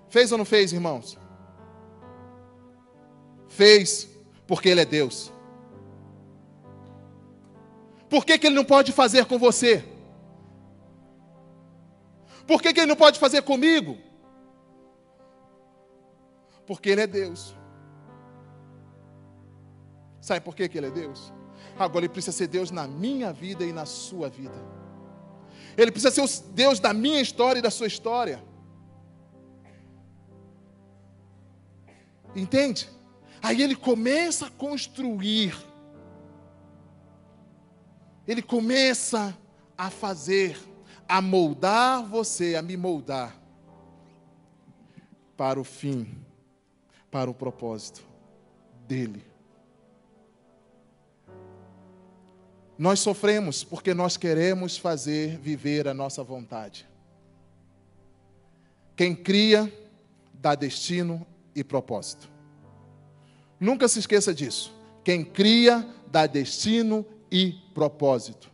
Fez 0.10 0.32
ou 0.32 0.38
não 0.38 0.46
fez, 0.46 0.74
irmãos? 0.74 1.18
Fez, 3.48 4.08
porque 4.46 4.70
Ele 4.70 4.82
é 4.82 4.86
Deus. 4.86 5.32
Por 8.10 8.26
que, 8.26 8.38
que 8.38 8.48
Ele 8.48 8.56
não 8.56 8.66
pode 8.66 8.92
fazer 8.92 9.26
com 9.26 9.38
você? 9.38 9.84
Por 12.46 12.62
que, 12.62 12.74
que 12.74 12.80
Ele 12.80 12.88
não 12.88 12.96
pode 12.96 13.20
fazer 13.20 13.42
comigo? 13.42 13.98
Porque 16.66 16.90
Ele 16.90 17.02
é 17.02 17.08
Deus. 17.08 17.56
Sabe 20.20 20.42
por 20.42 20.56
que, 20.56 20.68
que 20.68 20.78
Ele 20.78 20.88
é 20.88 20.92
Deus? 20.92 21.34
Agora 21.78 22.06
Ele 22.06 22.14
precisa 22.14 22.36
ser 22.36 22.48
Deus 22.48 22.72
na 22.72 22.88
minha 22.88 23.32
vida 23.32 23.64
e 23.64 23.72
na 23.72 23.86
sua 23.86 24.30
vida. 24.30 24.56
Ele 25.78 25.92
precisa 25.92 26.12
ser 26.12 26.22
o 26.22 26.52
Deus 26.52 26.80
da 26.80 26.94
minha 26.94 27.22
história 27.22 27.60
e 27.60 27.62
da 27.62 27.72
sua 27.72 27.88
história. 27.88 28.44
Entende? 32.36 32.90
Aí 33.42 33.62
ele 33.62 33.76
começa 33.76 34.48
a 34.48 34.50
construir 34.50 35.56
ele 38.28 38.42
começa 38.42 39.38
a 39.78 39.90
fazer, 39.90 40.58
a 41.08 41.22
moldar 41.22 42.04
você, 42.04 42.56
a 42.56 42.62
me 42.62 42.78
moldar 42.78 43.36
para 45.36 45.60
o 45.60 45.64
fim, 45.64 46.08
para 47.10 47.30
o 47.30 47.34
propósito 47.34 48.08
dele. 48.88 49.31
Nós 52.82 53.00
sofremos 53.00 53.64
porque 53.64 53.94
nós 53.94 54.18
queremos 54.18 54.76
fazer 54.76 55.38
viver 55.38 55.88
a 55.88 55.94
nossa 55.94 56.24
vontade. 56.24 56.88
Quem 58.96 59.14
cria, 59.14 59.72
dá 60.34 60.56
destino 60.56 61.24
e 61.54 61.64
propósito. 61.64 62.28
Nunca 63.60 63.88
se 63.88 64.00
esqueça 64.00 64.34
disso. 64.34 64.74
Quem 65.04 65.24
cria, 65.24 65.88
dá 66.08 66.26
destino 66.26 67.06
e 67.32 67.52
propósito. 67.72 68.50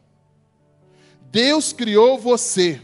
Deus 1.32 1.71
criou 1.71 2.19
você. 2.19 2.82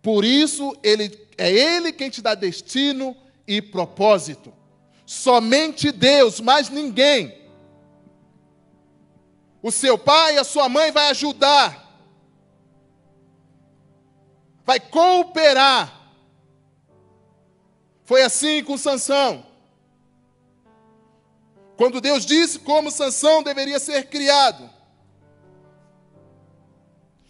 Por 0.00 0.24
isso 0.24 0.74
ele 0.82 1.20
é 1.36 1.52
ele 1.52 1.92
quem 1.92 2.08
te 2.08 2.22
dá 2.22 2.34
destino 2.34 3.14
e 3.46 3.60
propósito. 3.60 4.54
Somente 5.04 5.92
Deus, 5.92 6.40
mais 6.40 6.70
ninguém. 6.70 7.43
O 9.66 9.70
seu 9.72 9.96
pai 9.96 10.34
e 10.34 10.38
a 10.38 10.44
sua 10.44 10.68
mãe 10.68 10.92
vai 10.92 11.08
ajudar. 11.08 11.90
Vai 14.62 14.78
cooperar. 14.78 16.02
Foi 18.04 18.20
assim 18.20 18.62
com 18.62 18.76
Sansão. 18.76 19.46
Quando 21.78 21.98
Deus 21.98 22.26
disse 22.26 22.58
como 22.58 22.90
Sansão 22.90 23.42
deveria 23.42 23.78
ser 23.78 24.10
criado. 24.10 24.68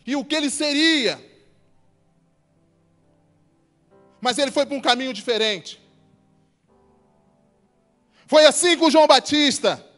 E 0.04 0.16
o 0.16 0.24
que 0.24 0.34
ele 0.34 0.50
seria. 0.50 1.24
Mas 4.20 4.38
ele 4.38 4.50
foi 4.50 4.66
para 4.66 4.76
um 4.76 4.80
caminho 4.80 5.12
diferente. 5.12 5.80
Foi 8.26 8.44
assim 8.44 8.76
com 8.76 8.90
João 8.90 9.06
Batista. 9.06 9.93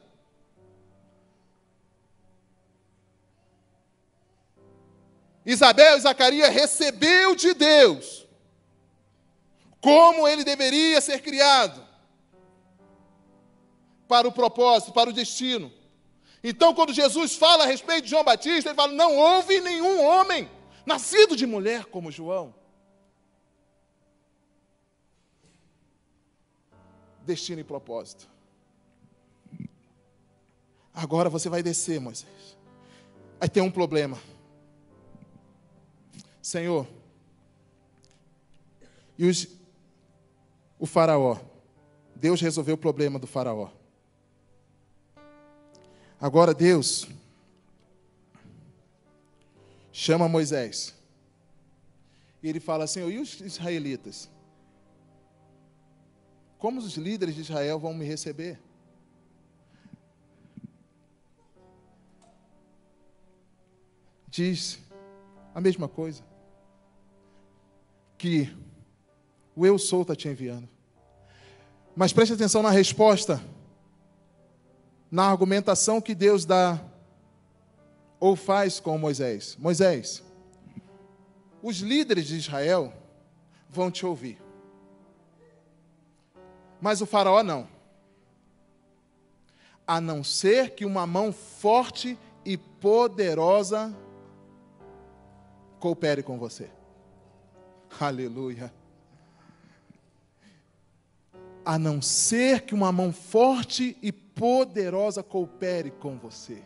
Isabel 5.47 5.97
e 5.97 6.01
Zacarias 6.01 6.53
recebeu 6.53 7.36
de 7.36 7.55
Deus 7.55 8.26
como 9.80 10.26
ele 10.26 10.42
deveria 10.42 11.01
ser 11.01 11.22
criado 11.22 11.86
para 14.09 14.26
o 14.26 14.32
propósito, 14.32 14.92
para 14.92 15.09
o 15.09 15.12
destino. 15.12 15.72
Então, 16.42 16.74
quando 16.74 16.92
Jesus 16.92 17.36
fala 17.36 17.62
a 17.62 17.66
respeito 17.66 18.05
de 18.05 18.11
João 18.11 18.24
Batista, 18.24 18.70
ele 18.70 18.76
fala: 18.76 18.92
não 18.92 19.16
houve 19.16 19.61
nenhum 19.61 20.05
homem 20.05 20.51
nascido 20.84 21.36
de 21.36 21.47
mulher 21.47 21.84
como 21.84 22.11
João. 22.11 22.53
Destino 27.24 27.61
e 27.61 27.64
propósito. 27.64 28.28
Agora 30.92 31.28
você 31.28 31.49
vai 31.49 31.62
descer, 31.62 32.01
Moisés. 32.01 32.57
Aí 33.40 33.49
tem 33.49 33.62
um 33.62 33.70
problema. 33.70 34.18
Senhor, 36.47 36.86
e 39.18 39.26
os, 39.26 39.49
o 40.78 40.86
Faraó? 40.86 41.40
Deus 42.14 42.40
resolveu 42.40 42.76
o 42.76 42.78
problema 42.78 43.18
do 43.18 43.26
Faraó. 43.26 43.72
Agora 46.20 46.55
Deus 46.55 47.09
chama 49.90 50.28
Moisés. 50.28 50.94
E 52.40 52.49
ele 52.49 52.61
fala 52.61 52.84
assim: 52.84 53.01
e 53.01 53.18
os 53.18 53.40
israelitas? 53.40 54.30
Como 56.61 56.78
os 56.78 56.97
líderes 56.97 57.34
de 57.34 57.40
Israel 57.40 57.80
vão 57.80 57.92
me 57.92 58.05
receber? 58.05 58.61
Diz 64.28 64.78
a 65.53 65.61
mesma 65.61 65.88
coisa. 65.88 66.36
Que 68.18 68.54
o 69.54 69.66
eu 69.66 69.78
sou 69.78 70.02
está 70.02 70.14
te 70.14 70.28
enviando. 70.28 70.68
Mas 71.94 72.12
preste 72.12 72.32
atenção 72.32 72.62
na 72.62 72.70
resposta 72.70 73.42
na 75.10 75.24
argumentação 75.30 76.00
que 76.00 76.14
Deus 76.14 76.44
dá 76.44 76.80
ou 78.18 78.36
faz 78.36 78.80
com 78.80 78.98
Moisés: 78.98 79.56
Moisés, 79.58 80.22
os 81.62 81.76
líderes 81.78 82.26
de 82.26 82.36
Israel 82.36 82.92
vão 83.68 83.90
te 83.90 84.04
ouvir, 84.04 84.40
mas 86.80 87.00
o 87.00 87.06
Faraó 87.06 87.42
não. 87.42 87.68
A 89.86 90.00
não 90.00 90.24
ser 90.24 90.74
que 90.74 90.84
uma 90.84 91.06
mão 91.06 91.32
forte 91.32 92.18
e 92.44 92.56
poderosa 92.56 93.94
coopere 95.78 96.24
com 96.24 96.36
você. 96.38 96.68
Aleluia. 97.99 98.72
A 101.64 101.78
não 101.78 102.01
ser 102.01 102.62
que 102.62 102.74
uma 102.74 102.93
mão 102.93 103.12
forte 103.12 103.97
e 104.01 104.12
poderosa 104.12 105.22
coopere 105.22 105.91
com 105.91 106.16
você. 106.16 106.62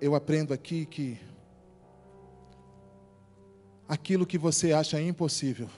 eu 0.00 0.14
aprendo 0.14 0.52
aqui 0.52 0.86
que 0.86 1.18
aquilo 3.88 4.26
que 4.26 4.36
você 4.36 4.72
acha 4.72 5.00
impossível, 5.00 5.68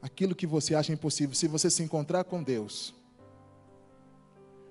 aquilo 0.00 0.34
que 0.34 0.46
você 0.46 0.74
acha 0.74 0.92
impossível, 0.92 1.34
se 1.34 1.48
você 1.48 1.70
se 1.70 1.82
encontrar 1.82 2.24
com 2.24 2.42
Deus, 2.42 2.94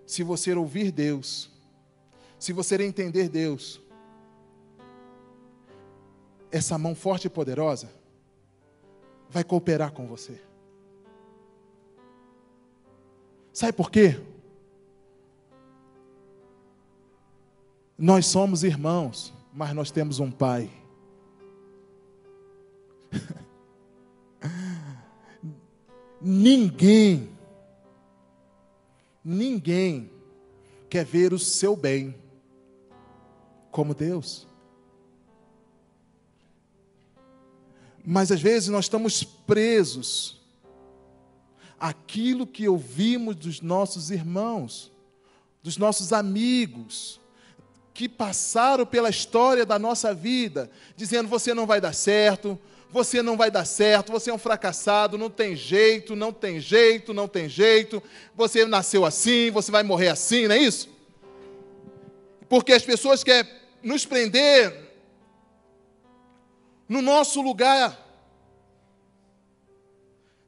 se 0.05 0.23
você 0.23 0.53
ouvir 0.53 0.91
Deus, 0.91 1.49
se 2.39 2.53
você 2.53 2.81
entender 2.83 3.29
Deus, 3.29 3.81
essa 6.51 6.77
mão 6.77 6.95
forte 6.95 7.25
e 7.25 7.29
poderosa 7.29 7.91
vai 9.29 9.43
cooperar 9.43 9.91
com 9.91 10.07
você. 10.07 10.39
Sabe 13.51 13.73
por 13.73 13.89
quê? 13.89 14.21
Nós 17.97 18.27
somos 18.27 18.63
irmãos, 18.63 19.33
mas 19.51 19.73
nós 19.73 19.89
temos 19.89 20.19
um 20.19 20.29
pai. 20.29 20.69
ninguém, 26.21 27.35
ninguém 29.23 30.11
quer 30.87 31.03
ver 31.03 31.33
o 31.33 31.39
seu 31.39 31.75
bem 31.75 32.26
como 33.77 33.93
Deus. 33.93 34.47
Mas 38.03 38.31
às 38.31 38.41
vezes 38.41 38.69
nós 38.69 38.85
estamos 38.85 39.23
presos 39.23 40.41
àquilo 41.79 42.47
que 42.47 42.67
ouvimos 42.67 43.35
dos 43.35 43.61
nossos 43.61 44.09
irmãos, 44.09 44.91
dos 45.61 45.77
nossos 45.77 46.11
amigos, 46.11 47.21
que 47.93 48.09
passaram 48.09 48.83
pela 48.83 49.11
história 49.11 49.63
da 49.63 49.77
nossa 49.77 50.11
vida, 50.11 50.71
dizendo: 50.95 51.29
você 51.29 51.53
não 51.53 51.67
vai 51.67 51.79
dar 51.79 51.93
certo, 51.93 52.59
você 52.89 53.21
não 53.21 53.37
vai 53.37 53.51
dar 53.51 53.65
certo, 53.65 54.11
você 54.11 54.31
é 54.31 54.33
um 54.33 54.39
fracassado, 54.39 55.19
não 55.19 55.29
tem 55.29 55.55
jeito, 55.55 56.15
não 56.15 56.33
tem 56.33 56.59
jeito, 56.59 57.13
não 57.13 57.27
tem 57.27 57.47
jeito, 57.47 58.01
você 58.35 58.65
nasceu 58.65 59.05
assim, 59.05 59.51
você 59.51 59.71
vai 59.71 59.83
morrer 59.83 60.07
assim, 60.07 60.47
não 60.47 60.55
é 60.55 60.57
isso? 60.63 60.89
Porque 62.49 62.73
as 62.73 62.81
pessoas 62.81 63.23
querem 63.23 63.66
nos 63.87 64.05
prender 64.05 64.85
no 66.89 67.01
nosso 67.01 67.41
lugar, 67.41 67.97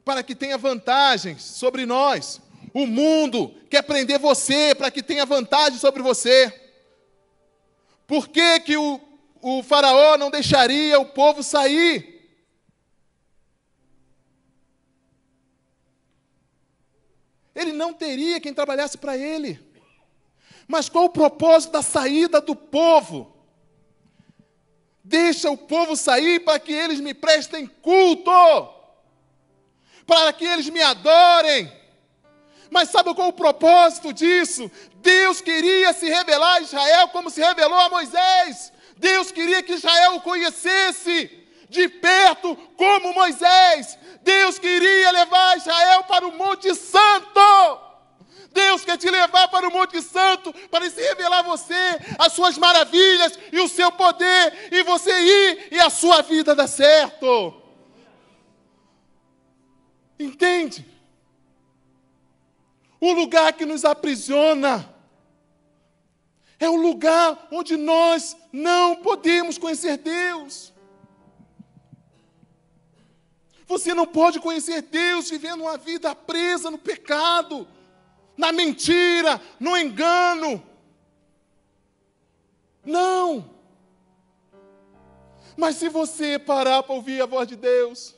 para 0.04 0.22
que 0.22 0.34
tenha 0.34 0.58
vantagens 0.58 1.42
sobre 1.42 1.86
nós. 1.86 2.40
O 2.74 2.86
mundo 2.86 3.54
quer 3.70 3.82
prender 3.82 4.18
você 4.18 4.74
para 4.74 4.90
que 4.90 5.02
tenha 5.02 5.24
vantagem 5.24 5.78
sobre 5.78 6.02
você. 6.02 6.52
Por 8.06 8.28
que, 8.28 8.60
que 8.60 8.76
o, 8.76 9.00
o 9.40 9.62
faraó 9.62 10.18
não 10.18 10.30
deixaria 10.30 10.98
o 11.00 11.06
povo 11.06 11.42
sair? 11.42 12.20
Ele 17.54 17.72
não 17.72 17.92
teria 17.94 18.40
quem 18.40 18.52
trabalhasse 18.52 18.98
para 18.98 19.16
ele. 19.16 19.69
Mas 20.66 20.88
qual 20.88 21.06
o 21.06 21.10
propósito 21.10 21.72
da 21.72 21.82
saída 21.82 22.40
do 22.40 22.54
povo? 22.54 23.34
Deixa 25.02 25.50
o 25.50 25.56
povo 25.56 25.96
sair 25.96 26.40
para 26.40 26.58
que 26.58 26.72
eles 26.72 27.00
me 27.00 27.12
prestem 27.12 27.66
culto, 27.66 28.30
para 30.06 30.32
que 30.32 30.44
eles 30.44 30.68
me 30.68 30.80
adorem. 30.80 31.80
Mas 32.70 32.90
sabe 32.90 33.12
qual 33.14 33.28
o 33.28 33.32
propósito 33.32 34.12
disso? 34.12 34.70
Deus 34.96 35.40
queria 35.40 35.92
se 35.92 36.08
revelar 36.08 36.58
a 36.58 36.60
Israel 36.60 37.08
como 37.08 37.30
se 37.30 37.40
revelou 37.40 37.78
a 37.78 37.90
Moisés. 37.90 38.72
Deus 38.96 39.32
queria 39.32 39.62
que 39.62 39.72
Israel 39.72 40.16
o 40.16 40.20
conhecesse 40.20 41.40
de 41.68 41.88
perto 41.88 42.54
como 42.76 43.14
Moisés. 43.14 43.98
Deus 44.22 44.58
queria 44.58 45.10
levar 45.10 45.56
Israel 45.56 46.04
para 46.04 46.26
o 46.28 46.36
Monte 46.36 46.74
Santo. 46.74 47.89
Deus 48.52 48.84
quer 48.84 48.96
te 48.96 49.10
levar 49.10 49.48
para 49.48 49.68
o 49.68 49.72
Monte 49.72 50.02
Santo 50.02 50.52
para 50.68 50.88
se 50.90 51.00
revelar 51.00 51.40
a 51.40 51.42
você 51.42 51.74
as 52.18 52.32
suas 52.32 52.58
maravilhas 52.58 53.38
e 53.52 53.60
o 53.60 53.68
seu 53.68 53.92
poder, 53.92 54.68
e 54.72 54.82
você 54.82 55.10
ir 55.10 55.68
e 55.72 55.80
a 55.80 55.88
sua 55.90 56.22
vida 56.22 56.54
dar 56.54 56.66
certo. 56.66 57.54
Entende? 60.18 60.86
O 63.00 63.12
lugar 63.12 63.52
que 63.52 63.64
nos 63.64 63.84
aprisiona 63.84 64.94
é 66.58 66.68
o 66.68 66.76
lugar 66.76 67.48
onde 67.50 67.76
nós 67.76 68.36
não 68.52 68.96
podemos 68.96 69.56
conhecer 69.56 69.96
Deus. 69.96 70.72
Você 73.66 73.94
não 73.94 74.06
pode 74.06 74.40
conhecer 74.40 74.82
Deus 74.82 75.30
vivendo 75.30 75.62
uma 75.62 75.78
vida 75.78 76.14
presa 76.14 76.70
no 76.70 76.76
pecado 76.76 77.66
na 78.40 78.50
mentira, 78.50 79.40
no 79.60 79.76
engano. 79.76 80.62
Não. 82.84 83.54
Mas 85.56 85.76
se 85.76 85.88
você 85.90 86.38
parar 86.38 86.82
para 86.82 86.94
ouvir 86.94 87.20
a 87.20 87.26
voz 87.26 87.46
de 87.46 87.54
Deus, 87.54 88.16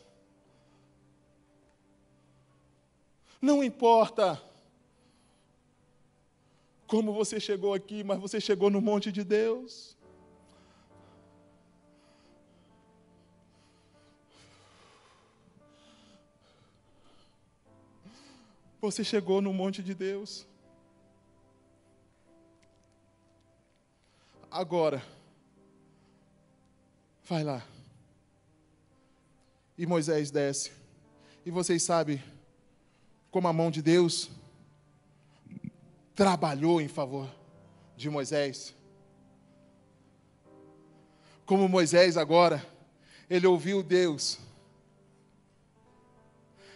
não 3.41 3.65
importa 3.65 4.41
como 6.87 7.13
você 7.13 7.41
chegou 7.41 7.75
aqui, 7.75 8.05
mas 8.05 8.21
você 8.21 8.41
chegou 8.41 8.71
no 8.71 8.81
monte 8.81 9.11
de 9.11 9.25
Deus. 9.25 9.97
Você 18.83 19.05
chegou 19.05 19.41
no 19.41 19.53
monte 19.53 19.81
de 19.81 19.95
Deus. 19.95 20.45
Agora, 24.51 25.01
vai 27.23 27.45
lá. 27.45 27.65
E 29.79 29.87
Moisés 29.87 30.33
desce. 30.33 30.73
E 31.47 31.51
vocês 31.53 31.81
sabem 31.85 32.21
como 33.31 33.47
a 33.47 33.53
mão 33.53 33.71
de 33.71 33.81
Deus 33.81 34.29
trabalhou 36.13 36.81
em 36.81 36.89
favor 36.89 37.33
de 37.97 38.11
Moisés. 38.11 38.75
Como 41.47 41.69
Moisés 41.69 42.17
agora, 42.17 42.69
ele 43.31 43.47
ouviu 43.47 43.81
Deus. 43.81 44.41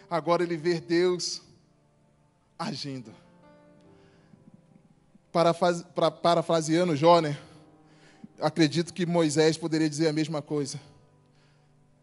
Agora 0.09 0.41
ele 0.41 0.55
vê 0.55 0.79
Deus 0.79 1.45
agindo. 2.57 3.13
parafraseando 6.21 6.95
Joner, 6.95 7.37
acredito 8.39 8.93
que 8.93 9.05
Moisés 9.05 9.57
poderia 9.57 9.89
dizer 9.89 10.07
a 10.07 10.13
mesma 10.13 10.41
coisa. 10.41 10.79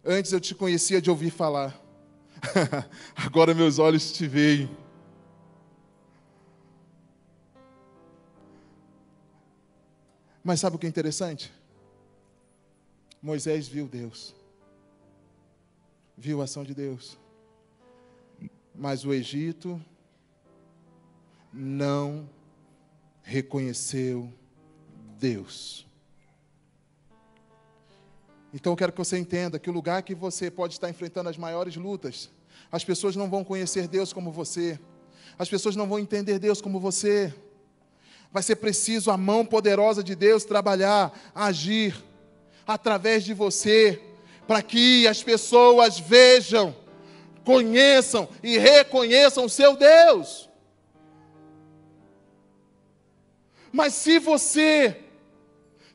Antes 0.05 0.33
eu 0.33 0.41
te 0.41 0.55
conhecia 0.55 1.01
de 1.01 1.11
ouvir 1.11 1.31
falar, 1.31 1.75
agora 3.17 3.55
meus 3.55 3.79
olhos 3.79 4.13
te 4.13 4.27
veem. 4.27 4.71
Mas 10.43 10.61
sabe 10.61 10.77
o 10.77 10.79
que 10.79 10.87
é 10.87 10.89
interessante? 10.89 11.51
Moisés 13.23 13.67
viu 13.67 13.89
Deus, 13.89 14.35
viu 16.15 16.43
a 16.43 16.45
ação 16.45 16.63
de 16.63 16.75
Deus, 16.75 17.19
mas 18.75 19.07
o 19.07 19.15
Egito 19.15 19.81
não 21.55 22.29
reconheceu 23.23 24.33
Deus. 25.19 25.87
Então 28.53 28.73
eu 28.73 28.77
quero 28.77 28.93
que 28.93 28.99
você 28.99 29.17
entenda 29.17 29.59
que 29.59 29.71
o 29.71 29.73
lugar 29.73 30.03
que 30.03 30.15
você 30.15 30.51
pode 30.51 30.75
estar 30.75 30.91
enfrentando 30.91 31.29
as 31.29 31.39
maiores 31.39 31.77
lutas, 31.77 32.31
as 32.71 32.85
pessoas 32.85 33.15
não 33.15 33.31
vão 33.31 33.45
conhecer 33.45 33.87
Deus 33.87 34.13
como 34.13 34.33
você, 34.33 34.79
as 35.39 35.49
pessoas 35.49 35.77
não 35.77 35.89
vão 35.89 35.99
entender 35.99 36.39
Deus 36.39 36.61
como 36.61 36.81
você. 36.81 37.33
Vai 38.33 38.43
ser 38.43 38.57
preciso 38.57 39.11
a 39.11 39.17
mão 39.17 39.47
poderosa 39.47 40.03
de 40.03 40.15
Deus 40.15 40.45
trabalhar, 40.45 41.17
agir 41.35 41.97
através 42.67 43.25
de 43.25 43.33
você, 43.33 44.01
para 44.47 44.61
que 44.61 45.07
as 45.07 45.23
pessoas 45.23 45.99
vejam, 45.99 46.75
conheçam 47.45 48.29
e 48.43 48.59
reconheçam 48.59 49.45
o 49.45 49.51
seu 49.51 49.77
Deus. 49.77 50.49
Mas 53.79 53.95
se 53.95 54.19
você, 54.19 55.05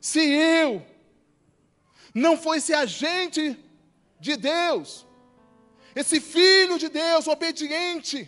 se 0.00 0.20
eu, 0.20 0.84
não 2.14 2.34
for 2.36 2.54
esse 2.54 2.72
agente 2.74 3.42
de 4.18 4.36
Deus, 4.36 5.06
esse 6.00 6.20
filho 6.20 6.78
de 6.78 6.88
Deus 6.88 7.26
obediente, 7.26 8.18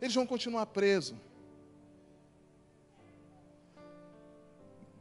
Eles 0.00 0.14
vão 0.14 0.26
continuar 0.26 0.66
presos. 0.66 1.16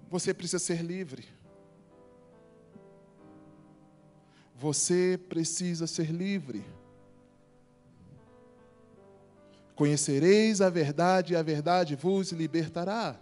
Você 0.10 0.34
precisa 0.34 0.60
ser 0.60 0.82
livre. 0.82 1.26
Você 4.56 5.20
precisa 5.30 5.86
ser 5.86 6.12
livre. 6.12 6.66
Conhecereis 9.76 10.61
a 10.61 10.69
verdade 10.69 11.34
e 11.34 11.36
a 11.36 11.43
verdade 11.43 11.95
vos 11.95 12.32
libertará. 12.32 13.19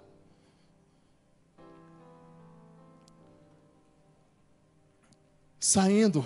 Saindo, 5.60 6.24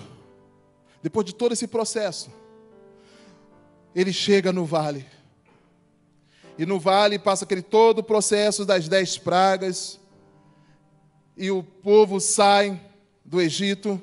depois 1.01 1.25
de 1.25 1.33
todo 1.33 1.53
esse 1.53 1.67
processo, 1.67 2.29
ele 3.95 4.11
chega 4.11 4.51
no 4.51 4.65
vale. 4.65 5.05
E 6.57 6.65
no 6.65 6.79
vale 6.79 7.19
passa 7.19 7.45
aquele 7.45 7.61
todo 7.61 7.99
o 7.99 8.03
processo 8.03 8.65
das 8.65 8.87
dez 8.87 9.17
pragas. 9.17 9.99
E 11.37 11.51
o 11.51 11.61
povo 11.61 12.19
sai 12.19 12.81
do 13.23 13.39
Egito. 13.39 14.01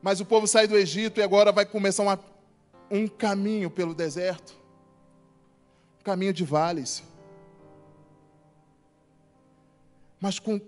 Mas 0.00 0.20
o 0.20 0.24
povo 0.24 0.46
sai 0.46 0.68
do 0.68 0.76
Egito 0.76 1.18
e 1.18 1.22
agora 1.22 1.50
vai 1.50 1.66
começar 1.66 2.04
uma, 2.04 2.18
um 2.90 3.08
caminho 3.08 3.70
pelo 3.70 3.94
deserto 3.94 4.56
um 6.00 6.04
caminho 6.04 6.32
de 6.32 6.44
vales. 6.44 7.02
Mas 10.20 10.38
com, 10.38 10.60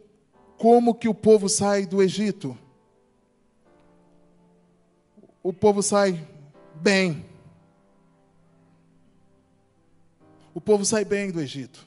como 0.57 0.95
que 0.95 1.09
o 1.09 1.15
povo 1.15 1.49
sai 1.49 1.87
do 1.87 2.03
Egito? 2.03 2.57
O 5.43 5.53
povo 5.53 5.83
sai 5.83 6.27
bem. 6.75 7.25
O 10.53 10.61
povo 10.61 10.85
sai 10.85 11.05
bem 11.05 11.31
do 11.31 11.41
Egito. 11.41 11.87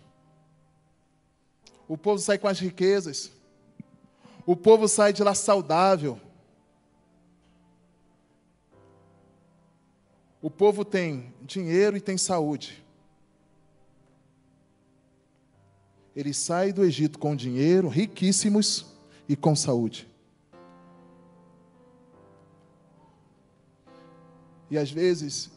O 1.88 1.98
povo 1.98 2.20
sai 2.20 2.38
com 2.38 2.48
as 2.48 2.60
riquezas. 2.60 3.32
O 4.46 4.56
povo 4.56 4.88
sai 4.88 5.12
de 5.12 5.24
lá 5.24 5.36
saudável. 5.36 6.20
O 10.42 10.50
povo 10.50 10.84
tem 10.84 11.34
dinheiro 11.42 11.96
e 11.96 12.02
tem 12.02 12.18
saúde. 12.18 12.84
Ele 16.16 16.34
sai 16.34 16.74
do 16.74 16.84
Egito 16.84 17.20
com 17.20 17.36
dinheiro, 17.36 17.88
riquíssimos 17.88 18.86
e 19.30 19.36
com 19.36 19.56
saúde. 19.56 20.10
E 24.70 24.78
às 24.78 24.90
vezes, 24.90 25.52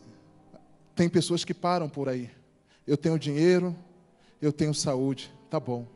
tem 0.94 1.08
pessoas 1.08 1.44
que 1.44 1.54
param 1.54 1.88
por 1.88 2.08
aí. 2.08 2.30
Eu 2.86 2.96
tenho 2.96 3.18
dinheiro, 3.18 3.74
eu 4.40 4.52
tenho 4.52 4.74
saúde, 4.74 5.32
tá 5.48 5.58
bom. 5.58 5.86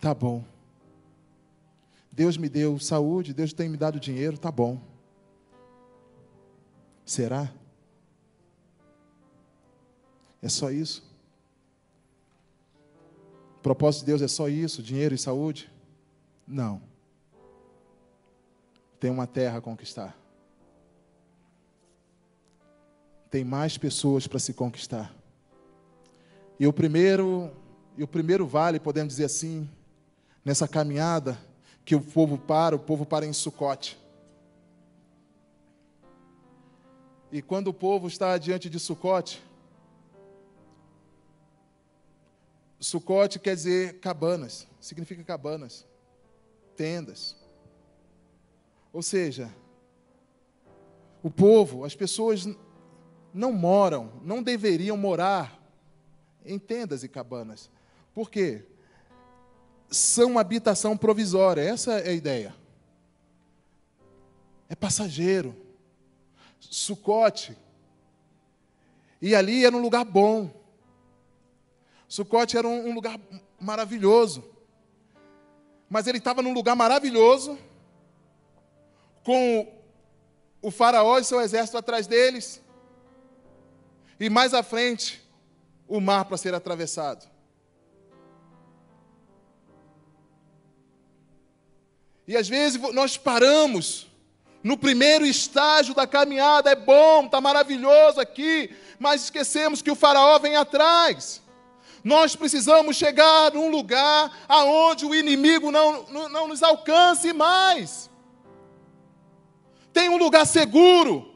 Tá 0.00 0.14
bom. 0.14 0.44
Deus 2.18 2.36
me 2.36 2.48
deu 2.48 2.80
saúde, 2.80 3.32
Deus 3.32 3.52
tem 3.52 3.68
me 3.68 3.76
dado 3.76 4.00
dinheiro, 4.00 4.36
tá 4.36 4.50
bom. 4.50 4.80
Será? 7.04 7.48
É 10.42 10.48
só 10.48 10.68
isso? 10.72 11.08
O 13.58 13.60
propósito 13.60 14.00
de 14.00 14.06
Deus 14.06 14.20
é 14.20 14.26
só 14.26 14.48
isso, 14.48 14.82
dinheiro 14.82 15.14
e 15.14 15.18
saúde? 15.18 15.70
Não. 16.44 16.82
Tem 18.98 19.12
uma 19.12 19.28
terra 19.28 19.58
a 19.58 19.60
conquistar. 19.60 20.18
Tem 23.30 23.44
mais 23.44 23.78
pessoas 23.78 24.26
para 24.26 24.40
se 24.40 24.52
conquistar. 24.52 25.14
E 26.58 26.66
o 26.66 26.72
primeiro, 26.72 27.52
e 27.96 28.02
o 28.02 28.08
primeiro 28.08 28.44
vale, 28.44 28.80
podemos 28.80 29.12
dizer 29.12 29.26
assim, 29.26 29.70
nessa 30.44 30.66
caminhada 30.66 31.46
que 31.88 31.96
o 31.96 32.02
povo 32.02 32.36
para, 32.36 32.76
o 32.76 32.78
povo 32.78 33.06
para 33.06 33.24
em 33.24 33.32
Sucote. 33.32 33.98
E 37.32 37.40
quando 37.40 37.68
o 37.68 37.72
povo 37.72 38.06
está 38.06 38.36
diante 38.36 38.68
de 38.68 38.78
Sucote, 38.78 39.42
Sucote 42.78 43.38
quer 43.38 43.54
dizer 43.54 44.00
cabanas, 44.00 44.68
significa 44.78 45.24
cabanas, 45.24 45.86
tendas. 46.76 47.34
Ou 48.92 49.00
seja, 49.00 49.50
o 51.22 51.30
povo, 51.30 51.86
as 51.86 51.96
pessoas 51.96 52.46
não 53.32 53.50
moram, 53.50 54.12
não 54.22 54.42
deveriam 54.42 54.94
morar 54.98 55.58
em 56.44 56.58
tendas 56.58 57.02
e 57.02 57.08
cabanas. 57.08 57.70
Por 58.12 58.30
quê? 58.30 58.66
São 59.90 60.38
habitação 60.38 60.96
provisória, 60.96 61.62
essa 61.62 61.98
é 62.00 62.10
a 62.10 62.12
ideia. 62.12 62.54
É 64.68 64.74
passageiro. 64.74 65.56
Sucote. 66.60 67.56
E 69.20 69.34
ali 69.34 69.64
era 69.64 69.74
um 69.74 69.80
lugar 69.80 70.04
bom. 70.04 70.50
Sucote 72.06 72.56
era 72.56 72.66
um, 72.66 72.94
lugar 72.94 73.18
maravilhoso. 73.60 74.44
Mas 75.88 76.06
ele 76.06 76.18
estava 76.18 76.42
num 76.42 76.52
lugar 76.52 76.76
maravilhoso, 76.76 77.58
com 79.24 79.72
o 80.60 80.70
faraó 80.70 81.18
e 81.18 81.24
seu 81.24 81.40
exército 81.40 81.78
atrás 81.78 82.06
deles, 82.06 82.62
e 84.20 84.28
mais 84.28 84.52
à 84.52 84.62
frente, 84.62 85.22
o 85.86 86.00
mar 86.00 86.24
para 86.26 86.36
ser 86.36 86.54
atravessado. 86.54 87.26
E 92.28 92.36
às 92.36 92.46
vezes 92.46 92.78
nós 92.92 93.16
paramos 93.16 94.06
no 94.62 94.76
primeiro 94.76 95.24
estágio 95.24 95.94
da 95.94 96.06
caminhada, 96.06 96.70
é 96.70 96.76
bom, 96.76 97.24
está 97.24 97.40
maravilhoso 97.40 98.20
aqui, 98.20 98.70
mas 98.98 99.24
esquecemos 99.24 99.80
que 99.80 99.90
o 99.90 99.96
faraó 99.96 100.38
vem 100.38 100.54
atrás. 100.54 101.40
Nós 102.04 102.36
precisamos 102.36 102.96
chegar 102.96 103.54
num 103.54 103.70
lugar 103.70 104.44
aonde 104.46 105.06
o 105.06 105.14
inimigo 105.14 105.70
não, 105.70 106.02
não, 106.10 106.28
não 106.28 106.48
nos 106.48 106.62
alcance 106.62 107.32
mais. 107.32 108.10
Tem 109.90 110.10
um 110.10 110.18
lugar 110.18 110.46
seguro. 110.46 111.34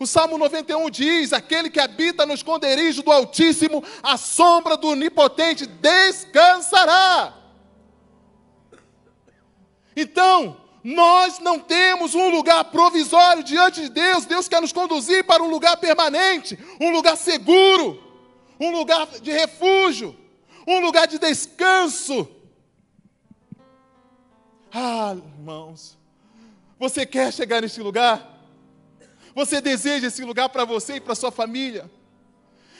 O 0.00 0.06
Salmo 0.06 0.36
91 0.36 0.90
diz: 0.90 1.32
Aquele 1.32 1.70
que 1.70 1.78
habita 1.78 2.26
no 2.26 2.34
esconderijo 2.34 3.04
do 3.04 3.12
Altíssimo, 3.12 3.84
a 4.02 4.16
sombra 4.16 4.76
do 4.76 4.88
Onipotente 4.88 5.64
descansará. 5.64 7.45
Então, 9.96 10.60
nós 10.84 11.38
não 11.38 11.58
temos 11.58 12.14
um 12.14 12.28
lugar 12.28 12.62
provisório 12.66 13.42
diante 13.42 13.80
de 13.80 13.88
Deus. 13.88 14.26
Deus 14.26 14.46
quer 14.46 14.60
nos 14.60 14.72
conduzir 14.72 15.24
para 15.24 15.42
um 15.42 15.48
lugar 15.48 15.78
permanente, 15.78 16.58
um 16.80 16.90
lugar 16.90 17.16
seguro, 17.16 18.00
um 18.60 18.70
lugar 18.70 19.06
de 19.06 19.32
refúgio, 19.32 20.16
um 20.66 20.78
lugar 20.78 21.06
de 21.08 21.18
descanso. 21.18 22.28
Ah, 24.72 25.16
irmãos, 25.38 25.96
você 26.78 27.06
quer 27.06 27.32
chegar 27.32 27.62
neste 27.62 27.80
lugar? 27.80 28.34
Você 29.34 29.60
deseja 29.60 30.08
esse 30.08 30.24
lugar 30.24 30.50
para 30.50 30.64
você 30.64 30.96
e 30.96 31.00
para 31.00 31.14
sua 31.14 31.32
família? 31.32 31.90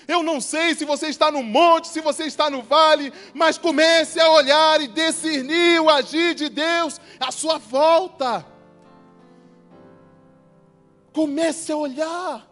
Eu 0.09 0.23
não 0.23 0.41
sei 0.41 0.75
se 0.75 0.85
você 0.85 1.09
está 1.09 1.33
no 1.33 1.43
monte, 1.43 1.89
se 1.89 2.01
você 2.01 2.25
está 2.25 2.49
no 2.49 2.63
vale, 2.63 3.13
mas 3.35 3.59
comece 3.59 4.21
a 4.21 4.31
olhar 4.31 4.81
e 4.81 4.87
discernir 4.87 5.81
o 5.81 5.91
agir 5.91 6.35
de 6.35 6.49
Deus 6.49 7.01
à 7.19 7.33
sua 7.33 7.59
volta. 7.59 8.47
Comece 11.13 11.73
a 11.73 11.77
olhar. 11.77 12.47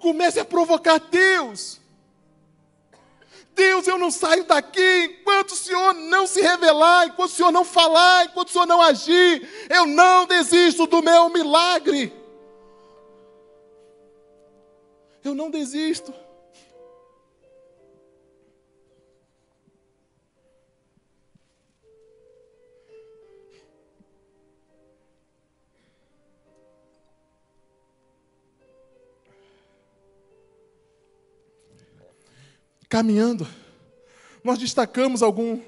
Comece 0.00 0.38
a 0.38 0.44
provocar 0.44 0.98
Deus. 0.98 1.80
Deus, 3.54 3.86
eu 3.86 3.96
não 3.96 4.10
saio 4.10 4.44
daqui 4.44 5.18
enquanto 5.20 5.52
o 5.52 5.56
Senhor 5.56 5.94
não 5.94 6.26
se 6.26 6.42
revelar, 6.42 7.06
enquanto 7.06 7.30
o 7.30 7.34
Senhor 7.34 7.52
não 7.52 7.64
falar, 7.64 8.26
enquanto 8.26 8.48
o 8.48 8.52
Senhor 8.52 8.66
não 8.66 8.82
agir, 8.82 9.48
eu 9.70 9.86
não 9.86 10.26
desisto 10.26 10.86
do 10.86 11.00
meu 11.00 11.30
milagre. 11.30 12.12
Eu 15.24 15.34
não 15.34 15.50
desisto. 15.50 16.12
Caminhando, 32.86 33.48
nós 34.44 34.58
destacamos 34.58 35.22
algum, 35.22 35.60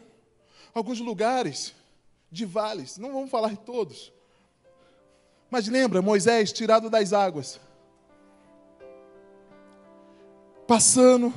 alguns 0.72 1.00
lugares 1.00 1.74
de 2.30 2.44
vales, 2.44 2.98
não 2.98 3.12
vamos 3.12 3.30
falar 3.30 3.48
de 3.48 3.58
todos. 3.58 4.12
Mas 5.50 5.66
lembra, 5.66 6.02
Moisés 6.02 6.52
tirado 6.52 6.88
das 6.90 7.12
águas, 7.12 7.58
passando, 10.66 11.32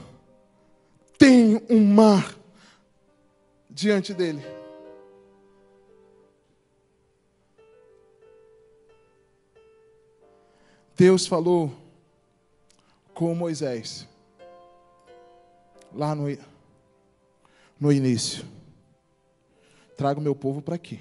tem 1.17 1.61
um 1.69 1.85
mar 1.85 2.35
diante 3.69 4.13
dele. 4.13 4.41
Deus 10.95 11.25
falou 11.25 11.71
com 13.13 13.33
Moisés, 13.33 14.07
lá 15.93 16.13
no, 16.13 16.25
no 17.79 17.91
início: 17.91 18.45
traga 19.95 20.19
o 20.19 20.23
meu 20.23 20.35
povo 20.35 20.61
para 20.61 20.75
aqui. 20.75 20.99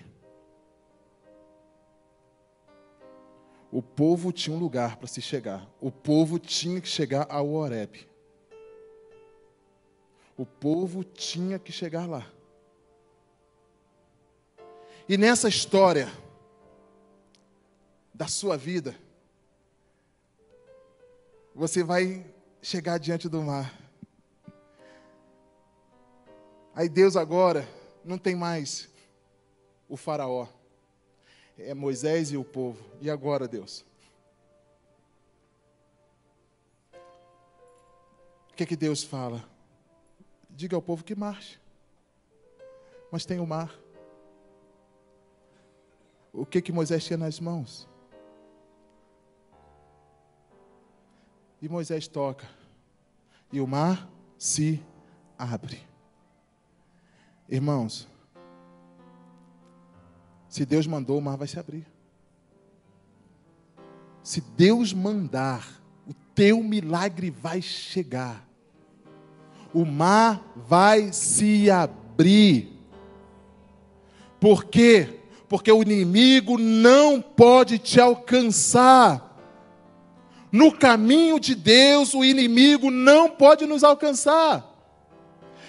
O 3.71 3.83
povo 3.83 4.33
tinha 4.33 4.57
um 4.57 4.59
lugar 4.59 4.97
para 4.97 5.07
se 5.07 5.21
chegar. 5.21 5.69
O 5.81 5.91
povo 5.91 6.39
tinha 6.39 6.81
que 6.81 6.89
chegar 6.89 7.27
ao 7.29 7.53
Horeb. 7.53 8.08
O 10.39 10.47
povo 10.47 11.03
tinha 11.03 11.59
que 11.59 11.73
chegar 11.73 12.09
lá. 12.09 12.25
E 15.09 15.19
nessa 15.19 15.49
história 15.49 16.09
da 18.15 18.29
sua 18.29 18.57
vida, 18.57 18.95
você 21.53 21.83
vai 21.83 22.25
chegar 22.63 22.99
diante 22.99 23.29
do 23.29 23.43
mar. 23.43 23.77
Aí 26.73 26.89
Deus 26.89 27.17
agora 27.17 27.69
não 28.05 28.17
tem 28.17 28.37
mais 28.37 28.89
o 29.89 29.97
Faraó. 29.97 30.47
É 31.59 31.75
Moisés 31.75 32.31
e 32.31 32.37
o 32.37 32.45
povo. 32.45 32.81
E 33.01 33.11
agora, 33.11 33.49
Deus? 33.49 33.85
O 38.53 38.55
que 38.55 38.63
é 38.63 38.67
que 38.67 38.77
Deus 38.77 39.03
fala? 39.03 39.58
Diga 40.59 40.75
ao 40.75 40.83
povo 40.83 41.05
que 41.05 41.15
marche. 41.15 41.57
Mas 43.13 43.25
tem 43.25 43.39
o 43.39 43.47
mar. 43.47 43.73
O 46.33 46.45
que 46.45 46.61
que 46.61 46.73
Moisés 46.73 47.05
tinha 47.05 47.17
nas 47.17 47.39
mãos? 47.39 47.89
E 51.63 51.69
Moisés 51.69 52.09
toca. 52.09 52.45
E 53.53 53.61
o 53.61 53.69
mar 53.69 54.11
se 54.37 54.85
abre. 55.39 55.81
Irmãos, 57.49 58.09
se 60.49 60.67
Deus 60.67 60.89
mandou, 60.89 61.19
o 61.19 61.23
mar 61.23 61.37
vai 61.37 61.47
se 61.47 61.57
abrir. 61.57 61.87
Se 64.25 64.41
Deus 64.41 64.93
mandar, 64.93 65.81
o 66.05 66.13
teu 66.35 66.65
milagre 66.65 67.31
vai 67.31 67.63
chegar. 67.63 68.48
O 69.73 69.85
mar 69.85 70.43
vai 70.55 71.13
se 71.13 71.71
abrir. 71.71 72.73
Por 74.41 74.65
quê? 74.65 75.21
Porque 75.49 75.71
o 75.71 75.83
inimigo 75.83 76.59
não 76.59 77.21
pode 77.21 77.79
te 77.79 78.01
alcançar. 78.01 79.27
No 80.51 80.73
caminho 80.73 81.39
de 81.39 81.55
Deus, 81.55 82.15
o 82.15 82.25
inimigo 82.25 82.91
não 82.91 83.29
pode 83.29 83.67
nos 83.67 83.85
alcançar. 83.85 84.65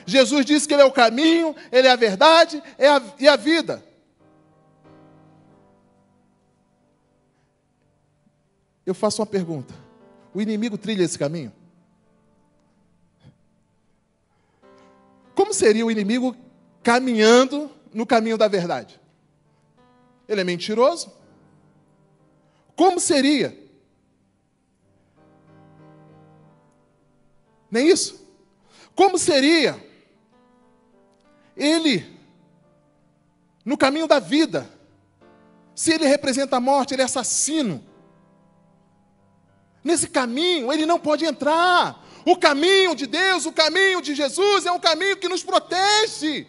Jesus 0.06 0.46
disse 0.46 0.68
que 0.68 0.74
Ele 0.74 0.84
é 0.84 0.86
o 0.86 0.92
caminho, 0.92 1.56
Ele 1.72 1.88
é 1.88 1.92
a 1.92 1.96
verdade 1.96 2.62
é 2.78 2.88
a, 2.88 3.02
e 3.20 3.28
a 3.28 3.36
vida. 3.36 3.84
Eu 8.86 8.96
faço 8.96 9.22
uma 9.22 9.28
pergunta: 9.28 9.74
o 10.34 10.42
inimigo 10.42 10.78
trilha 10.78 11.04
esse 11.04 11.18
caminho? 11.18 11.54
Como 15.40 15.54
seria 15.54 15.86
o 15.86 15.90
inimigo 15.90 16.36
caminhando 16.84 17.72
no 17.94 18.06
caminho 18.06 18.38
da 18.38 18.50
verdade? 18.50 19.00
Ele 20.28 20.42
é 20.42 20.44
mentiroso? 20.44 21.14
Como 22.76 23.00
seria? 23.00 23.58
Nem 27.72 27.88
isso? 27.88 28.22
Como 28.94 29.18
seria 29.18 29.82
ele 31.56 32.06
no 33.64 33.78
caminho 33.78 34.10
da 34.10 34.20
vida? 34.20 34.70
Se 35.74 35.94
ele 35.94 36.06
representa 36.06 36.58
a 36.58 36.60
morte, 36.60 36.94
ele 36.94 37.02
é 37.02 37.06
assassino. 37.06 37.82
Nesse 39.82 40.10
caminho 40.10 40.70
ele 40.74 40.86
não 40.86 41.00
pode 41.00 41.24
entrar. 41.24 42.09
O 42.26 42.36
caminho 42.36 42.96
de 42.96 43.08
Deus, 43.08 43.46
o 43.46 43.52
caminho 43.52 44.02
de 44.02 44.14
Jesus 44.14 44.66
é 44.66 44.72
um 44.72 44.80
caminho 44.80 45.18
que 45.18 45.30
nos 45.30 45.44
protege. 45.44 46.48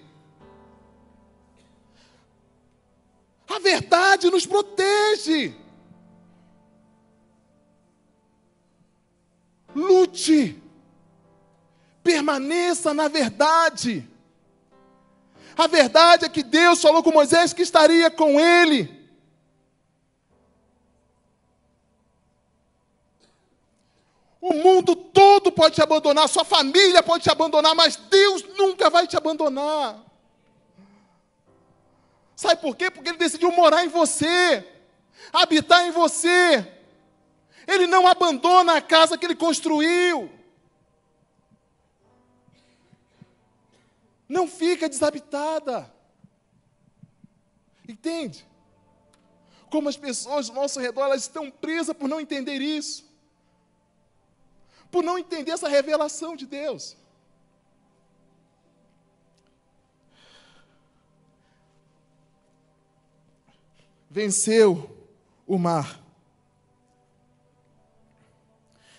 A 3.49 3.59
verdade 3.59 4.31
nos 4.31 4.47
protege. 4.47 5.55
Lute. 9.75 10.61
Permaneça 12.03 12.95
na 12.95 13.09
verdade. 13.09 14.09
A 15.57 15.67
verdade 15.67 16.25
é 16.25 16.29
que 16.29 16.43
Deus 16.43 16.81
falou 16.81 17.03
com 17.03 17.13
Moisés 17.13 17.53
que 17.53 17.63
estaria 17.63 18.11
com 18.11 18.41
ele. 18.41 19.00
O 24.41 24.55
mundo 24.55 24.97
todo 24.97 25.53
pode 25.53 25.75
te 25.75 25.83
abandonar, 25.83 26.27
sua 26.29 26.45
família 26.45 27.03
pode 27.03 27.25
te 27.25 27.31
abandonar, 27.31 27.75
mas 27.75 27.97
Deus 27.97 28.43
nunca 28.57 28.89
vai 28.89 29.07
te 29.07 29.17
abandonar. 29.17 30.03
Sabe 32.35 32.59
por 32.59 32.75
quê? 32.75 32.91
Porque 32.91 33.11
Ele 33.11 33.19
decidiu 33.19 33.53
morar 33.53 33.85
em 33.85 33.89
você, 33.89 34.67
habitar 35.31 35.87
em 35.87 35.91
você. 35.91 36.67
Ele 37.67 37.87
não 37.87 38.07
abandona 38.07 38.77
a 38.77 38.81
casa 38.81 39.19
que 39.19 39.27
Ele 39.27 39.35
construiu. 39.35 40.31
Não 44.27 44.49
fica 44.49 44.89
desabitada. 44.89 45.93
Entende? 47.87 48.47
Como 49.71 49.91
as 49.91 49.99
pessoas 49.99 50.49
ao 50.49 50.55
nosso 50.55 50.81
redor 50.81 51.05
elas 51.05 51.23
estão 51.23 51.51
presas 51.51 51.95
por 51.95 52.09
não 52.09 52.19
entender 52.21 52.63
isso 52.63 53.10
por 54.91 55.03
não 55.05 55.19
entender 55.19 55.53
essa 55.53 55.69
revelação 55.69 56.35
de 56.35 56.47
Deus. 56.47 56.97
Venceu 64.11 65.09
o 65.47 65.57
mar. 65.57 66.01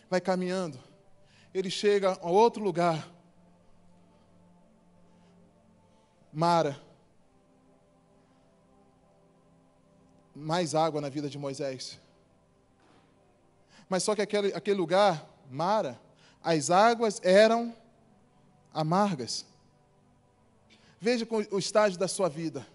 Vai 0.09 0.21
caminhando. 0.21 0.79
Ele 1.53 1.69
chega 1.69 2.17
a 2.21 2.29
outro 2.29 2.63
lugar. 2.63 3.09
Mara. 6.31 6.81
Mais 10.33 10.73
água 10.73 11.01
na 11.01 11.09
vida 11.09 11.29
de 11.29 11.37
Moisés. 11.37 11.99
Mas 13.89 14.03
só 14.03 14.15
que 14.15 14.21
aquele, 14.21 14.53
aquele 14.53 14.77
lugar 14.77 15.30
Mara, 15.51 15.99
as 16.43 16.71
águas 16.71 17.19
eram 17.23 17.75
amargas. 18.73 19.45
Veja 20.99 21.27
o 21.51 21.59
estágio 21.59 21.99
da 21.99 22.07
sua 22.07 22.29
vida, 22.29 22.65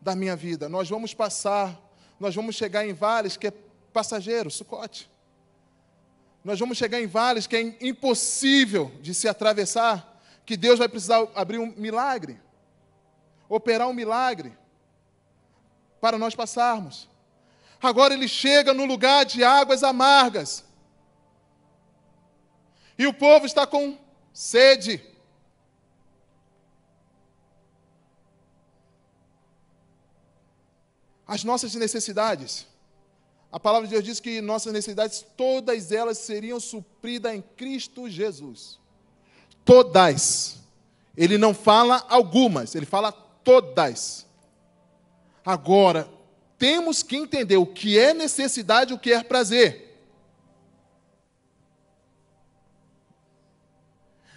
da 0.00 0.14
minha 0.14 0.34
vida. 0.34 0.68
Nós 0.68 0.88
vamos 0.88 1.12
passar, 1.12 1.78
nós 2.18 2.34
vamos 2.34 2.54
chegar 2.54 2.86
em 2.86 2.92
vales 2.92 3.36
que 3.36 3.48
é 3.48 3.52
passageiro, 3.92 4.50
sucote. 4.50 5.10
Nós 6.44 6.58
vamos 6.58 6.78
chegar 6.78 7.00
em 7.00 7.06
vales 7.06 7.46
que 7.46 7.56
é 7.56 7.60
impossível 7.80 8.90
de 9.00 9.14
se 9.14 9.28
atravessar, 9.28 10.20
que 10.44 10.56
Deus 10.56 10.78
vai 10.78 10.88
precisar 10.88 11.26
abrir 11.34 11.58
um 11.58 11.72
milagre, 11.76 12.40
operar 13.48 13.88
um 13.88 13.92
milagre 13.92 14.56
para 16.00 16.18
nós 16.18 16.34
passarmos. 16.34 17.08
Agora 17.80 18.14
ele 18.14 18.28
chega 18.28 18.72
no 18.72 18.84
lugar 18.84 19.24
de 19.24 19.44
águas 19.44 19.82
amargas. 19.82 20.64
E 22.98 23.06
o 23.06 23.12
povo 23.12 23.46
está 23.46 23.66
com 23.66 23.98
sede. 24.32 25.02
As 31.26 31.44
nossas 31.44 31.74
necessidades. 31.74 32.66
A 33.50 33.60
palavra 33.60 33.86
de 33.86 33.92
Deus 33.92 34.04
diz 34.04 34.20
que 34.20 34.40
nossas 34.40 34.72
necessidades, 34.72 35.24
todas 35.36 35.92
elas 35.92 36.18
seriam 36.18 36.58
supridas 36.58 37.34
em 37.34 37.42
Cristo 37.56 38.08
Jesus. 38.08 38.78
Todas. 39.64 40.56
Ele 41.16 41.36
não 41.36 41.52
fala 41.52 42.04
algumas, 42.08 42.74
ele 42.74 42.86
fala 42.86 43.12
todas. 43.12 44.26
Agora, 45.44 46.08
temos 46.58 47.02
que 47.02 47.16
entender 47.16 47.56
o 47.56 47.66
que 47.66 47.98
é 47.98 48.14
necessidade 48.14 48.92
e 48.92 48.94
o 48.94 48.98
que 48.98 49.12
é 49.12 49.22
prazer. 49.22 49.91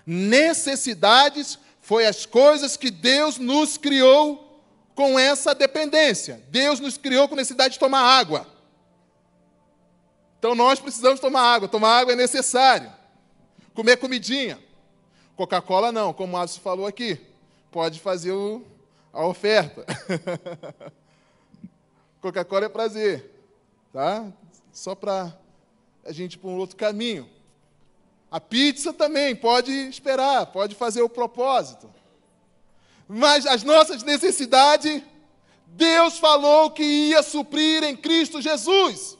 Necessidades 0.06 1.58
foi 1.82 2.06
as 2.06 2.26
coisas 2.26 2.78
que 2.78 2.92
Deus 2.92 3.38
nos 3.38 3.78
criou 3.78 4.64
com 4.96 5.20
essa 5.20 5.54
dependência. 5.54 6.44
Deus 6.50 6.80
nos 6.80 6.98
criou 6.98 7.28
com 7.28 7.36
necessidade 7.36 7.74
de 7.74 7.80
tomar 7.80 8.02
água. 8.02 8.48
Então 10.40 10.56
nós 10.56 10.80
precisamos 10.80 11.20
tomar 11.20 11.42
água. 11.42 11.68
Tomar 11.68 12.00
água 12.00 12.14
é 12.14 12.16
necessário. 12.16 12.92
Comer 13.74 13.98
comidinha. 13.98 14.60
Coca-Cola 15.36 15.92
não, 15.92 16.14
como 16.14 16.36
o 16.36 16.40
Alisson 16.40 16.62
falou 16.62 16.88
aqui. 16.88 17.20
Pode 17.72 18.00
fazer 18.00 18.32
o, 18.32 18.64
a 19.12 19.26
oferta. 19.26 19.86
Coca-Cola 22.22 22.66
é 22.66 22.70
prazer. 22.70 23.32
Tá? 23.92 24.32
Só 24.72 24.96
para 24.96 25.38
a 26.06 26.12
gente 26.12 26.34
ir 26.34 26.38
para 26.38 26.50
um 26.50 26.58
outro 26.58 26.78
caminho. 26.78 27.30
A 28.36 28.42
pizza 28.42 28.92
também 28.92 29.34
pode 29.34 29.72
esperar, 29.72 30.48
pode 30.48 30.76
fazer 30.76 31.02
o 31.02 31.08
propósito. 31.08 31.90
Mas 33.08 33.46
as 33.46 33.64
nossas 33.64 34.04
necessidades, 34.04 35.02
Deus 35.68 36.20
falou 36.20 36.70
que 36.72 36.84
ia 36.84 37.24
suprir 37.24 37.82
em 37.86 37.96
Cristo 37.96 38.42
Jesus. 38.42 39.18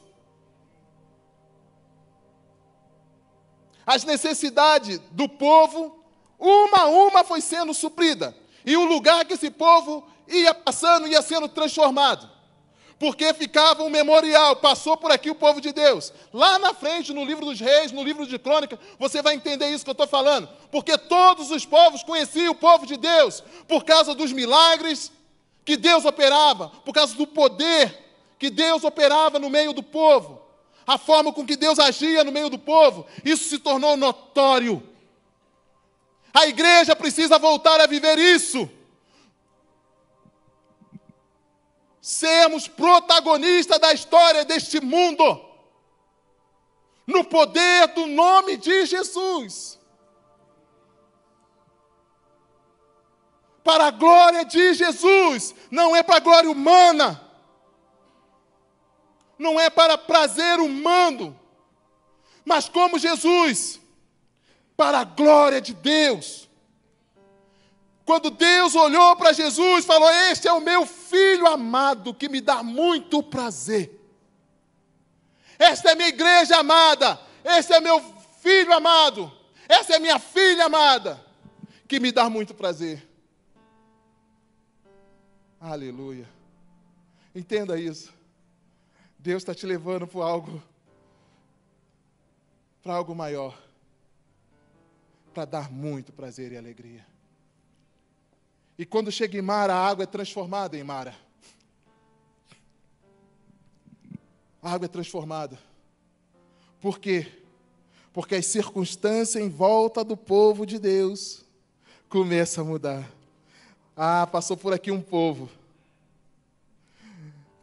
As 3.86 4.04
necessidades 4.04 4.98
do 5.12 5.26
povo, 5.26 5.98
uma 6.38 6.80
a 6.80 6.86
uma 6.86 7.24
foi 7.24 7.40
sendo 7.40 7.72
suprida. 7.72 8.36
E 8.66 8.76
o 8.76 8.84
lugar 8.84 9.24
que 9.24 9.32
esse 9.32 9.50
povo 9.50 10.06
ia 10.28 10.52
passando 10.52 11.08
ia 11.08 11.22
sendo 11.22 11.48
transformado 11.48 12.35
porque 12.98 13.34
ficava 13.34 13.82
um 13.82 13.90
memorial, 13.90 14.56
passou 14.56 14.96
por 14.96 15.10
aqui 15.10 15.30
o 15.30 15.34
povo 15.34 15.60
de 15.60 15.72
Deus. 15.72 16.12
Lá 16.32 16.58
na 16.58 16.72
frente, 16.72 17.12
no 17.12 17.24
livro 17.24 17.44
dos 17.44 17.60
reis, 17.60 17.92
no 17.92 18.02
livro 18.02 18.26
de 18.26 18.38
crônica, 18.38 18.78
você 18.98 19.20
vai 19.20 19.34
entender 19.34 19.68
isso 19.68 19.84
que 19.84 19.90
eu 19.90 19.92
estou 19.92 20.06
falando. 20.06 20.48
Porque 20.70 20.96
todos 20.96 21.50
os 21.50 21.66
povos 21.66 22.02
conheciam 22.02 22.52
o 22.52 22.56
povo 22.56 22.86
de 22.86 22.96
Deus, 22.96 23.42
por 23.68 23.84
causa 23.84 24.14
dos 24.14 24.32
milagres 24.32 25.12
que 25.64 25.76
Deus 25.76 26.04
operava, 26.06 26.68
por 26.84 26.94
causa 26.94 27.14
do 27.14 27.26
poder 27.26 28.04
que 28.38 28.48
Deus 28.48 28.82
operava 28.84 29.38
no 29.38 29.50
meio 29.50 29.72
do 29.72 29.82
povo, 29.82 30.42
a 30.86 30.96
forma 30.96 31.32
com 31.32 31.44
que 31.44 31.56
Deus 31.56 31.78
agia 31.78 32.24
no 32.24 32.32
meio 32.32 32.48
do 32.48 32.58
povo, 32.58 33.06
isso 33.24 33.48
se 33.48 33.58
tornou 33.58 33.96
notório. 33.96 34.82
A 36.32 36.46
igreja 36.46 36.94
precisa 36.94 37.38
voltar 37.38 37.80
a 37.80 37.86
viver 37.86 38.18
isso. 38.18 38.70
Sermos 42.06 42.68
protagonistas 42.68 43.80
da 43.80 43.92
história 43.92 44.44
deste 44.44 44.80
mundo, 44.80 45.44
no 47.04 47.24
poder 47.24 47.88
do 47.88 48.06
nome 48.06 48.56
de 48.56 48.86
Jesus. 48.86 49.76
Para 53.64 53.86
a 53.86 53.90
glória 53.90 54.44
de 54.44 54.72
Jesus, 54.74 55.52
não 55.68 55.96
é 55.96 56.02
para 56.04 56.18
a 56.18 56.20
glória 56.20 56.48
humana, 56.48 57.20
não 59.36 59.58
é 59.58 59.68
para 59.68 59.98
prazer 59.98 60.60
humano, 60.60 61.36
mas 62.44 62.68
como 62.68 63.00
Jesus, 63.00 63.80
para 64.76 65.00
a 65.00 65.04
glória 65.04 65.60
de 65.60 65.74
Deus. 65.74 66.48
Quando 68.04 68.30
Deus 68.30 68.76
olhou 68.76 69.16
para 69.16 69.32
Jesus 69.32 69.84
falou: 69.84 70.08
Este 70.30 70.46
é 70.46 70.52
o 70.52 70.60
meu 70.60 70.86
filho 71.08 71.46
amado 71.46 72.14
que 72.14 72.28
me 72.28 72.40
dá 72.40 72.62
muito 72.62 73.22
prazer. 73.22 74.00
Esta 75.58 75.92
é 75.92 75.94
minha 75.94 76.08
igreja 76.08 76.58
amada. 76.58 77.20
Este 77.44 77.72
é 77.74 77.80
meu 77.80 78.00
filho 78.40 78.72
amado. 78.72 79.32
Essa 79.68 79.96
é 79.96 79.98
minha 79.98 80.18
filha 80.18 80.66
amada 80.66 81.24
que 81.88 82.00
me 82.00 82.12
dá 82.12 82.28
muito 82.28 82.54
prazer. 82.54 83.06
Aleluia. 85.60 86.28
Entenda 87.34 87.78
isso. 87.78 88.12
Deus 89.18 89.42
está 89.42 89.54
te 89.54 89.66
levando 89.66 90.06
para 90.06 90.24
algo, 90.24 90.62
para 92.82 92.94
algo 92.94 93.14
maior, 93.14 93.58
para 95.34 95.44
dar 95.44 95.70
muito 95.70 96.12
prazer 96.12 96.52
e 96.52 96.56
alegria. 96.56 97.04
E 98.78 98.84
quando 98.84 99.10
chega 99.10 99.38
em 99.38 99.42
Mara, 99.42 99.74
a 99.74 99.88
água 99.88 100.02
é 100.02 100.06
transformada 100.06 100.76
em 100.76 100.84
Mara. 100.84 101.14
A 104.62 104.72
água 104.72 104.84
é 104.84 104.88
transformada. 104.88 105.58
Por 106.80 106.98
quê? 106.98 107.26
Porque 108.12 108.34
as 108.34 108.46
circunstâncias 108.46 109.42
em 109.42 109.48
volta 109.48 110.04
do 110.04 110.16
povo 110.16 110.66
de 110.66 110.78
Deus 110.78 111.44
começam 112.08 112.64
a 112.64 112.66
mudar. 112.66 113.12
Ah, 113.96 114.26
passou 114.26 114.56
por 114.56 114.72
aqui 114.74 114.90
um 114.90 115.00
povo 115.00 115.48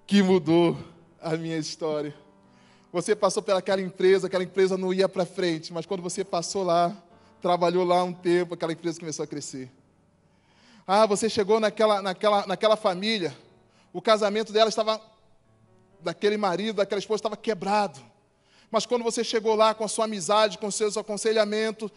que 0.08 0.24
mudou 0.24 0.78
a 1.22 1.36
minha 1.38 1.58
história. 1.58 2.14
Você 2.92 3.16
passou 3.16 3.42
pelaquela 3.42 3.82
empresa, 3.82 4.28
aquela 4.28 4.44
empresa 4.44 4.78
não 4.78 4.94
ia 4.94 5.10
para 5.10 5.26
frente, 5.26 5.74
mas 5.74 5.86
quando 5.86 6.02
você 6.02 6.24
passou 6.24 6.64
lá, 6.64 6.96
trabalhou 7.42 7.84
lá 7.84 8.04
um 8.04 8.14
tempo, 8.14 8.54
aquela 8.54 8.74
empresa 8.74 9.00
começou 9.00 9.24
a 9.24 9.28
crescer. 9.28 9.72
Ah, 10.86 11.06
você 11.06 11.30
chegou 11.30 11.60
naquela, 11.60 12.02
naquela, 12.02 12.46
naquela 12.46 12.76
família, 12.76 13.36
o 13.94 14.02
casamento 14.02 14.52
dela 14.52 14.70
estava, 14.70 15.00
daquele 16.02 16.36
marido, 16.36 16.78
daquela 16.78 17.00
esposa, 17.00 17.20
estava 17.20 17.38
quebrado. 17.38 18.02
Mas 18.70 18.86
quando 18.86 19.04
você 19.04 19.24
chegou 19.24 19.56
lá 19.56 19.74
com 19.74 19.86
a 19.86 19.88
sua 19.88 20.06
amizade, 20.06 20.58
com 20.58 20.70
seus 20.70 20.98
aconselhamentos, 20.98 21.90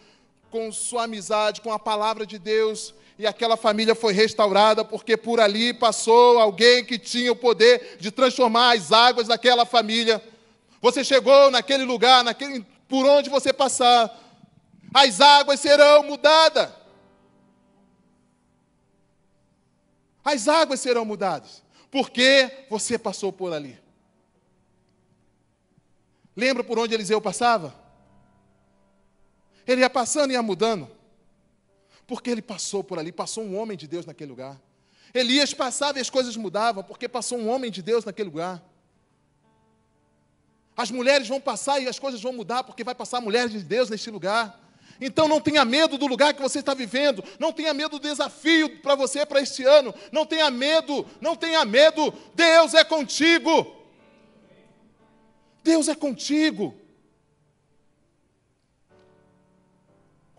com 0.49 0.71
sua 0.71 1.03
amizade, 1.03 1.59
com 1.59 1.73
a 1.73 1.79
palavra 1.79 2.25
de 2.25 2.39
Deus, 2.39 2.93
e 3.19 3.27
aquela 3.27 3.57
família 3.57 3.95
foi 3.95 4.13
restaurada, 4.13 4.85
porque 4.85 5.17
por 5.17 5.39
ali 5.39 5.73
passou 5.73 6.39
alguém 6.39 6.85
que 6.85 6.97
tinha 6.97 7.31
o 7.31 7.35
poder 7.35 7.97
de 7.99 8.11
transformar 8.11 8.77
as 8.77 8.91
águas 8.91 9.27
daquela 9.27 9.65
família. 9.65 10.23
Você 10.81 11.03
chegou 11.03 11.51
naquele 11.51 11.83
lugar, 11.83 12.23
naquele, 12.23 12.65
por 12.87 13.05
onde 13.05 13.29
você 13.29 13.51
passar, 13.51 14.15
as 14.93 15.19
águas 15.19 15.59
serão 15.59 16.03
mudadas. 16.03 16.69
As 20.27 20.49
águas 20.49 20.81
serão 20.81 21.05
mudadas, 21.05 21.63
porque 21.89 22.65
você 22.69 22.99
passou 22.99 23.31
por 23.31 23.53
ali. 23.53 23.79
Lembra 26.35 26.65
por 26.65 26.77
onde 26.77 26.93
Eliseu 26.93 27.21
passava? 27.21 27.73
Ele 29.65 29.79
ia 29.79 29.89
passando 29.89 30.31
e 30.31 30.33
ia 30.33 30.43
mudando, 30.43 30.91
porque 32.05 32.29
ele 32.29 32.41
passou 32.41 32.83
por 32.83 32.99
ali, 32.99 33.09
passou 33.09 33.41
um 33.41 33.57
homem 33.57 33.77
de 33.77 33.87
Deus 33.87 34.05
naquele 34.05 34.29
lugar. 34.29 34.59
Elias 35.13 35.53
passava 35.53 35.97
e 35.97 36.01
as 36.01 36.09
coisas 36.09 36.35
mudavam, 36.35 36.83
porque 36.83 37.07
passou 37.07 37.37
um 37.37 37.47
homem 37.47 37.71
de 37.71 37.81
Deus 37.81 38.03
naquele 38.03 38.29
lugar. 38.29 38.61
As 40.75 40.91
mulheres 40.91 41.29
vão 41.29 41.39
passar 41.39 41.81
e 41.81 41.87
as 41.87 41.97
coisas 41.97 42.21
vão 42.21 42.33
mudar, 42.33 42.65
porque 42.65 42.83
vai 42.83 42.93
passar 42.93 43.21
mulheres 43.21 43.53
de 43.53 43.63
Deus 43.63 43.89
neste 43.89 44.11
lugar. 44.11 44.59
Então 44.99 45.27
não 45.27 45.39
tenha 45.39 45.63
medo 45.63 45.97
do 45.97 46.07
lugar 46.07 46.33
que 46.33 46.41
você 46.41 46.59
está 46.59 46.73
vivendo, 46.73 47.23
não 47.39 47.51
tenha 47.51 47.73
medo 47.73 47.99
do 47.99 48.07
desafio 48.07 48.79
para 48.79 48.95
você 48.95 49.25
para 49.25 49.41
este 49.41 49.63
ano, 49.63 49.93
não 50.11 50.25
tenha 50.25 50.49
medo, 50.49 51.05
não 51.21 51.35
tenha 51.35 51.63
medo, 51.63 52.13
Deus 52.33 52.73
é 52.73 52.83
contigo. 52.83 53.75
Deus 55.63 55.87
é 55.87 55.95
contigo. 55.95 56.73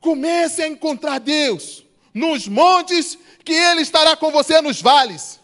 Comece 0.00 0.62
a 0.62 0.68
encontrar 0.68 1.18
Deus 1.18 1.84
nos 2.14 2.48
montes, 2.48 3.18
que 3.44 3.52
Ele 3.52 3.82
estará 3.82 4.16
com 4.16 4.30
você 4.30 4.60
nos 4.60 4.80
vales. 4.80 5.37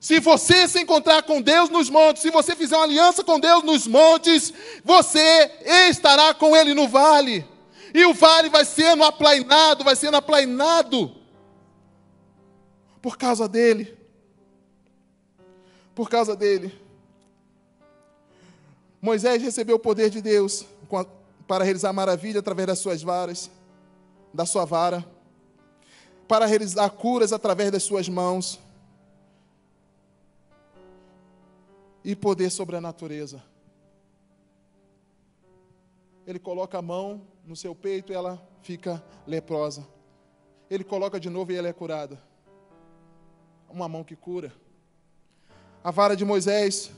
Se 0.00 0.18
você 0.18 0.66
se 0.66 0.80
encontrar 0.80 1.22
com 1.24 1.42
Deus 1.42 1.68
nos 1.68 1.90
montes, 1.90 2.22
se 2.22 2.30
você 2.30 2.56
fizer 2.56 2.74
uma 2.74 2.84
aliança 2.84 3.22
com 3.22 3.38
Deus 3.38 3.62
nos 3.62 3.86
montes, 3.86 4.50
você 4.82 5.58
estará 5.90 6.32
com 6.32 6.56
Ele 6.56 6.72
no 6.72 6.88
vale. 6.88 7.46
E 7.92 8.06
o 8.06 8.14
vale 8.14 8.48
vai 8.48 8.64
sendo 8.64 9.04
aplainado, 9.04 9.84
vai 9.84 9.94
sendo 9.94 10.16
aplainado 10.16 11.14
por 13.02 13.18
causa 13.18 13.46
dele. 13.46 13.94
Por 15.94 16.08
causa 16.08 16.34
dele. 16.34 16.72
Moisés 19.02 19.42
recebeu 19.42 19.76
o 19.76 19.80
poder 19.80 20.08
de 20.08 20.22
Deus 20.22 20.64
para 21.46 21.62
realizar 21.62 21.92
maravilha 21.92 22.40
através 22.40 22.68
das 22.68 22.78
suas 22.78 23.02
varas, 23.02 23.50
da 24.32 24.46
sua 24.46 24.64
vara, 24.64 25.04
para 26.26 26.46
realizar 26.46 26.88
curas 26.88 27.34
através 27.34 27.70
das 27.70 27.82
suas 27.82 28.08
mãos 28.08 28.58
e 32.04 32.16
poder 32.16 32.50
sobre 32.50 32.76
a 32.76 32.80
natureza. 32.80 33.42
Ele 36.26 36.38
coloca 36.38 36.78
a 36.78 36.82
mão 36.82 37.26
no 37.44 37.56
seu 37.56 37.74
peito 37.74 38.12
e 38.12 38.14
ela 38.14 38.40
fica 38.62 39.02
leprosa. 39.26 39.86
Ele 40.70 40.84
coloca 40.84 41.18
de 41.18 41.28
novo 41.28 41.52
e 41.52 41.56
ela 41.56 41.68
é 41.68 41.72
curada. 41.72 42.22
uma 43.68 43.88
mão 43.88 44.02
que 44.02 44.16
cura. 44.16 44.52
A 45.82 45.90
vara 45.90 46.16
de 46.16 46.24
Moisés 46.24 46.90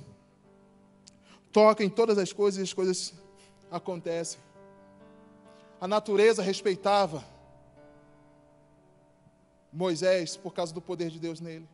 toca 1.53 1.85
em 1.85 1.91
todas 1.91 2.17
as 2.19 2.33
coisas 2.33 2.59
e 2.59 2.63
as 2.63 2.73
coisas 2.73 3.15
acontecem. 3.71 4.41
A 5.81 5.87
natureza 5.87 6.43
respeitava 6.43 7.25
Moisés 9.73 10.37
por 10.37 10.53
causa 10.53 10.73
do 10.73 10.81
poder 10.81 11.11
de 11.11 11.19
Deus 11.19 11.41
nele. 11.41 11.69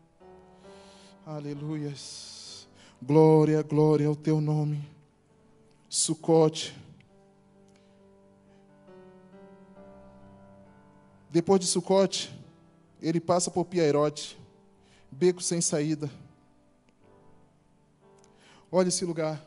Aleluias. 1.26 2.37
Glória, 3.00 3.62
glória 3.62 4.08
ao 4.08 4.16
teu 4.16 4.40
nome. 4.40 4.84
Sucote. 5.88 6.76
Depois 11.30 11.60
de 11.60 11.66
Sucote, 11.66 12.36
ele 13.00 13.20
passa 13.20 13.50
por 13.50 13.64
Piairote, 13.66 14.38
beco 15.10 15.40
sem 15.40 15.60
saída. 15.60 16.10
Olha 18.70 18.88
esse 18.88 19.04
lugar. 19.04 19.46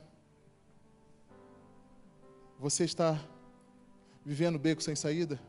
Você 2.57 2.85
está 2.85 3.19
vivendo 4.25 4.57
beco 4.57 4.81
sem 4.81 4.95
saída? 4.95 5.39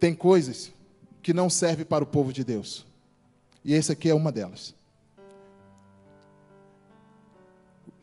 Tem 0.00 0.14
coisas 0.14 0.72
que 1.22 1.34
não 1.34 1.50
servem 1.50 1.84
para 1.84 2.04
o 2.04 2.06
povo 2.06 2.32
de 2.32 2.42
Deus. 2.42 2.85
E 3.66 3.74
esse 3.74 3.90
aqui 3.90 4.08
é 4.08 4.14
uma 4.14 4.30
delas. 4.30 4.72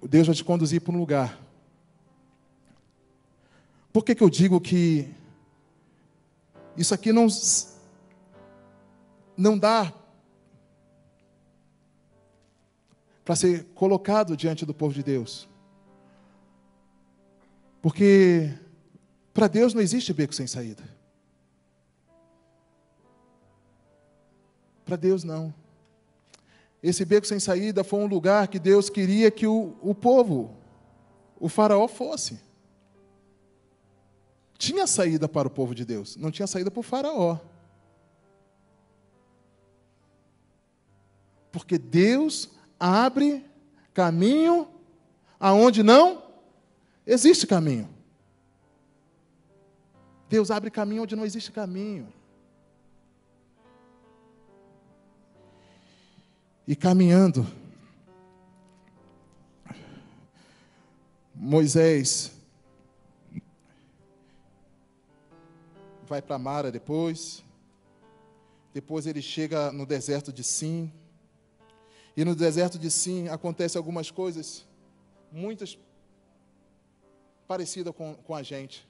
Deus 0.01 0.27
vai 0.27 0.35
te 0.35 0.43
conduzir 0.43 0.81
para 0.81 0.93
um 0.93 0.99
lugar. 0.99 1.39
Por 3.93 4.03
que, 4.03 4.13
que 4.13 4.21
eu 4.21 4.29
digo 4.29 4.59
que 4.59 5.09
isso 6.75 6.93
aqui 6.93 7.13
não, 7.13 7.27
não 9.37 9.57
dá 9.57 9.93
para 13.23 13.37
ser 13.37 13.63
colocado 13.73 14.35
diante 14.35 14.65
do 14.65 14.73
povo 14.73 14.93
de 14.93 15.01
Deus? 15.01 15.47
Porque 17.81 18.53
para 19.33 19.47
Deus 19.47 19.73
não 19.73 19.81
existe 19.81 20.11
beco 20.11 20.35
sem 20.35 20.45
saída. 20.45 20.83
Para 24.93 25.01
Deus, 25.01 25.23
não. 25.23 25.51
Esse 26.83 27.03
beco 27.03 27.25
sem 27.25 27.39
saída 27.39 27.83
foi 27.83 27.99
um 27.99 28.05
lugar 28.05 28.47
que 28.47 28.59
Deus 28.59 28.91
queria 28.91 29.31
que 29.31 29.47
o, 29.47 29.75
o 29.81 29.95
povo, 29.95 30.55
o 31.39 31.49
Faraó, 31.49 31.87
fosse. 31.87 32.39
Tinha 34.55 34.85
saída 34.85 35.27
para 35.27 35.47
o 35.47 35.51
povo 35.51 35.73
de 35.73 35.83
Deus, 35.83 36.15
não 36.15 36.29
tinha 36.29 36.45
saída 36.45 36.69
para 36.69 36.79
o 36.79 36.83
Faraó. 36.83 37.39
Porque 41.51 41.79
Deus 41.79 42.51
abre 42.79 43.43
caminho 43.95 44.67
aonde 45.39 45.81
não 45.81 46.21
existe 47.03 47.47
caminho. 47.47 47.89
Deus 50.29 50.51
abre 50.51 50.69
caminho 50.69 51.01
onde 51.01 51.15
não 51.15 51.25
existe 51.25 51.51
caminho. 51.51 52.13
E 56.65 56.77
caminhando, 56.77 57.45
Moisés 61.35 62.31
vai 66.07 66.21
para 66.21 66.39
Mara 66.39 66.71
depois. 66.71 67.43
Depois 68.73 69.05
ele 69.05 69.21
chega 69.21 69.73
no 69.73 69.85
deserto 69.85 70.31
de 70.31 70.41
Sim. 70.41 70.89
E 72.15 72.23
no 72.23 72.33
deserto 72.33 72.79
de 72.79 72.89
Sim 72.89 73.27
acontecem 73.27 73.77
algumas 73.77 74.09
coisas, 74.09 74.65
muitas 75.33 75.77
parecidas 77.45 77.93
com, 77.93 78.15
com 78.15 78.33
a 78.33 78.41
gente. 78.41 78.87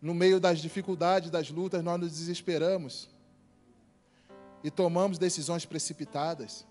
No 0.00 0.14
meio 0.14 0.38
das 0.38 0.60
dificuldades, 0.60 1.28
das 1.28 1.50
lutas, 1.50 1.82
nós 1.82 1.98
nos 1.98 2.12
desesperamos 2.12 3.11
e 4.62 4.70
tomamos 4.70 5.18
decisões 5.18 5.64
precipitadas, 5.64 6.66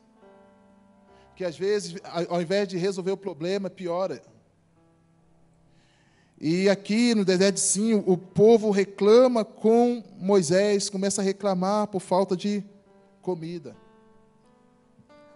que 1.35 1.43
às 1.43 1.57
vezes, 1.57 1.95
ao 2.29 2.41
invés 2.41 2.67
de 2.67 2.77
resolver 2.77 3.11
o 3.11 3.17
problema, 3.17 3.69
piora. 3.69 4.21
E 6.39 6.69
aqui 6.69 7.13
no 7.13 7.23
deserto 7.23 7.55
de 7.55 7.61
Sim, 7.61 8.03
o 8.05 8.17
povo 8.17 8.71
reclama 8.71 9.45
com 9.45 10.03
Moisés, 10.17 10.89
começa 10.89 11.21
a 11.21 11.25
reclamar 11.25 11.87
por 11.87 11.99
falta 11.99 12.35
de 12.35 12.63
comida. 13.21 13.75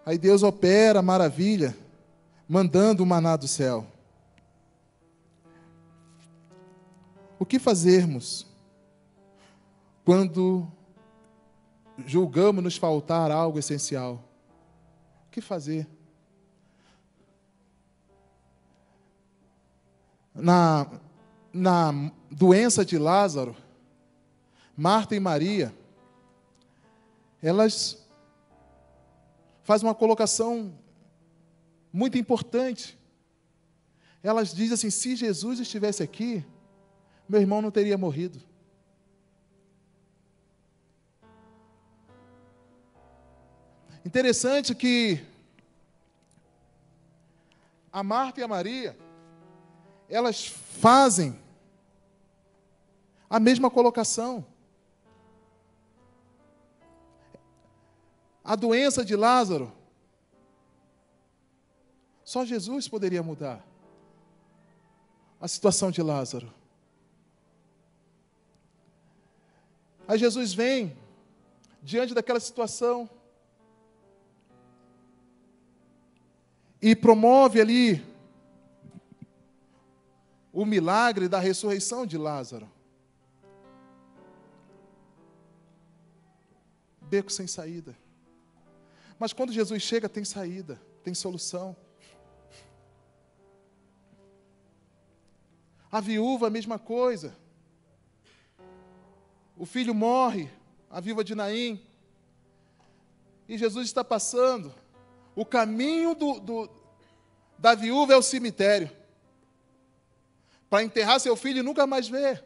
Aí 0.04 0.18
Deus 0.18 0.42
opera 0.42 1.02
maravilha, 1.02 1.76
mandando 2.48 3.02
o 3.02 3.06
maná 3.06 3.36
do 3.36 3.46
céu. 3.46 3.86
O 7.38 7.44
que 7.44 7.58
fazermos 7.58 8.46
quando 10.04 10.66
julgamos 12.04 12.62
nos 12.62 12.76
faltar 12.76 13.30
algo 13.30 13.58
essencial. 13.58 14.22
O 15.26 15.30
que 15.30 15.40
fazer? 15.40 15.86
Na, 20.34 20.86
na 21.52 22.12
doença 22.30 22.84
de 22.84 22.98
Lázaro, 22.98 23.56
Marta 24.76 25.16
e 25.16 25.20
Maria, 25.20 25.74
elas 27.42 28.04
fazem 29.62 29.88
uma 29.88 29.94
colocação 29.94 30.72
muito 31.92 32.18
importante. 32.18 32.98
Elas 34.22 34.52
dizem 34.52 34.74
assim: 34.74 34.90
se 34.90 35.16
Jesus 35.16 35.60
estivesse 35.60 36.02
aqui, 36.02 36.44
meu 37.28 37.40
irmão 37.40 37.62
não 37.62 37.70
teria 37.70 37.96
morrido. 37.96 38.40
Interessante 44.06 44.72
que 44.72 45.20
a 47.92 48.04
Marta 48.04 48.38
e 48.38 48.44
a 48.44 48.46
Maria, 48.46 48.96
elas 50.08 50.46
fazem 50.46 51.36
a 53.28 53.40
mesma 53.40 53.68
colocação. 53.68 54.46
A 58.44 58.54
doença 58.54 59.04
de 59.04 59.16
Lázaro, 59.16 59.72
só 62.22 62.44
Jesus 62.44 62.86
poderia 62.86 63.24
mudar 63.24 63.60
a 65.40 65.48
situação 65.48 65.90
de 65.90 66.00
Lázaro. 66.00 66.54
Aí 70.06 70.16
Jesus 70.16 70.54
vem 70.54 70.96
diante 71.82 72.14
daquela 72.14 72.38
situação, 72.38 73.10
e 76.80 76.94
promove 76.94 77.60
ali 77.60 78.04
o 80.52 80.64
milagre 80.64 81.28
da 81.28 81.38
ressurreição 81.38 82.06
de 82.06 82.16
Lázaro. 82.16 82.70
Beco 87.02 87.30
sem 87.30 87.46
saída. 87.46 87.96
Mas 89.18 89.32
quando 89.32 89.52
Jesus 89.52 89.82
chega, 89.82 90.08
tem 90.08 90.24
saída, 90.24 90.80
tem 91.02 91.14
solução. 91.14 91.76
A 95.90 96.00
viúva, 96.00 96.48
a 96.48 96.50
mesma 96.50 96.78
coisa. 96.78 97.36
O 99.56 99.64
filho 99.64 99.94
morre, 99.94 100.50
a 100.90 101.00
viúva 101.00 101.24
de 101.24 101.34
Naim. 101.34 101.80
E 103.48 103.56
Jesus 103.56 103.86
está 103.86 104.04
passando. 104.04 104.74
O 105.36 105.44
caminho 105.44 106.14
do, 106.14 106.40
do, 106.40 106.70
da 107.58 107.74
viúva 107.74 108.14
é 108.14 108.16
o 108.16 108.22
cemitério 108.22 108.90
para 110.68 110.82
enterrar 110.82 111.20
seu 111.20 111.36
filho 111.36 111.60
e 111.60 111.62
nunca 111.62 111.86
mais 111.86 112.08
ver. 112.08 112.42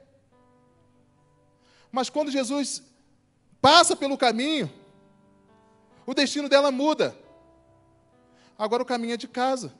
Mas 1.90 2.10
quando 2.10 2.30
Jesus 2.30 2.82
passa 3.60 3.96
pelo 3.96 4.18
caminho, 4.18 4.70
o 6.04 6.12
destino 6.12 6.48
dela 6.48 6.70
muda. 6.70 7.16
Agora 8.58 8.82
o 8.82 8.86
caminho 8.86 9.14
é 9.14 9.16
de 9.16 9.28
casa, 9.28 9.72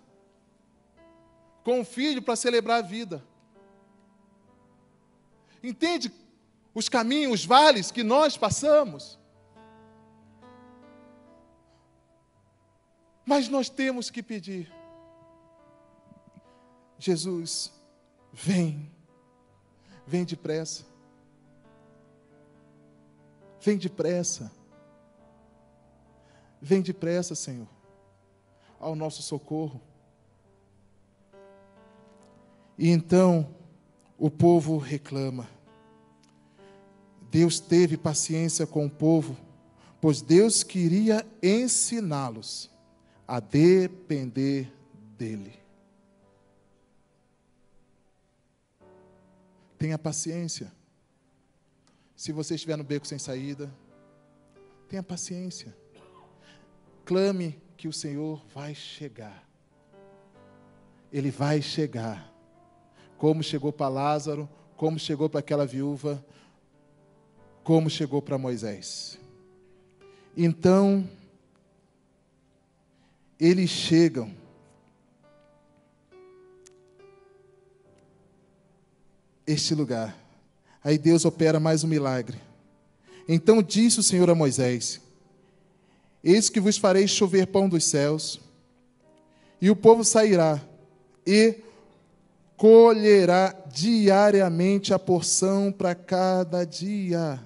com 1.62 1.80
o 1.80 1.84
filho 1.84 2.22
para 2.22 2.36
celebrar 2.36 2.78
a 2.78 2.86
vida. 2.86 3.22
Entende 5.62 6.10
os 6.74 6.88
caminhos, 6.88 7.40
os 7.40 7.44
vales 7.44 7.90
que 7.90 8.02
nós 8.02 8.36
passamos? 8.36 9.19
Mas 13.30 13.48
nós 13.48 13.68
temos 13.68 14.10
que 14.10 14.24
pedir. 14.24 14.74
Jesus, 16.98 17.72
vem, 18.32 18.90
vem 20.04 20.24
depressa. 20.24 20.84
Vem 23.60 23.78
depressa. 23.78 24.50
Vem 26.60 26.82
depressa, 26.82 27.36
Senhor, 27.36 27.68
ao 28.80 28.96
nosso 28.96 29.22
socorro. 29.22 29.80
E 32.76 32.88
então 32.88 33.54
o 34.18 34.28
povo 34.28 34.76
reclama. 34.76 35.48
Deus 37.30 37.60
teve 37.60 37.96
paciência 37.96 38.66
com 38.66 38.86
o 38.86 38.90
povo, 38.90 39.36
pois 40.00 40.20
Deus 40.20 40.64
queria 40.64 41.24
ensiná-los 41.40 42.69
a 43.30 43.38
depender 43.38 44.68
dele. 45.16 45.54
Tenha 49.78 49.96
paciência. 49.96 50.72
Se 52.16 52.32
você 52.32 52.56
estiver 52.56 52.76
no 52.76 52.82
beco 52.82 53.06
sem 53.06 53.20
saída, 53.20 53.72
tenha 54.88 55.00
paciência. 55.00 55.72
Clame 57.04 57.56
que 57.76 57.86
o 57.86 57.92
Senhor 57.92 58.44
vai 58.52 58.74
chegar. 58.74 59.48
Ele 61.12 61.30
vai 61.30 61.62
chegar. 61.62 62.34
Como 63.16 63.44
chegou 63.44 63.72
para 63.72 63.88
Lázaro, 63.88 64.48
como 64.76 64.98
chegou 64.98 65.30
para 65.30 65.38
aquela 65.38 65.64
viúva, 65.64 66.26
como 67.62 67.88
chegou 67.88 68.20
para 68.20 68.36
Moisés. 68.36 69.20
Então, 70.36 71.08
eles 73.40 73.70
chegam. 73.70 74.30
Este 79.46 79.74
lugar. 79.74 80.14
Aí 80.84 80.98
Deus 80.98 81.24
opera 81.24 81.58
mais 81.58 81.82
um 81.82 81.88
milagre. 81.88 82.38
Então 83.26 83.62
disse 83.62 83.98
o 83.98 84.02
Senhor 84.02 84.28
a 84.28 84.34
Moisés: 84.34 85.00
Eis 86.22 86.48
que 86.48 86.60
vos 86.60 86.76
farei 86.76 87.08
chover 87.08 87.46
pão 87.46 87.68
dos 87.68 87.84
céus, 87.84 88.38
e 89.60 89.70
o 89.70 89.76
povo 89.76 90.04
sairá 90.04 90.60
e 91.26 91.58
colherá 92.56 93.54
diariamente 93.72 94.92
a 94.92 94.98
porção 94.98 95.72
para 95.72 95.94
cada 95.94 96.64
dia. 96.64 97.40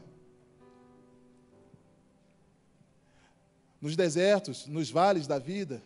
Nos 3.85 3.97
desertos, 3.97 4.67
nos 4.67 4.91
vales 4.91 5.27
da 5.27 5.39
vida, 5.39 5.83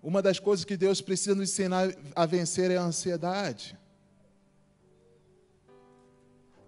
uma 0.00 0.22
das 0.22 0.38
coisas 0.38 0.64
que 0.64 0.76
Deus 0.76 1.00
precisa 1.00 1.34
nos 1.34 1.50
ensinar 1.50 1.92
a 2.14 2.24
vencer 2.24 2.70
é 2.70 2.76
a 2.76 2.82
ansiedade. 2.82 3.76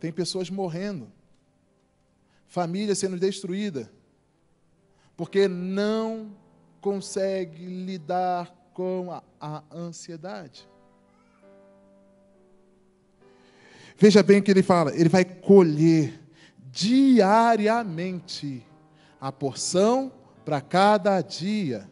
Tem 0.00 0.10
pessoas 0.10 0.50
morrendo, 0.50 1.06
família 2.48 2.96
sendo 2.96 3.16
destruída, 3.16 3.88
porque 5.16 5.46
não 5.46 6.36
consegue 6.80 7.64
lidar 7.66 8.52
com 8.74 9.12
a, 9.12 9.22
a 9.40 9.62
ansiedade. 9.72 10.68
Veja 13.96 14.20
bem 14.20 14.40
o 14.40 14.42
que 14.42 14.50
ele 14.50 14.64
fala: 14.64 14.92
ele 14.96 15.08
vai 15.08 15.24
colher 15.24 16.20
diariamente 16.72 18.66
a 19.20 19.30
porção 19.30 20.18
para 20.44 20.60
cada 20.60 21.20
dia. 21.20 21.88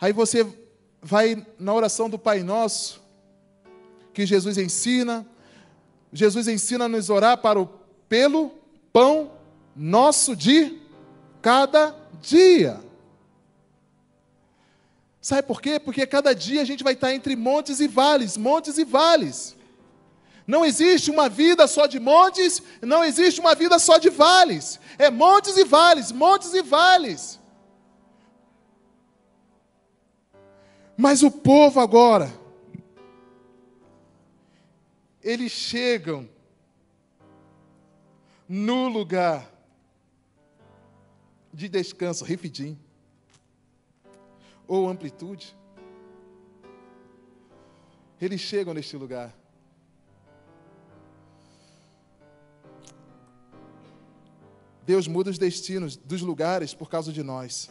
Aí 0.00 0.12
você 0.12 0.46
vai 1.02 1.44
na 1.58 1.74
oração 1.74 2.08
do 2.08 2.18
Pai 2.18 2.42
Nosso, 2.42 3.02
que 4.12 4.26
Jesus 4.26 4.58
ensina, 4.58 5.26
Jesus 6.12 6.48
ensina 6.48 6.86
a 6.86 6.88
nos 6.88 7.10
orar 7.10 7.38
para 7.38 7.60
o, 7.60 7.66
pelo 8.08 8.52
pão 8.92 9.32
nosso 9.74 10.34
de 10.34 10.80
cada 11.40 11.94
dia. 12.20 12.80
Sabe 15.20 15.42
por 15.42 15.60
quê? 15.60 15.78
Porque 15.78 16.06
cada 16.06 16.34
dia 16.34 16.62
a 16.62 16.64
gente 16.64 16.82
vai 16.82 16.94
estar 16.94 17.14
entre 17.14 17.36
montes 17.36 17.80
e 17.80 17.88
vales, 17.88 18.36
montes 18.36 18.78
e 18.78 18.84
vales. 18.84 19.57
Não 20.48 20.64
existe 20.64 21.10
uma 21.10 21.28
vida 21.28 21.66
só 21.66 21.86
de 21.86 22.00
montes, 22.00 22.62
não 22.80 23.04
existe 23.04 23.38
uma 23.38 23.54
vida 23.54 23.78
só 23.78 23.98
de 23.98 24.08
vales. 24.08 24.80
É 24.98 25.10
montes 25.10 25.58
e 25.58 25.64
vales, 25.64 26.10
montes 26.10 26.54
e 26.54 26.62
vales. 26.62 27.38
Mas 30.96 31.22
o 31.22 31.30
povo 31.30 31.78
agora 31.78 32.32
eles 35.22 35.52
chegam 35.52 36.26
no 38.48 38.88
lugar 38.88 39.52
de 41.52 41.68
descanso, 41.68 42.24
Rifidim, 42.24 42.78
ou 44.66 44.88
amplitude. 44.88 45.54
Eles 48.18 48.40
chegam 48.40 48.72
neste 48.72 48.96
lugar. 48.96 49.36
Deus 54.88 55.06
muda 55.06 55.28
os 55.28 55.36
destinos 55.36 55.96
dos 55.96 56.22
lugares 56.22 56.72
por 56.72 56.88
causa 56.88 57.12
de 57.12 57.22
nós. 57.22 57.70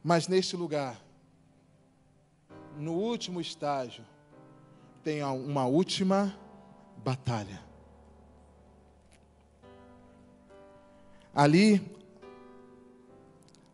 Mas 0.00 0.28
neste 0.28 0.54
lugar, 0.54 0.96
no 2.76 2.92
último 2.92 3.40
estágio, 3.40 4.04
tem 5.02 5.24
uma 5.24 5.66
última 5.66 6.38
batalha. 6.98 7.60
Ali, 11.34 11.84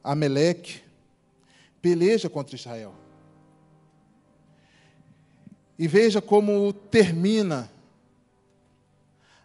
Ameleque 0.02 0.80
peleja 1.82 2.30
contra 2.30 2.56
Israel. 2.56 2.94
E 5.78 5.86
veja 5.86 6.22
como 6.22 6.72
termina 6.72 7.73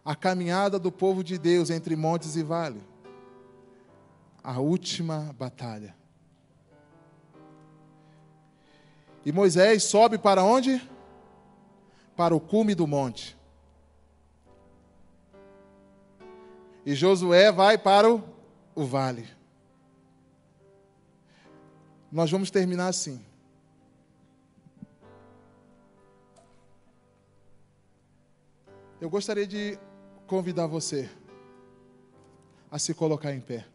a 0.09 0.15
caminhada 0.15 0.79
do 0.79 0.91
povo 0.91 1.23
de 1.23 1.37
Deus 1.37 1.69
entre 1.69 1.95
montes 1.95 2.35
e 2.35 2.41
vale. 2.41 2.81
A 4.43 4.59
última 4.59 5.35
batalha. 5.37 5.95
E 9.23 9.31
Moisés 9.31 9.83
sobe 9.83 10.17
para 10.17 10.43
onde? 10.43 10.81
Para 12.17 12.35
o 12.35 12.39
cume 12.39 12.73
do 12.73 12.87
monte. 12.87 13.37
E 16.83 16.95
Josué 16.95 17.51
vai 17.51 17.77
para 17.77 18.11
o, 18.11 18.23
o 18.73 18.85
vale. 18.85 19.29
Nós 22.11 22.31
vamos 22.31 22.49
terminar 22.49 22.87
assim. 22.87 23.23
Eu 28.99 29.07
gostaria 29.07 29.45
de 29.45 29.77
convidar 30.29 30.67
você 30.67 31.09
a 32.69 32.77
se 32.77 32.93
colocar 32.93 33.33
em 33.33 33.41
pé. 33.41 33.65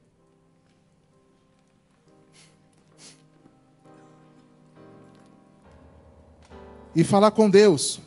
e 6.96 7.02
falar 7.02 7.32
com 7.32 7.50
Deus. 7.50 7.98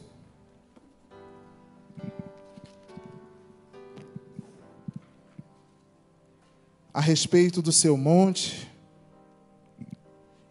A 6.93 7.01
respeito 7.01 7.61
do 7.61 7.73
seu 7.73 7.97
monte 7.97 8.71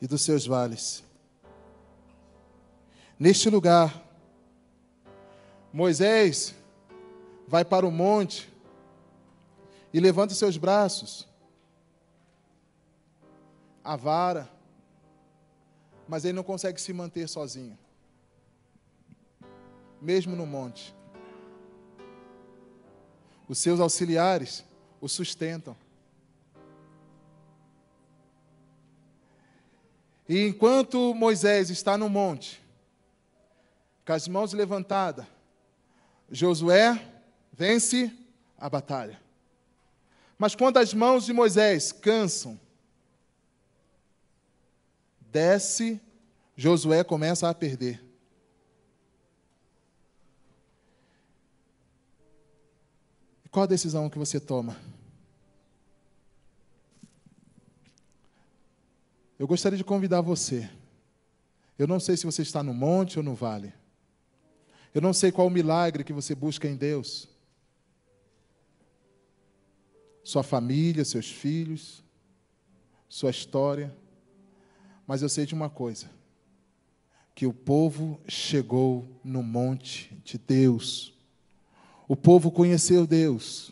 e 0.02 0.06
dos 0.06 0.20
seus 0.20 0.44
vales. 0.46 1.02
Neste 3.18 3.48
lugar, 3.48 4.06
Moisés 5.72 6.54
vai 7.46 7.64
para 7.64 7.86
o 7.86 7.90
monte 7.90 8.52
e 9.92 10.00
levanta 10.00 10.32
os 10.32 10.38
seus 10.38 10.56
braços, 10.56 11.26
a 13.82 13.96
vara, 13.96 14.50
mas 16.08 16.24
ele 16.24 16.34
não 16.34 16.42
consegue 16.42 16.80
se 16.80 16.92
manter 16.92 17.28
sozinho 17.28 17.78
mesmo 20.00 20.36
no 20.36 20.46
monte. 20.46 20.94
Os 23.48 23.58
seus 23.58 23.80
auxiliares 23.80 24.64
o 25.00 25.08
sustentam. 25.08 25.76
E 30.28 30.46
enquanto 30.46 31.14
Moisés 31.14 31.70
está 31.70 31.96
no 31.96 32.08
monte, 32.08 32.62
com 34.04 34.12
as 34.12 34.26
mãos 34.26 34.52
levantadas, 34.52 35.26
Josué 36.30 37.00
vence 37.56 38.12
a 38.58 38.68
batalha. 38.68 39.20
Mas 40.38 40.54
quando 40.54 40.76
as 40.76 40.92
mãos 40.92 41.24
de 41.24 41.32
Moisés 41.32 41.90
cansam, 41.92 42.60
desce, 45.32 46.00
Josué 46.54 47.02
começa 47.02 47.48
a 47.48 47.54
perder. 47.54 48.04
Qual 53.50 53.64
a 53.64 53.66
decisão 53.66 54.10
que 54.10 54.18
você 54.18 54.38
toma? 54.38 54.76
Eu 59.38 59.46
gostaria 59.46 59.78
de 59.78 59.84
convidar 59.84 60.20
você. 60.20 60.68
Eu 61.78 61.86
não 61.86 61.98
sei 61.98 62.18
se 62.18 62.26
você 62.26 62.42
está 62.42 62.62
no 62.62 62.74
monte 62.74 63.18
ou 63.18 63.22
no 63.22 63.34
vale. 63.34 63.72
Eu 64.94 65.00
não 65.00 65.14
sei 65.14 65.32
qual 65.32 65.46
o 65.46 65.50
milagre 65.50 66.04
que 66.04 66.12
você 66.12 66.34
busca 66.34 66.68
em 66.68 66.76
Deus. 66.76 67.28
Sua 70.26 70.42
família, 70.42 71.04
seus 71.04 71.30
filhos, 71.30 72.02
sua 73.08 73.30
história. 73.30 73.96
Mas 75.06 75.22
eu 75.22 75.28
sei 75.28 75.46
de 75.46 75.54
uma 75.54 75.70
coisa: 75.70 76.10
que 77.32 77.46
o 77.46 77.52
povo 77.52 78.20
chegou 78.26 79.08
no 79.22 79.40
monte 79.40 80.12
de 80.24 80.36
Deus. 80.36 81.14
O 82.08 82.16
povo 82.16 82.50
conheceu 82.50 83.06
Deus. 83.06 83.70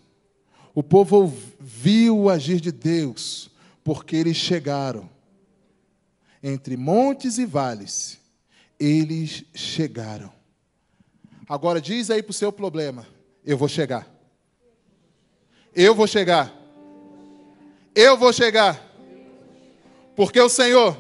O 0.73 0.81
povo 0.81 1.27
viu 1.59 2.17
o 2.17 2.31
agir 2.31 2.61
de 2.61 2.71
Deus, 2.71 3.51
porque 3.83 4.15
eles 4.15 4.37
chegaram 4.37 5.11
entre 6.41 6.77
montes 6.77 7.37
e 7.37 7.45
vales, 7.45 8.21
eles 8.79 9.45
chegaram. 9.53 10.33
Agora 11.49 11.81
diz 11.81 12.11
aí 12.11 12.23
para 12.23 12.31
o 12.31 12.33
seu 12.33 12.53
problema: 12.53 13.05
eu 13.45 13.59
vou 13.59 13.67
chegar. 13.67 14.14
Eu 15.75 15.95
vou 15.95 16.07
chegar. 16.07 16.53
Eu 17.95 18.17
vou 18.17 18.33
chegar. 18.33 18.81
Porque 20.17 20.41
o 20.41 20.49
Senhor, 20.49 20.97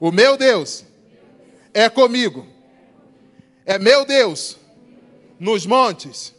o 0.00 0.10
meu 0.10 0.36
Deus, 0.36 0.84
é 1.72 1.88
comigo. 1.88 2.46
É 3.64 3.78
meu 3.78 4.04
Deus, 4.04 4.58
nos 5.38 5.64
montes, 5.64 6.34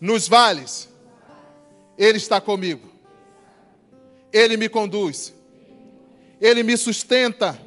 nos 0.00 0.28
vales, 0.28 0.88
Ele 1.98 2.18
está 2.18 2.40
comigo. 2.40 2.88
Ele 4.32 4.56
me 4.56 4.68
conduz. 4.68 5.34
Ele 6.40 6.62
me 6.62 6.76
sustenta. 6.76 7.60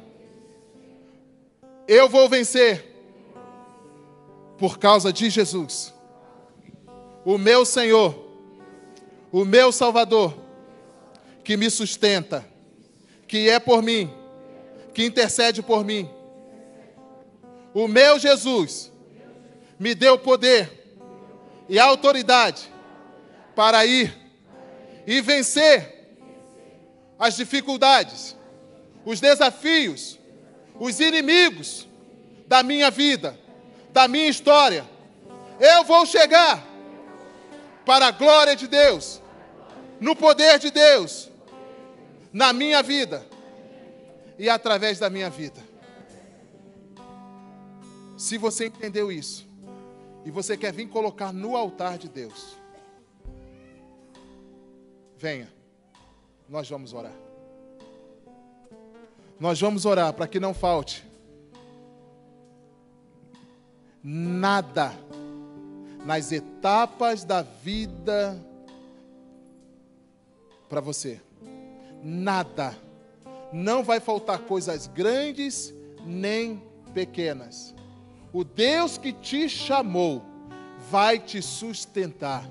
Eu 1.86 2.08
vou 2.08 2.28
vencer 2.28 2.90
por 4.56 4.78
causa 4.78 5.10
de 5.10 5.30
Jesus, 5.30 5.92
o 7.24 7.38
meu 7.38 7.64
Senhor, 7.64 8.29
o 9.32 9.44
meu 9.44 9.72
Salvador, 9.72 10.36
que 11.44 11.56
me 11.56 11.70
sustenta, 11.70 12.44
que 13.26 13.48
é 13.48 13.58
por 13.58 13.82
mim, 13.82 14.12
que 14.92 15.04
intercede 15.04 15.62
por 15.62 15.84
mim. 15.84 16.08
O 17.72 17.86
meu 17.86 18.18
Jesus 18.18 18.92
me 19.78 19.94
deu 19.94 20.18
poder 20.18 20.94
e 21.68 21.78
autoridade 21.78 22.70
para 23.54 23.86
ir 23.86 24.16
e 25.06 25.20
vencer 25.20 26.16
as 27.18 27.36
dificuldades 27.36 28.36
os 29.04 29.20
desafios, 29.20 30.18
os 30.78 31.00
inimigos 31.00 31.86
da 32.46 32.62
minha 32.62 32.90
vida, 32.90 33.38
da 33.90 34.06
minha 34.08 34.28
história. 34.28 34.84
Eu 35.58 35.84
vou 35.84 36.04
chegar 36.06 36.64
para 37.84 38.08
a 38.08 38.10
glória 38.10 38.54
de 38.54 38.66
Deus, 38.66 39.19
no 40.00 40.16
poder 40.16 40.58
de 40.58 40.70
Deus, 40.70 41.30
na 42.32 42.52
minha 42.52 42.82
vida 42.82 43.26
e 44.38 44.48
através 44.48 44.98
da 44.98 45.10
minha 45.10 45.28
vida. 45.28 45.60
Se 48.16 48.38
você 48.38 48.66
entendeu 48.66 49.12
isso 49.12 49.46
e 50.24 50.30
você 50.30 50.56
quer 50.56 50.72
vir 50.72 50.88
colocar 50.88 51.32
no 51.32 51.56
altar 51.56 51.98
de 51.98 52.08
Deus, 52.08 52.56
venha, 55.16 55.52
nós 56.48 56.68
vamos 56.68 56.92
orar. 56.94 57.14
Nós 59.38 59.60
vamos 59.60 59.84
orar 59.84 60.12
para 60.12 60.26
que 60.26 60.40
não 60.40 60.52
falte 60.52 61.06
nada 64.02 64.92
nas 66.04 66.32
etapas 66.32 67.24
da 67.24 67.42
vida 67.42 68.38
para 70.70 70.80
você. 70.80 71.20
Nada. 72.02 72.74
Não 73.52 73.84
vai 73.84 74.00
faltar 74.00 74.38
coisas 74.38 74.86
grandes 74.86 75.74
nem 76.06 76.62
pequenas. 76.94 77.74
O 78.32 78.42
Deus 78.42 78.96
que 78.96 79.12
te 79.12 79.46
chamou 79.50 80.22
vai 80.90 81.18
te 81.18 81.42
sustentar. 81.42 82.48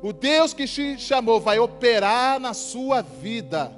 O 0.00 0.14
Deus 0.14 0.54
que 0.54 0.66
te 0.66 0.98
chamou 0.98 1.38
vai 1.38 1.58
operar 1.58 2.40
na 2.40 2.54
sua 2.54 3.02
vida 3.02 3.70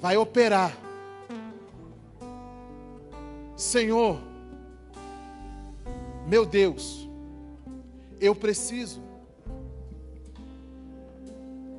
vai 0.00 0.16
operar. 0.16 0.76
Senhor, 3.54 4.18
meu 6.26 6.46
Deus, 6.46 7.06
eu 8.18 8.34
preciso. 8.34 9.09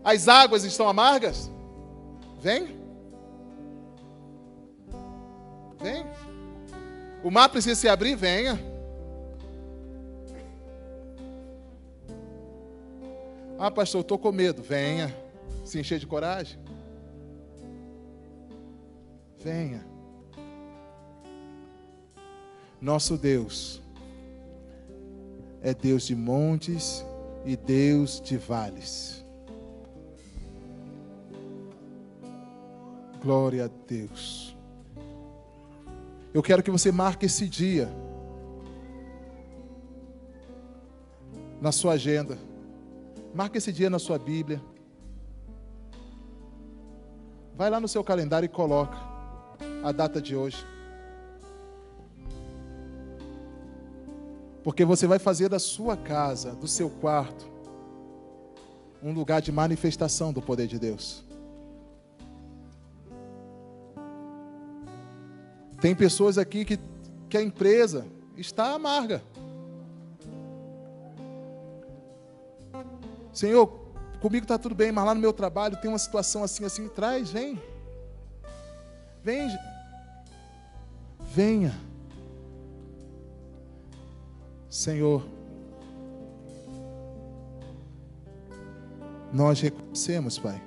As 0.04 0.28
águas 0.28 0.64
estão 0.64 0.88
amargas? 0.88 1.50
Vem. 2.40 2.76
Vem. 5.80 6.06
O 7.24 7.30
mar 7.30 7.50
precisa 7.50 7.76
se 7.76 7.88
abrir? 7.88 8.16
Venha. 8.16 8.60
Ah, 13.60 13.70
pastor, 13.70 14.02
estou 14.02 14.18
com 14.18 14.32
medo. 14.32 14.64
Venha. 14.64 15.16
Se 15.64 15.80
encher 15.80 16.00
de 16.00 16.08
coragem. 16.08 16.60
Venha. 19.38 19.86
Nosso 22.80 23.16
Deus 23.16 23.80
é 25.62 25.74
Deus 25.74 26.08
de 26.08 26.16
montes 26.16 27.06
e 27.46 27.56
Deus 27.56 28.20
de 28.20 28.38
vales. 28.38 29.21
Glória 33.22 33.66
a 33.66 33.70
Deus. 33.88 34.58
Eu 36.34 36.42
quero 36.42 36.64
que 36.64 36.72
você 36.72 36.92
marque 36.92 37.28
esse 37.28 37.48
dia 37.48 37.88
na 41.62 41.72
sua 41.72 41.94
agenda. 41.94 42.38
Marque 43.34 43.60
esse 43.60 43.72
dia 43.72 43.92
na 43.92 44.00
sua 44.00 44.18
Bíblia. 44.18 44.60
Vai 47.56 47.70
lá 47.70 47.80
no 47.80 47.88
seu 47.88 48.04
calendário 48.04 48.48
e 48.48 48.50
coloca 48.50 48.98
a 49.84 49.92
data 49.92 50.20
de 50.20 50.36
hoje. 50.36 50.66
Porque 54.64 54.84
você 54.84 55.06
vai 55.06 55.20
fazer 55.20 55.48
da 55.48 55.60
sua 55.60 55.96
casa, 55.96 56.54
do 56.56 56.68
seu 56.68 56.90
quarto, 56.90 57.46
um 59.04 59.12
lugar 59.12 59.42
de 59.42 59.52
manifestação 59.52 60.34
do 60.34 60.42
poder 60.42 60.66
de 60.66 60.80
Deus. 60.80 61.24
Tem 65.82 65.96
pessoas 65.96 66.38
aqui 66.38 66.64
que, 66.64 66.80
que 67.28 67.36
a 67.36 67.42
empresa 67.42 68.06
está 68.38 68.74
amarga. 68.74 69.24
Senhor, 73.34 73.68
comigo 74.22 74.44
está 74.44 74.60
tudo 74.60 74.76
bem, 74.76 74.92
mas 74.92 75.04
lá 75.04 75.16
no 75.16 75.20
meu 75.20 75.34
trabalho 75.34 75.76
tem 75.78 75.90
uma 75.90 75.98
situação 75.98 76.44
assim, 76.44 76.64
assim, 76.64 76.88
traz, 76.88 77.32
vem. 77.32 77.60
Vem, 79.24 79.50
venha. 81.34 81.76
Senhor, 84.70 85.26
nós 89.34 89.60
reconhecemos, 89.60 90.38
Pai, 90.38 90.62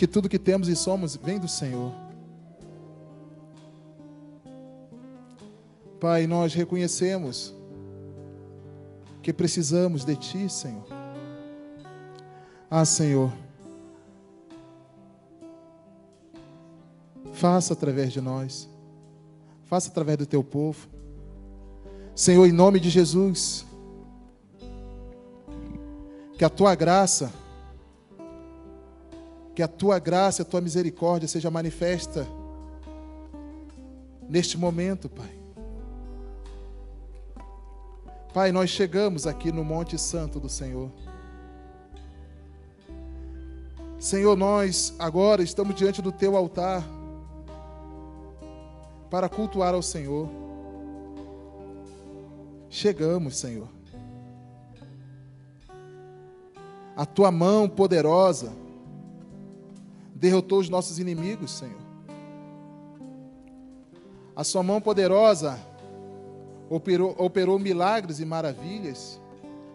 que 0.00 0.06
tudo 0.06 0.30
que 0.30 0.38
temos 0.38 0.66
e 0.66 0.74
somos 0.74 1.14
vem 1.14 1.38
do 1.38 1.46
Senhor. 1.46 1.92
Pai, 6.00 6.26
nós 6.26 6.54
reconhecemos 6.54 7.54
que 9.22 9.30
precisamos 9.30 10.02
de 10.02 10.16
Ti, 10.16 10.48
Senhor. 10.48 10.86
Ah, 12.70 12.86
Senhor. 12.86 13.30
Faça 17.34 17.74
através 17.74 18.10
de 18.10 18.22
nós. 18.22 18.70
Faça 19.64 19.90
através 19.90 20.16
do 20.16 20.24
teu 20.24 20.42
povo. 20.42 20.88
Senhor, 22.16 22.46
em 22.46 22.52
nome 22.52 22.80
de 22.80 22.88
Jesus, 22.88 23.66
que 26.38 26.44
a 26.46 26.48
tua 26.48 26.74
graça, 26.74 27.30
que 29.60 29.64
a 29.64 29.68
tua 29.68 29.98
graça, 29.98 30.40
a 30.40 30.44
tua 30.46 30.62
misericórdia 30.62 31.28
seja 31.28 31.50
manifesta 31.50 32.26
neste 34.26 34.56
momento, 34.56 35.06
Pai. 35.06 35.38
Pai, 38.32 38.52
nós 38.52 38.70
chegamos 38.70 39.26
aqui 39.26 39.52
no 39.52 39.62
Monte 39.62 39.98
Santo 39.98 40.40
do 40.40 40.48
Senhor. 40.48 40.90
Senhor, 43.98 44.34
nós 44.34 44.94
agora 44.98 45.42
estamos 45.42 45.74
diante 45.74 46.00
do 46.00 46.10
teu 46.10 46.38
altar 46.38 46.82
para 49.10 49.28
cultuar 49.28 49.74
ao 49.74 49.82
Senhor. 49.82 50.26
Chegamos, 52.70 53.36
Senhor. 53.36 53.68
A 56.96 57.04
tua 57.04 57.30
mão 57.30 57.68
poderosa 57.68 58.59
derrotou 60.20 60.58
os 60.58 60.68
nossos 60.68 60.98
inimigos, 60.98 61.50
Senhor. 61.50 61.80
A 64.36 64.44
sua 64.44 64.62
mão 64.62 64.80
poderosa 64.80 65.58
operou, 66.68 67.16
operou 67.18 67.58
milagres 67.58 68.20
e 68.20 68.24
maravilhas 68.26 69.18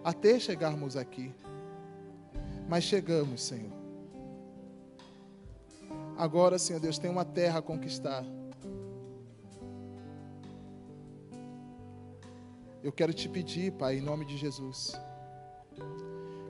até 0.03 0.39
chegarmos 0.39 0.95
aqui. 0.95 1.33
Mas 2.69 2.83
chegamos, 2.83 3.41
Senhor. 3.41 3.73
Agora, 6.15 6.59
Senhor 6.59 6.79
Deus, 6.79 6.99
tem 6.99 7.09
uma 7.09 7.25
terra 7.25 7.59
a 7.59 7.61
conquistar. 7.61 8.23
Eu 12.83 12.91
quero 12.91 13.13
te 13.13 13.27
pedir, 13.27 13.71
Pai, 13.71 13.97
em 13.97 14.01
nome 14.01 14.25
de 14.25 14.37
Jesus, 14.37 14.93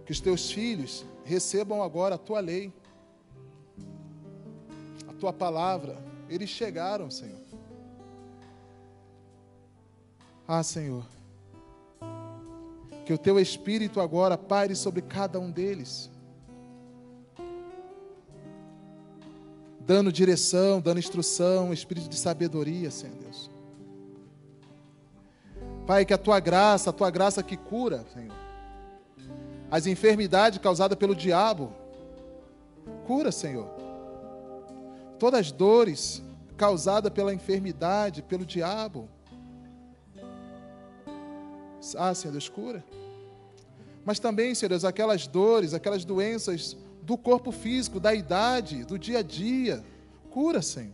que 0.06 0.12
os 0.12 0.20
teus 0.20 0.52
filhos 0.52 1.06
recebam 1.24 1.82
agora 1.82 2.16
a 2.16 2.18
tua 2.18 2.42
lei, 2.42 2.74
tua 5.26 5.34
palavra. 5.34 5.98
Eles 6.30 6.50
chegaram, 6.50 7.10
Senhor. 7.10 7.40
Ah, 10.48 10.62
Senhor, 10.62 11.04
que 13.06 13.12
o 13.12 13.18
teu 13.18 13.40
Espírito 13.40 14.00
agora 14.00 14.38
pare 14.38 14.76
sobre 14.76 15.02
cada 15.02 15.40
um 15.40 15.50
deles, 15.50 16.12
dando 19.80 20.12
direção, 20.12 20.80
dando 20.80 21.00
instrução, 21.00 21.74
espírito 21.74 22.08
de 22.08 22.16
sabedoria, 22.16 22.92
Senhor 22.92 23.16
Deus. 23.16 23.50
Pai, 25.88 26.06
que 26.06 26.14
a 26.14 26.18
tua 26.18 26.40
graça, 26.40 26.92
a 26.92 26.94
tua 26.94 27.10
graça 27.10 27.42
que 27.42 27.58
cura, 27.58 28.06
Senhor, 28.14 28.36
as 29.72 29.88
enfermidades 29.88 30.60
causadas 30.60 30.98
pelo 30.98 31.16
diabo, 31.16 31.74
cura, 33.08 33.32
Senhor. 33.32 33.75
Todas 35.18 35.40
as 35.42 35.52
dores 35.52 36.22
causadas 36.58 37.12
pela 37.12 37.34
enfermidade, 37.34 38.22
pelo 38.22 38.46
diabo, 38.46 39.10
ah, 41.98 42.14
Senhor 42.14 42.32
Deus, 42.32 42.50
cura. 42.50 42.84
Mas 44.04 44.20
também, 44.20 44.56
Senhor 44.56 44.70
Deus, 44.70 44.84
aquelas 44.84 45.28
dores, 45.28 45.74
aquelas 45.74 46.04
doenças 46.04 46.76
do 47.04 47.18
corpo 47.18 47.52
físico, 47.52 48.00
da 48.00 48.16
idade, 48.16 48.84
do 48.84 48.98
dia 48.98 49.20
a 49.20 49.22
dia. 49.22 49.84
Cura, 50.32 50.62
Senhor. 50.62 50.94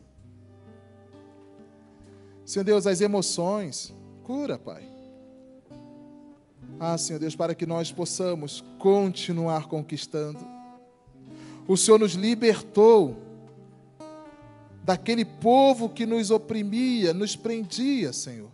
Senhor 2.44 2.66
Deus, 2.66 2.86
as 2.86 3.00
emoções. 3.00 3.94
Cura, 4.24 4.60
Pai. 4.60 4.84
Ah, 6.80 6.98
Senhor 6.98 7.20
Deus, 7.20 7.36
para 7.36 7.56
que 7.56 7.66
nós 7.66 7.92
possamos 7.92 8.64
continuar 8.78 9.68
conquistando. 9.68 10.46
O 11.68 11.78
Senhor 11.78 12.00
nos 12.00 12.14
libertou 12.14 13.16
daquele 14.84 15.24
povo 15.26 15.90
que 15.90 16.06
nos 16.06 16.32
oprimia, 16.32 17.14
nos 17.14 17.36
prendia, 17.36 18.12
Senhor. 18.12 18.50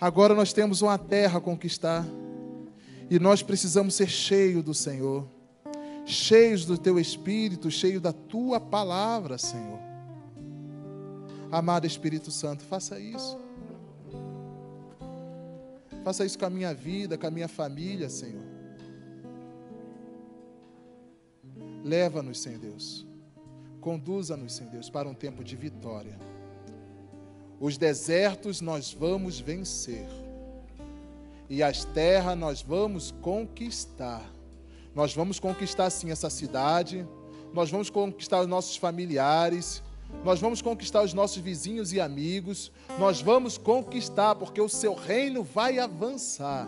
Agora 0.00 0.34
nós 0.34 0.52
temos 0.52 0.82
uma 0.82 0.98
terra 0.98 1.38
a 1.38 1.40
conquistar. 1.40 2.04
E 3.08 3.18
nós 3.18 3.42
precisamos 3.42 3.94
ser 3.94 4.08
cheios 4.08 4.64
do 4.64 4.74
Senhor, 4.74 5.28
cheios 6.04 6.64
do 6.64 6.76
teu 6.76 6.98
Espírito, 6.98 7.70
cheios 7.70 8.02
da 8.02 8.12
tua 8.12 8.58
palavra, 8.58 9.38
Senhor. 9.38 9.78
Amado 11.52 11.86
Espírito 11.86 12.32
Santo, 12.32 12.64
faça 12.64 12.98
isso. 12.98 13.38
Faça 16.02 16.24
isso 16.24 16.38
com 16.38 16.46
a 16.46 16.50
minha 16.50 16.74
vida, 16.74 17.16
com 17.16 17.26
a 17.26 17.30
minha 17.30 17.48
família, 17.48 18.08
Senhor. 18.08 18.42
Leva-nos, 21.84 22.40
Senhor 22.40 22.58
Deus. 22.58 23.05
Conduza-nos, 23.86 24.54
Senhor 24.54 24.72
Deus, 24.72 24.90
para 24.90 25.08
um 25.08 25.14
tempo 25.14 25.44
de 25.44 25.54
vitória. 25.54 26.18
Os 27.60 27.78
desertos 27.78 28.60
nós 28.60 28.92
vamos 28.92 29.38
vencer. 29.38 30.08
E 31.48 31.62
as 31.62 31.84
terras 31.84 32.36
nós 32.36 32.60
vamos 32.62 33.12
conquistar. 33.22 34.28
Nós 34.92 35.14
vamos 35.14 35.38
conquistar 35.38 35.88
sim 35.90 36.10
essa 36.10 36.28
cidade, 36.28 37.06
nós 37.54 37.70
vamos 37.70 37.88
conquistar 37.88 38.40
os 38.40 38.48
nossos 38.48 38.76
familiares, 38.76 39.84
nós 40.24 40.40
vamos 40.40 40.60
conquistar 40.60 41.02
os 41.04 41.14
nossos 41.14 41.40
vizinhos 41.40 41.92
e 41.92 42.00
amigos, 42.00 42.72
nós 42.98 43.22
vamos 43.22 43.56
conquistar, 43.56 44.34
porque 44.34 44.60
o 44.60 44.68
seu 44.68 44.94
reino 44.94 45.44
vai 45.44 45.78
avançar. 45.78 46.66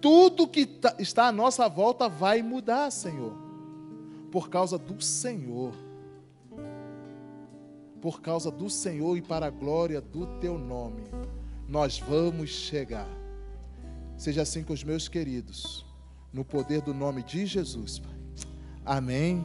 Tudo 0.00 0.48
que 0.48 0.66
tá, 0.66 0.96
está 0.98 1.28
à 1.28 1.32
nossa 1.32 1.68
volta 1.68 2.08
vai 2.08 2.42
mudar, 2.42 2.90
Senhor, 2.90 3.47
por 4.30 4.48
causa 4.48 4.78
do 4.78 5.00
Senhor 5.02 5.74
por 8.00 8.20
causa 8.20 8.50
do 8.50 8.70
Senhor 8.70 9.16
e 9.16 9.22
para 9.22 9.46
a 9.46 9.50
glória 9.50 10.00
do 10.00 10.26
teu 10.38 10.58
nome, 10.58 11.02
nós 11.68 11.98
vamos 11.98 12.50
chegar. 12.50 13.08
Seja 14.16 14.42
assim 14.42 14.62
com 14.62 14.72
os 14.72 14.82
meus 14.82 15.08
queridos, 15.08 15.84
no 16.32 16.44
poder 16.44 16.80
do 16.80 16.94
nome 16.94 17.22
de 17.22 17.46
Jesus, 17.46 17.98
Pai. 17.98 18.18
Amém. 18.84 19.36